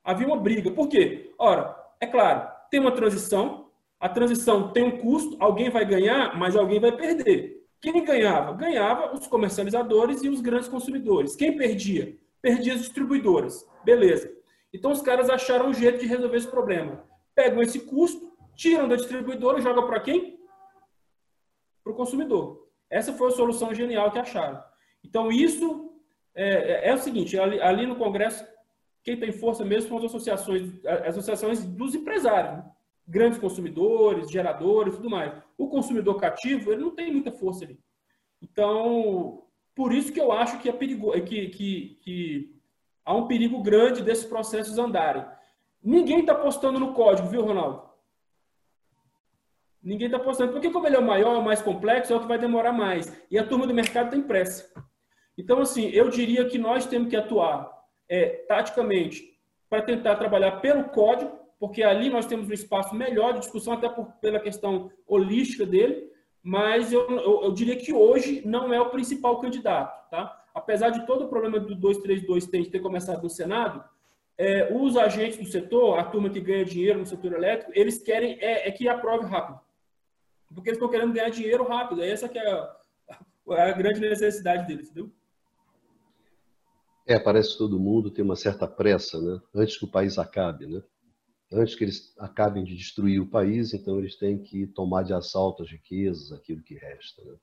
Havia 0.05 0.27
uma 0.27 0.37
briga. 0.37 0.71
Por 0.71 0.89
quê? 0.89 1.33
Ora, 1.39 1.75
é 1.99 2.07
claro, 2.07 2.51
tem 2.71 2.79
uma 2.79 2.93
transição, 2.93 3.71
a 3.99 4.09
transição 4.09 4.71
tem 4.71 4.83
um 4.83 4.99
custo, 4.99 5.37
alguém 5.41 5.71
vai 5.71 5.87
ganhar, 5.87 6.37
mas 6.37 6.57
alguém 6.57 6.79
vai 6.79 6.93
perder. 6.93 7.62
Quem 7.83 8.05
ganhava? 8.05 8.53
Ganhava 8.53 9.13
os 9.13 9.27
comercializadores 9.27 10.23
e 10.23 10.29
os 10.29 10.41
grandes 10.41 10.69
consumidores. 10.69 11.35
Quem 11.35 11.57
perdia? 11.57 12.17
Perdia 12.41 12.75
as 12.75 12.81
distribuidoras. 12.81 13.69
Beleza. 13.85 14.33
Então 14.73 14.93
os 14.93 15.03
caras 15.03 15.29
acharam 15.29 15.69
um 15.69 15.75
jeito 15.75 15.99
de 15.99 16.07
resolver 16.07 16.37
esse 16.37 16.47
problema. 16.47 17.05
Pegam 17.35 17.61
esse 17.61 17.81
custo, 17.81 18.33
tiram 18.55 18.89
da 18.89 18.95
distribuidora 18.95 19.59
e 19.59 19.63
jogam 19.63 19.87
para 19.87 19.99
quem? 19.99 20.39
Para 21.83 21.93
o 21.93 21.97
consumidor. 21.97 22.69
Essa 22.89 23.13
foi 23.13 23.29
a 23.29 23.33
solução 23.33 23.75
genial 23.75 24.13
que 24.13 24.19
acharam. 24.19 24.63
Então 25.05 25.33
isso 25.33 25.93
é, 26.35 26.87
é, 26.87 26.91
é 26.91 26.95
o 26.95 26.99
seguinte, 26.99 27.37
ali, 27.37 27.61
ali 27.61 27.85
no 27.85 27.97
Congresso 27.97 28.47
quem 29.03 29.19
tem 29.19 29.33
força 29.33 29.65
mesmo 29.65 29.89
são 29.89 29.99
as 29.99 30.05
associações, 30.05 30.71
as 30.87 31.19
associações 31.19 31.65
dos 31.65 31.95
empresários, 31.95 32.59
né? 32.59 32.65
Grandes 33.07 33.39
consumidores, 33.39 34.31
geradores, 34.31 34.97
tudo 34.97 35.11
mais. 35.11 35.33
O 35.59 35.69
consumidor 35.69 36.17
cativo, 36.17 36.73
ele 36.73 36.83
não 36.83 36.95
tem 36.95 37.13
muita 37.13 37.33
força 37.33 37.65
ali. 37.65 37.79
Então, 38.41 39.45
por 39.75 39.93
isso 39.93 40.13
que 40.13 40.21
eu 40.21 40.33
acho 40.33 40.59
que 40.61 40.69
é 40.69 40.73
que, 40.73 41.49
que, 41.49 41.99
que 42.01 42.61
há 43.05 43.15
um 43.15 43.27
perigo 43.27 43.63
grande 43.63 44.03
desses 44.03 44.25
processos 44.25 44.79
andarem. 44.79 45.25
Ninguém 45.83 46.21
está 46.21 46.35
postando 46.35 46.79
no 46.79 46.93
código, 46.93 47.29
viu, 47.29 47.43
Ronaldo? 47.43 47.91
Ninguém 49.83 50.07
está 50.07 50.19
postando. 50.19 50.53
Porque 50.53 50.71
como 50.71 50.87
ele 50.87 50.97
é 50.97 50.99
o 50.99 51.05
maior, 51.05 51.43
mais 51.43 51.61
complexo, 51.61 52.13
é 52.13 52.17
o 52.17 52.21
que 52.21 52.29
vai 52.29 52.39
demorar 52.39 52.73
mais. 52.73 53.13
E 53.31 53.39
a 53.39 53.47
turma 53.47 53.67
do 53.67 53.75
mercado 53.75 54.11
tem 54.11 54.23
pressa. 54.23 54.73
Então, 55.37 55.61
assim, 55.61 55.89
eu 55.89 56.09
diria 56.09 56.49
que 56.49 56.59
nós 56.59 56.87
temos 56.87 57.09
que 57.09 57.17
atuar 57.17 57.71
é, 58.09 58.45
taticamente 58.47 59.33
para 59.69 59.83
tentar 59.83 60.17
trabalhar 60.17 60.61
pelo 60.61 60.85
código, 60.91 61.42
porque 61.63 61.85
ali 61.85 62.11
nós 62.11 62.27
temos 62.27 62.49
um 62.49 62.53
espaço 62.53 62.93
melhor 62.93 63.35
de 63.35 63.39
discussão, 63.39 63.75
até 63.75 63.89
por, 63.89 64.07
pela 64.15 64.41
questão 64.41 64.91
holística 65.07 65.65
dele, 65.65 66.11
mas 66.43 66.93
eu, 66.93 67.09
eu, 67.09 67.45
eu, 67.45 67.53
diria 67.53 67.77
que 67.77 67.93
hoje 67.93 68.43
não 68.45 68.75
é 68.75 68.81
o 68.81 68.91
principal 68.91 69.41
candidato. 69.41 70.11
Tá? 70.11 70.45
Apesar 70.53 70.91
de 70.91 71.07
todo 71.07 71.27
o 71.27 71.29
problema 71.29 71.61
do 71.61 71.77
232 71.77 72.49
ter, 72.49 72.69
ter 72.69 72.81
começado 72.81 73.23
no 73.23 73.31
Senado, 73.31 73.85
é, 74.37 74.77
os 74.77 74.97
agentes 74.97 75.39
do 75.39 75.47
setor, 75.47 76.01
a 76.01 76.05
turma 76.05 76.29
que 76.29 76.41
ganha 76.41 76.65
dinheiro 76.65 76.99
no 76.99 77.07
setor 77.07 77.33
elétrico, 77.33 77.71
eles 77.77 78.03
querem 78.03 78.37
é, 78.41 78.67
é 78.67 78.73
que 78.73 78.89
aprove 78.89 79.27
rápido. 79.27 79.61
Porque 80.53 80.69
eles 80.69 80.79
estão 80.79 80.91
querendo 80.91 81.13
ganhar 81.13 81.29
dinheiro 81.29 81.63
rápido. 81.63 82.03
Essa 82.03 82.29
que 82.29 82.41
é 82.41 82.51
a, 82.51 82.77
a 83.51 83.71
grande 83.71 84.01
necessidade 84.01 84.67
deles, 84.67 84.87
entendeu? 84.91 85.13
É, 87.07 87.21
parece 87.21 87.53
que 87.53 87.59
todo 87.59 87.79
mundo 87.79 88.11
tem 88.11 88.25
uma 88.25 88.35
certa 88.35 88.67
pressa, 88.67 89.21
né? 89.21 89.41
Antes 89.55 89.77
que 89.77 89.85
o 89.85 89.91
país 89.93 90.19
acabe, 90.19 90.67
né? 90.67 90.83
Antes 91.53 91.75
que 91.75 91.85
eles 91.85 92.15
acabem 92.19 92.65
de 92.65 92.75
destruir 92.75 93.21
o 93.21 93.29
país, 93.29 93.75
então 93.75 93.99
eles 93.99 94.17
têm 94.17 94.43
que 94.43 94.67
tomar 94.67 95.03
de 95.03 95.13
assalto 95.13 95.63
as 95.63 95.71
riquezas, 95.71 96.33
aquilo 96.33 96.63
que 96.63 96.75
resta. 96.75 97.23
Né? 97.25 97.35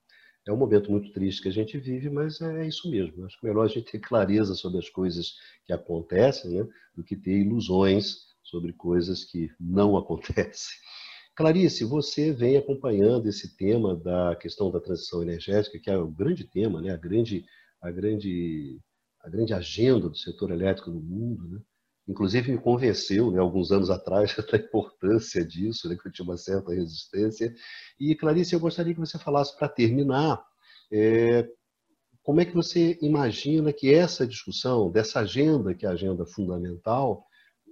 É 0.47 0.51
um 0.51 0.57
momento 0.57 0.91
muito 0.91 1.11
triste 1.11 1.43
que 1.43 1.49
a 1.49 1.51
gente 1.51 1.77
vive, 1.77 2.09
mas 2.09 2.41
é 2.41 2.67
isso 2.67 2.89
mesmo. 2.89 3.25
Acho 3.25 3.39
que 3.39 3.45
é 3.45 3.49
melhor 3.49 3.65
a 3.65 3.67
gente 3.67 3.91
ter 3.91 3.99
clareza 3.99 4.55
sobre 4.55 4.79
as 4.79 4.89
coisas 4.89 5.35
que 5.65 5.71
acontecem, 5.71 6.51
né? 6.51 6.67
Do 6.95 7.03
que 7.03 7.15
ter 7.15 7.39
ilusões 7.39 8.29
sobre 8.41 8.73
coisas 8.73 9.23
que 9.23 9.51
não 9.59 9.95
acontecem. 9.97 10.75
Clarice, 11.35 11.85
você 11.85 12.33
vem 12.33 12.57
acompanhando 12.57 13.27
esse 13.27 13.55
tema 13.55 13.95
da 13.95 14.35
questão 14.35 14.71
da 14.71 14.79
transição 14.79 15.21
energética, 15.21 15.79
que 15.79 15.89
é 15.89 15.97
o 15.97 16.09
grande 16.09 16.43
tema, 16.45 16.81
né? 16.81 16.91
A 16.91 16.97
grande, 16.97 17.45
a 17.81 17.91
grande 17.91 18.79
a 19.21 19.29
grande 19.29 19.53
agenda 19.53 20.09
do 20.09 20.15
setor 20.15 20.49
elétrico 20.49 20.89
no 20.89 21.01
mundo, 21.01 21.47
né? 21.47 21.61
Inclusive 22.09 22.51
me 22.51 22.57
convenceu, 22.57 23.29
né, 23.29 23.39
alguns 23.39 23.71
anos 23.71 23.91
atrás, 23.91 24.35
da 24.51 24.57
importância 24.57 25.45
disso, 25.45 25.87
né, 25.87 25.95
que 25.95 26.07
eu 26.07 26.11
tinha 26.11 26.25
uma 26.25 26.37
certa 26.37 26.73
resistência. 26.73 27.53
E, 27.99 28.15
Clarice, 28.15 28.53
eu 28.53 28.59
gostaria 28.59 28.93
que 28.93 28.99
você 28.99 29.19
falasse, 29.19 29.55
para 29.55 29.69
terminar, 29.69 30.43
é, 30.91 31.47
como 32.23 32.41
é 32.41 32.45
que 32.45 32.55
você 32.55 32.97
imagina 32.99 33.71
que 33.71 33.93
essa 33.93 34.25
discussão, 34.25 34.91
dessa 34.91 35.19
agenda, 35.19 35.75
que 35.75 35.85
é 35.85 35.89
a 35.89 35.93
agenda 35.93 36.25
fundamental, 36.25 37.23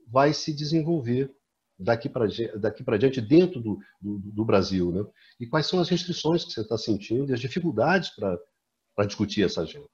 vai 0.07 0.31
se 0.33 0.53
desenvolver 0.53 1.33
daqui 1.79 2.07
para 2.07 2.27
daqui 2.59 2.83
diante 2.97 3.21
dentro 3.21 3.59
do, 3.59 3.79
do, 3.99 4.19
do, 4.19 4.45
Brasil? 4.45 4.91
Né? 4.91 5.03
E 5.39 5.47
quais 5.47 5.65
são 5.65 5.79
as 5.79 5.89
restrições 5.89 6.45
que 6.45 6.51
você 6.51 6.61
está 6.61 6.77
sentindo 6.77 7.31
e 7.31 7.33
as 7.33 7.39
dificuldades 7.39 8.11
para 8.15 9.05
discutir 9.05 9.43
essa 9.43 9.61
agenda? 9.61 9.87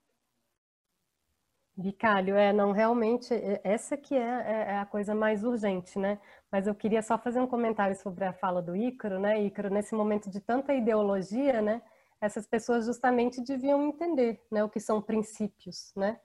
Vicálio, 1.76 2.36
é, 2.36 2.54
não, 2.54 2.72
realmente, 2.72 3.34
essa 3.64 3.98
que 3.98 4.16
é, 4.16 4.20
é, 4.20 4.74
é, 4.74 4.78
a 4.78 4.86
coisa 4.86 5.16
mais 5.16 5.44
urgente, 5.44 5.98
né? 5.98 6.20
Mas 6.52 6.68
eu 6.68 6.76
queria 6.76 7.02
só 7.02 7.18
fazer 7.18 7.40
um 7.40 7.48
comentário 7.48 7.96
sobre 7.96 8.26
a 8.26 8.34
fala 8.34 8.62
do 8.62 8.76
Ícaro, 8.76 9.20
né? 9.20 9.42
Ícaro, 9.42 9.72
nesse 9.72 9.96
momento 9.96 10.30
de 10.30 10.40
tanta 10.40 10.72
ideologia, 10.74 11.62
né? 11.64 11.82
Essas 12.22 12.46
pessoas 12.46 12.86
justamente 12.86 13.42
deviam 13.42 13.88
entender, 13.88 14.40
né? 14.52 14.64
O 14.64 14.70
que 14.70 14.80
são 14.80 15.02
princípios, 15.02 15.92
né? 15.96 16.20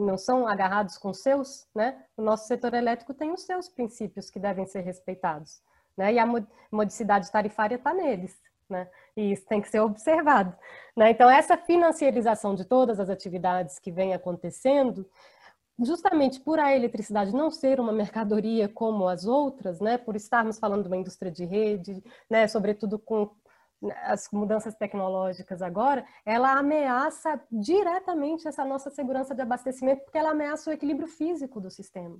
Não 0.00 0.18
são 0.18 0.46
agarrados 0.46 0.98
com 0.98 1.14
seus, 1.14 1.68
né? 1.74 2.04
O 2.16 2.22
nosso 2.22 2.48
setor 2.48 2.74
elétrico 2.74 3.14
tem 3.14 3.30
os 3.32 3.42
seus 3.42 3.68
princípios 3.68 4.28
que 4.28 4.40
devem 4.40 4.66
ser 4.66 4.80
respeitados, 4.80 5.62
né? 5.96 6.14
E 6.14 6.18
a 6.18 6.26
modicidade 6.70 7.30
tarifária 7.30 7.76
está 7.76 7.94
neles, 7.94 8.36
Né? 8.68 8.88
E 9.16 9.32
isso 9.32 9.46
tem 9.46 9.60
que 9.60 9.68
ser 9.68 9.80
observado. 9.80 10.56
Né? 10.96 11.10
Então, 11.10 11.28
essa 11.28 11.56
financiarização 11.56 12.54
de 12.54 12.64
todas 12.64 12.98
as 12.98 13.10
atividades 13.10 13.78
que 13.78 13.92
vem 13.92 14.14
acontecendo, 14.14 15.08
justamente 15.78 16.40
por 16.40 16.58
a 16.58 16.74
eletricidade 16.74 17.32
não 17.32 17.50
ser 17.50 17.78
uma 17.78 17.92
mercadoria 17.92 18.68
como 18.68 19.08
as 19.08 19.26
outras, 19.26 19.80
né? 19.80 19.98
por 19.98 20.16
estarmos 20.16 20.58
falando 20.58 20.82
de 20.82 20.88
uma 20.88 20.96
indústria 20.96 21.30
de 21.30 21.44
rede, 21.44 22.02
né? 22.30 22.48
sobretudo 22.48 22.98
com 22.98 23.30
as 24.04 24.28
mudanças 24.32 24.74
tecnológicas 24.74 25.60
agora, 25.60 26.06
ela 26.24 26.58
ameaça 26.58 27.40
diretamente 27.50 28.48
essa 28.48 28.64
nossa 28.64 28.90
segurança 28.90 29.34
de 29.34 29.42
abastecimento, 29.42 30.04
porque 30.04 30.18
ela 30.18 30.30
ameaça 30.30 30.70
o 30.70 30.72
equilíbrio 30.72 31.08
físico 31.08 31.60
do 31.60 31.70
sistema. 31.70 32.18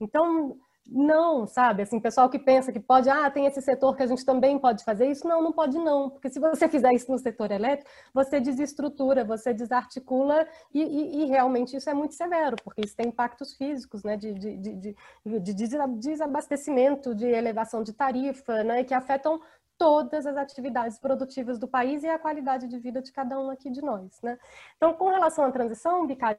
Então, 0.00 0.56
não, 0.86 1.46
sabe? 1.46 1.82
Assim, 1.82 1.98
pessoal 1.98 2.28
que 2.28 2.38
pensa 2.38 2.70
que 2.70 2.78
pode, 2.78 3.08
ah, 3.08 3.30
tem 3.30 3.46
esse 3.46 3.60
setor 3.62 3.96
que 3.96 4.02
a 4.02 4.06
gente 4.06 4.24
também 4.24 4.58
pode 4.58 4.84
fazer 4.84 5.10
isso. 5.10 5.26
Não, 5.26 5.42
não 5.42 5.52
pode 5.52 5.78
não, 5.78 6.10
porque 6.10 6.28
se 6.28 6.38
você 6.38 6.68
fizer 6.68 6.92
isso 6.92 7.10
no 7.10 7.18
setor 7.18 7.50
elétrico, 7.50 7.90
você 8.12 8.38
desestrutura, 8.40 9.24
você 9.24 9.54
desarticula 9.54 10.46
e, 10.72 10.82
e, 10.82 11.22
e 11.22 11.24
realmente 11.26 11.76
isso 11.76 11.88
é 11.88 11.94
muito 11.94 12.14
severo, 12.14 12.56
porque 12.62 12.82
isso 12.82 12.96
tem 12.96 13.08
impactos 13.08 13.54
físicos, 13.54 14.02
né, 14.04 14.16
de, 14.16 14.34
de, 14.34 14.56
de, 14.56 14.96
de, 15.40 15.54
desabastecimento, 15.98 17.14
de 17.14 17.26
elevação 17.26 17.82
de 17.82 17.92
tarifa, 17.92 18.62
né, 18.62 18.84
que 18.84 18.92
afetam 18.94 19.40
todas 19.78 20.26
as 20.26 20.36
atividades 20.36 20.98
produtivas 20.98 21.58
do 21.58 21.66
país 21.66 22.02
e 22.02 22.08
a 22.08 22.18
qualidade 22.18 22.68
de 22.68 22.78
vida 22.78 23.02
de 23.02 23.10
cada 23.12 23.38
um 23.40 23.50
aqui 23.50 23.70
de 23.70 23.82
nós, 23.82 24.20
né? 24.22 24.38
Então, 24.76 24.94
com 24.94 25.08
relação 25.08 25.44
à 25.44 25.50
transição, 25.50 26.06
Bicalho, 26.06 26.38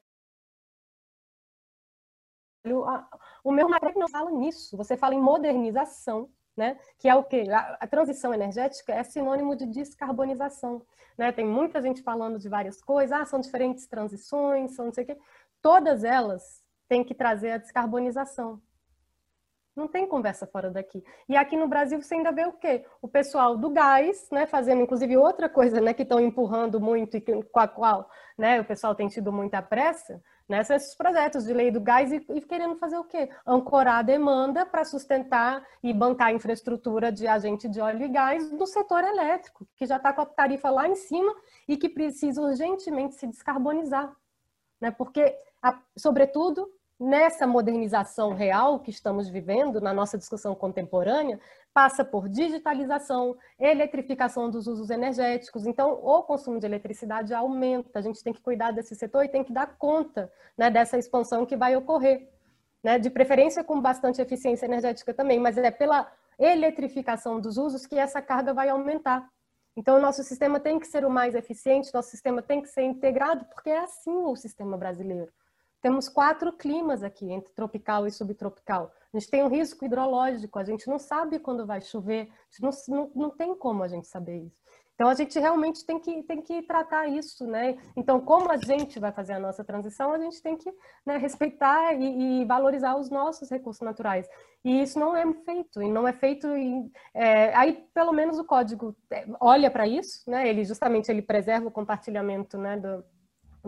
o 3.43 3.51
meu 3.51 3.70
macro 3.70 3.93
não 3.95 4.07
fala 4.07 4.32
nisso. 4.32 4.76
Você 4.78 4.97
fala 4.97 5.16
em 5.16 5.22
modernização, 5.22 6.30
né? 6.55 6.80
Que 6.97 7.07
é 7.07 7.16
o 7.16 7.24
que 7.24 7.49
a, 7.49 7.78
a, 7.80 7.88
transição 7.88 8.34
energética 8.34 8.93
é 8.93 9.03
sinônimo 9.03 9.55
de 9.55 9.66
descarbonização, 9.66 10.82
né? 11.18 11.32
Tem 11.32 11.45
muita 11.45 11.82
gente 11.82 12.01
falando 12.01 12.39
de 12.39 12.49
várias 12.49 12.82
coisas, 12.82 13.11
ah, 13.11 13.26
são 13.26 13.39
diferentes 13.39 13.86
transições, 13.88 14.76
são 14.76 14.86
não 14.86 14.93
sei 14.93 15.03
o 15.03 15.07
quê. 15.07 15.18
Todas 15.61 16.03
elas 16.03 16.63
têm 16.88 17.03
que 17.03 17.13
trazer 17.13 17.51
a 17.51 17.57
descarbonização. 17.57 18.61
Não 19.76 19.89
tem 19.89 20.07
conversa 20.07 20.47
fora 20.47 20.71
daqui. 20.71 21.03
E 21.28 21.36
aqui 21.36 21.57
no 21.57 21.67
Brasil 21.67 22.01
você 22.01 22.15
ainda 22.15 22.32
vê 22.32 22.45
o 22.45 22.53
quê? 22.53 22.86
O 23.01 23.09
pessoal 23.09 23.57
do 23.57 23.69
gás, 23.69 24.30
né, 24.32 24.45
fazendo 24.45 24.82
inclusive 24.82 25.17
outra 25.17 25.49
coisa, 25.49 25.82
né, 25.82 25.93
que 25.93 26.03
estão 26.03 26.17
empurrando 26.19 26.80
muito 26.80 27.17
e 27.17 27.21
com 27.21 27.59
a 27.59 27.67
qual, 27.67 28.09
né, 28.38 28.61
o 28.61 28.65
pessoal 28.65 28.95
tem 28.95 29.09
tido 29.09 29.34
muita 29.34 29.61
pressa, 29.61 30.23
né, 30.47 30.63
são 30.63 30.78
esses 30.78 30.95
projetos 30.95 31.43
de 31.43 31.53
lei 31.53 31.71
do 31.71 31.82
gás 31.82 32.09
e, 32.11 32.26
e 32.30 32.41
querendo 32.41 32.76
fazer 32.78 32.97
o 32.97 33.03
quê? 33.03 33.30
Ancorar 33.45 33.99
a 33.99 34.01
demanda 34.01 34.65
para 34.65 34.86
sustentar 34.86 35.61
e 35.84 35.93
bancar 35.93 36.28
a 36.28 36.34
infraestrutura 36.34 37.11
de 37.11 37.28
agente 37.28 37.67
de 37.67 37.82
óleo 37.82 38.05
e 38.05 38.07
gás 38.07 38.49
do 38.51 38.65
setor 38.65 39.03
elétrico, 39.03 39.67
que 39.76 39.86
já 39.86 39.97
está 39.97 40.13
com 40.13 40.21
a 40.21 40.26
tarifa 40.26 40.69
lá 40.69 40.88
em 40.88 40.95
cima 40.95 41.36
e 41.67 41.76
que 41.76 41.89
precisa 41.89 42.41
urgentemente 42.41 43.15
se 43.15 43.28
descarbonizar, 43.28 44.15
né, 44.80 44.89
porque, 44.89 45.38
a, 45.61 45.78
sobretudo, 45.97 46.71
nessa 46.99 47.45
modernização 47.45 48.33
real 48.33 48.79
que 48.79 48.89
estamos 48.89 49.27
vivendo, 49.27 49.81
na 49.81 49.93
nossa 49.93 50.17
discussão 50.17 50.55
contemporânea, 50.55 51.39
passa 51.73 52.05
por 52.05 52.29
digitalização, 52.29 53.35
eletrificação 53.59 54.49
dos 54.49 54.65
usos 54.65 54.89
energéticos. 54.89 55.65
Então, 55.65 55.91
o 55.91 56.23
consumo 56.23 56.59
de 56.59 56.65
eletricidade 56.65 57.33
aumenta. 57.33 57.99
A 57.99 58.01
gente 58.01 58.23
tem 58.23 58.31
que 58.31 58.41
cuidar 58.41 58.71
desse 58.71 58.95
setor 58.95 59.25
e 59.25 59.29
tem 59.29 59.43
que 59.43 59.51
dar 59.51 59.75
conta 59.77 60.31
né, 60.57 60.69
dessa 60.69 60.97
expansão 60.97 61.45
que 61.45 61.57
vai 61.57 61.75
ocorrer. 61.75 62.29
Né, 62.81 62.99
de 62.99 63.09
preferência 63.09 63.63
com 63.63 63.81
bastante 63.81 64.21
eficiência 64.21 64.67
energética 64.67 65.11
também, 65.11 65.39
mas 65.39 65.57
é 65.57 65.71
pela 65.71 66.09
eletrificação 66.37 67.41
dos 67.41 67.57
usos 67.57 67.87
que 67.87 67.97
essa 67.97 68.21
carga 68.21 68.53
vai 68.53 68.69
aumentar. 68.69 69.27
Então, 69.75 69.97
o 69.97 69.99
nosso 69.99 70.23
sistema 70.23 70.59
tem 70.59 70.79
que 70.79 70.87
ser 70.87 71.03
o 71.03 71.09
mais 71.09 71.35
eficiente, 71.35 71.93
nosso 71.93 72.11
sistema 72.11 72.41
tem 72.41 72.61
que 72.61 72.69
ser 72.69 72.83
integrado, 72.83 73.43
porque 73.45 73.69
é 73.69 73.79
assim 73.79 74.11
o 74.11 74.35
sistema 74.35 74.77
brasileiro. 74.77 75.33
Temos 75.82 76.09
quatro 76.09 76.51
climas 76.51 77.03
aqui, 77.03 77.32
entre 77.32 77.53
tropical 77.53 78.07
e 78.07 78.11
subtropical. 78.11 78.91
A 79.13 79.17
gente 79.17 79.30
tem 79.30 79.43
um 79.43 79.47
risco 79.47 79.86
hidrológico, 79.86 80.59
a 80.59 80.63
gente 80.63 80.88
não 80.88 80.97
sabe 80.97 81.39
quando 81.39 81.65
vai 81.65 81.82
chover, 81.82 82.30
não, 82.59 82.71
não, 82.88 83.11
não 83.15 83.30
tem 83.30 83.55
como 83.55 83.84
a 83.84 83.88
gente 83.88 84.07
saber 84.07 84.38
isso. 84.43 84.65
Então, 84.95 85.09
a 85.09 85.13
gente 85.13 85.38
realmente 85.38 85.86
tem 85.86 85.99
que, 85.99 86.23
tem 86.23 86.41
que 86.41 86.61
tratar 86.61 87.07
isso, 87.07 87.45
né? 87.45 87.78
Então, 87.97 88.21
como 88.21 88.49
a 88.49 88.55
gente 88.55 88.97
vai 88.97 89.11
fazer 89.11 89.34
a 89.34 89.39
nossa 89.39 89.61
transição, 89.61 90.13
a 90.13 90.17
gente 90.17 90.41
tem 90.41 90.55
que 90.55 90.73
né, 91.05 91.17
respeitar 91.17 91.93
e, 91.93 92.41
e, 92.41 92.45
valorizar 92.45 92.95
os 92.95 93.09
nossos 93.09 93.49
recursos 93.49 93.82
naturais. 93.82 94.26
E 94.63 94.82
isso 94.82 94.97
não 94.97 95.15
é 95.15 95.26
feito, 95.43 95.82
e 95.84 95.91
não 95.91 96.07
é 96.07 96.13
feito... 96.13 96.47
Em, 96.47 96.89
é, 97.13 97.53
aí, 97.55 97.86
pelo 97.93 98.13
menos, 98.13 98.39
o 98.39 98.45
código 98.45 98.95
é, 99.11 99.26
olha 99.41 99.69
para 99.69 99.86
isso, 99.86 100.30
né? 100.32 100.47
Ele, 100.47 100.63
justamente, 100.63 101.11
ele 101.11 101.21
preserva 101.21 101.67
o 101.67 101.71
compartilhamento 101.71 102.57
né, 102.57 102.78
do, 102.78 103.03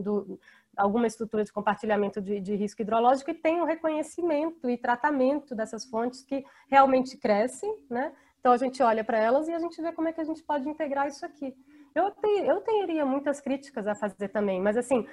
do, 0.01 0.39
alguma 0.78 1.07
estrutura 1.07 1.43
de 1.43 1.51
compartilhamento 1.51 2.21
de, 2.21 2.39
de, 2.39 2.55
risco 2.55 2.82
hidrológico 2.82 3.32
e 3.32 3.34
tem 3.34 3.59
o 3.59 3.63
um 3.63 3.65
reconhecimento 3.65 4.69
e 4.69 4.78
tratamento 4.78 5.55
dessas 5.55 5.86
fontes 5.86 6.21
que 6.21 6.45
realmente 6.69 7.17
crescem, 7.17 7.75
né? 7.89 8.13
Então 8.39 8.51
a 8.51 8.57
gente 8.57 8.82
olha 8.82 9.03
para 9.03 9.17
elas 9.17 9.47
e 9.47 9.53
a 9.53 9.59
gente 9.59 9.82
vê 9.82 9.91
como 9.91 10.07
é 10.07 10.13
que 10.13 10.21
a 10.21 10.23
gente 10.23 10.43
pode 10.43 10.69
integrar 10.69 11.07
isso 11.07 11.25
aqui. 11.25 11.53
Eu, 11.93 12.11
te, 12.11 12.28
eu 12.45 12.61
teria 12.61 13.05
muitas 13.05 13.41
críticas 13.41 13.88
a 13.88 13.95
fazer 13.95 14.30
também, 14.30 14.61
mas 14.61 14.78
assim, 14.78 15.05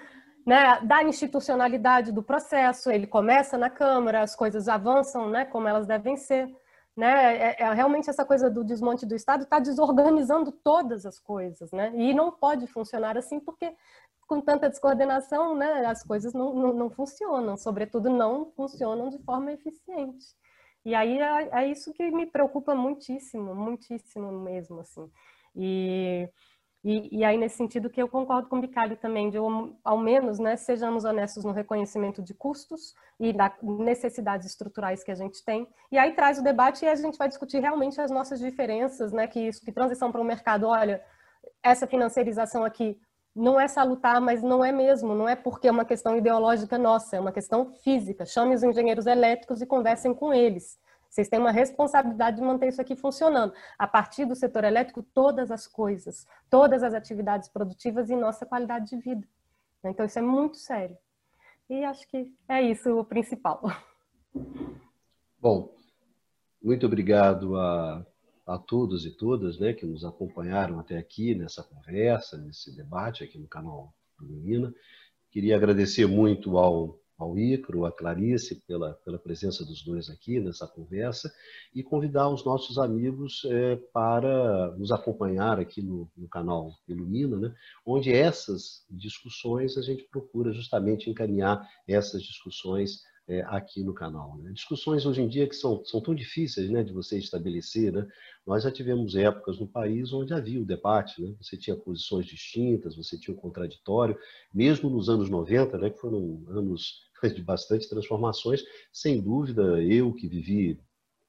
né, 0.47 0.79
da 0.83 1.03
institucionalidade 1.03 2.13
do 2.13 2.23
processo, 2.23 2.91
ele 2.91 3.07
começa 3.07 3.57
na 3.57 3.71
Câmara, 3.71 4.23
as 4.23 4.37
coisas 4.37 4.69
avançam, 4.69 5.31
né, 5.31 5.45
como 5.47 5.67
elas 5.67 5.87
devem 5.87 6.17
ser. 6.17 6.55
Né? 6.97 7.37
É, 7.37 7.63
é 7.63 7.73
realmente 7.73 8.09
essa 8.09 8.25
coisa 8.25 8.49
do 8.49 8.63
desmonte 8.63 9.05
do 9.05 9.17
Estado 9.17 9.45
está 9.45 9.59
desorganizando 9.59 10.53
todas 10.53 11.05
as 11.05 11.19
coisas, 11.19 11.73
né? 11.73 11.93
E 11.97 12.15
não 12.15 12.31
pode 12.31 12.69
funcionar 12.69 13.19
assim 13.19 13.41
porque 13.41 13.75
com 14.27 14.41
tanta 14.41 14.69
descoordenação, 14.69 15.55
né, 15.55 15.85
as 15.87 16.03
coisas 16.03 16.33
não, 16.33 16.55
não, 16.55 16.73
não, 16.73 16.91
funcionam, 16.91 17.57
sobretudo 17.57 18.11
não 18.11 18.51
funcionam 18.53 19.09
de 19.09 19.19
forma 19.19 19.53
eficiente. 19.53 20.27
E 20.85 20.95
aí 20.95 21.19
é, 21.19 21.49
é, 21.53 21.67
isso 21.69 21.93
que 21.93 22.11
me 22.11 22.27
preocupa 22.27 22.75
muitíssimo, 22.75 23.55
muitíssimo 23.55 24.31
mesmo, 24.33 24.81
assim. 24.81 25.11
E, 25.57 26.29
e, 26.85 27.19
e 27.21 27.25
aí, 27.25 27.39
nesse 27.39 27.57
sentido, 27.57 27.89
que 27.89 28.03
eu 28.03 28.09
concordo 28.09 28.49
com 28.49 28.59
o 28.59 28.61
Bicalho 28.61 28.97
também, 28.99 29.31
de 29.31 29.39
ao 29.83 29.99
menos, 29.99 30.39
né, 30.39 30.57
sejamos 30.57 31.05
honestos 31.05 31.43
no 31.43 31.53
reconhecimento 31.53 32.23
de 32.23 32.35
custos 32.35 32.95
e 33.19 33.33
das 33.33 33.55
necessidades 33.63 34.47
estruturais 34.47 35.03
que 35.03 35.11
a 35.11 35.15
gente 35.15 35.43
tem. 35.43 35.67
E 35.91 35.97
aí 35.97 36.13
traz 36.15 36.39
o 36.39 36.45
debate 36.45 36.85
e 36.85 36.89
a 36.89 36.95
gente 36.95 37.17
vai 37.17 37.29
discutir 37.29 37.61
realmente 37.61 37.99
as 38.01 38.11
nossas 38.11 38.39
diferenças, 38.39 39.13
né, 39.13 39.27
que 39.27 39.41
isso, 39.41 39.65
que 39.65 39.73
transição 39.73 40.13
para 40.13 40.21
o 40.21 40.25
mercado, 40.25 40.67
olha, 40.67 41.03
essa 41.63 41.87
financiarização 41.87 42.63
aqui 42.63 43.01
não 43.35 43.59
é 43.59 43.67
salutar, 43.67 44.21
mas 44.21 44.43
não 44.43 44.65
é 44.65 44.71
mesmo, 44.71 45.15
não 45.15 45.29
é 45.29 45.35
porque 45.35 45.67
é 45.67 45.71
uma 45.71 45.85
questão 45.85 46.17
ideológica 46.17 46.79
nossa, 46.79 47.17
é 47.17 47.21
uma 47.21 47.33
questão 47.33 47.73
física. 47.83 48.25
Chame 48.25 48.55
os 48.55 48.63
engenheiros 48.63 49.07
elétricos 49.07 49.61
e 49.61 49.67
conversem 49.67 50.15
com 50.15 50.33
eles. 50.33 50.79
Vocês 51.11 51.29
têm 51.29 51.39
uma 51.39 51.53
responsabilidade 51.53 52.37
de 52.37 52.43
manter 52.43 52.69
isso 52.69 52.81
aqui 52.81 52.97
funcionando. 52.97 53.53
A 53.79 53.87
partir 53.87 54.25
do 54.25 54.35
setor 54.35 54.65
elétrico, 54.65 55.03
todas 55.03 55.51
as 55.51 55.67
coisas, 55.67 56.27
todas 56.51 56.83
as 56.83 56.93
atividades 56.95 57.49
produtivas 57.49 58.11
e 58.11 58.17
nossa 58.17 58.45
qualidade 58.45 58.91
de 58.91 58.97
vida. 58.97 59.27
Então, 59.85 60.07
isso 60.07 60.19
é 60.19 60.23
muito 60.23 60.57
sério. 60.57 60.97
E 61.69 61.85
acho 61.85 62.09
que 62.09 62.33
é 62.49 62.63
isso 62.63 62.99
o 62.99 63.05
principal. 63.05 63.63
Bom, 65.39 65.75
muito 66.63 66.87
obrigado 66.87 67.57
a 67.57 68.05
a 68.47 68.59
todos 68.59 69.07
e 69.07 69.11
todas 69.11 69.59
né, 69.59 69.73
que 69.73 69.87
nos 69.87 70.05
acompanharam 70.05 70.79
até 70.79 70.99
aqui 70.99 71.35
nessa 71.35 71.63
conversa, 71.63 72.37
nesse 72.37 72.75
debate 72.77 73.25
aqui 73.25 73.39
no 73.39 73.49
canal 73.49 73.95
do 74.19 74.27
Lumina. 74.27 74.73
Queria 75.31 75.57
agradecer 75.57 76.07
muito 76.07 76.59
ao, 76.59 77.01
ao 77.19 77.39
Icro, 77.39 77.87
a 77.87 77.93
Clarice, 77.93 78.63
pela, 78.67 78.95
pela 79.05 79.19
presença 79.19 79.65
dos 79.65 79.83
dois 79.83 80.11
aqui 80.11 80.39
nessa 80.41 80.67
conversa 80.67 81.33
e 81.75 81.83
convidar 81.83 82.29
os 82.29 82.45
nossos 82.45 82.79
amigos 82.79 83.43
é, 83.47 83.77
para 83.93 84.77
nos 84.77 84.93
acompanhar 84.93 85.59
aqui 85.59 85.81
no, 85.83 86.11
no 86.17 86.29
canal 86.29 86.73
Ilumina, 86.87 87.39
né, 87.39 87.55
onde 87.85 88.13
essas 88.13 88.85
discussões 88.91 89.79
a 89.79 89.83
gente 89.83 90.05
procura 90.05 90.53
justamente 90.53 91.09
encaminhar 91.09 91.67
essas 91.89 92.23
discussões 92.23 93.03
é, 93.27 93.43
aqui 93.43 93.83
no 93.83 93.95
canal. 93.95 94.37
Né? 94.39 94.53
Discussões 94.53 95.07
hoje 95.07 95.23
em 95.23 95.29
dia 95.29 95.49
que 95.49 95.57
são, 95.57 95.85
são 95.85 96.01
tão 96.01 96.15
difíceis 96.15 96.71
né, 96.71 96.83
de 96.83 96.93
você 96.93 97.19
estabelecer. 97.19 97.93
Né? 97.93 98.07
Nós 98.47 98.63
já 98.63 98.71
tivemos 98.71 99.15
épocas 99.15 99.59
no 99.59 99.67
país 99.67 100.13
onde 100.13 100.35
havia 100.35 100.61
o 100.61 100.65
debate, 100.65 101.23
né? 101.23 101.35
você 101.41 101.57
tinha 101.57 101.77
posições 101.77 102.27
distintas, 102.27 102.97
você 102.97 103.19
tinha 103.19 103.35
o 103.35 103.41
contraditório, 103.41 104.19
mesmo 104.53 104.91
nos 104.91 105.09
anos 105.09 105.31
90, 105.31 105.79
né, 105.79 105.91
que 105.91 105.99
foram 105.99 106.43
anos 106.49 107.05
de 107.35 107.43
bastante 107.43 107.89
transformações, 107.89 108.63
sem 108.93 109.21
dúvida, 109.21 109.83
eu 109.83 110.13
que 110.13 110.29
vivi 110.29 110.79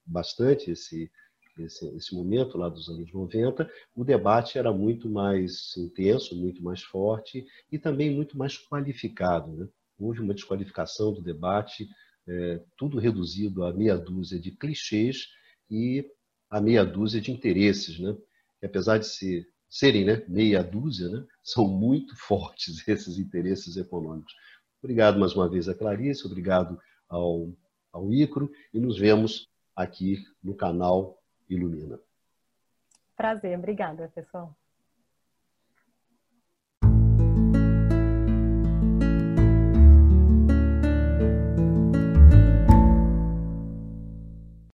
bastante 0.05 0.71
esse, 0.71 1.09
esse, 1.57 1.87
esse, 1.95 2.13
momento 2.13 2.57
lá 2.57 2.67
dos 2.67 2.89
anos 2.89 3.11
90, 3.11 3.69
o 3.95 4.03
debate 4.03 4.57
era 4.57 4.73
muito 4.73 5.09
mais 5.09 5.75
intenso, 5.77 6.35
muito 6.35 6.61
mais 6.61 6.83
forte 6.83 7.45
e 7.71 7.79
também 7.79 8.13
muito 8.13 8.37
mais 8.37 8.57
qualificado. 8.57 9.51
Né? 9.51 9.67
Houve 9.97 10.21
uma 10.21 10.33
desqualificação 10.33 11.13
do 11.13 11.21
debate, 11.21 11.87
é, 12.27 12.61
tudo 12.77 12.99
reduzido 12.99 13.63
a 13.63 13.73
meia 13.73 13.97
dúzia 13.97 14.39
de 14.39 14.51
clichês 14.51 15.27
e 15.69 16.05
a 16.49 16.59
meia 16.59 16.85
dúzia 16.85 17.21
de 17.21 17.31
interesses. 17.31 17.99
Né? 17.99 18.15
que 18.59 18.65
apesar 18.65 18.97
de 18.97 19.07
ser, 19.07 19.47
serem 19.69 20.05
né, 20.05 20.23
meia 20.27 20.63
dúzia, 20.63 21.07
né, 21.09 21.25
são 21.43 21.67
muito 21.67 22.15
fortes 22.17 22.85
esses 22.87 23.17
interesses 23.17 23.77
econômicos. 23.77 24.33
Obrigado 24.81 25.19
mais 25.19 25.33
uma 25.35 25.49
vez 25.49 25.67
a 25.67 25.75
Clarice, 25.75 26.25
obrigado 26.25 26.79
ao, 27.09 27.49
ao 27.91 28.13
Icro 28.13 28.51
e 28.73 28.79
nos 28.79 28.97
vemos 28.97 29.47
aqui 29.75 30.23
no 30.43 30.55
canal 30.55 31.21
Ilumina. 31.49 31.99
Prazer, 33.15 33.57
obrigada, 33.57 34.11
pessoal. 34.13 34.55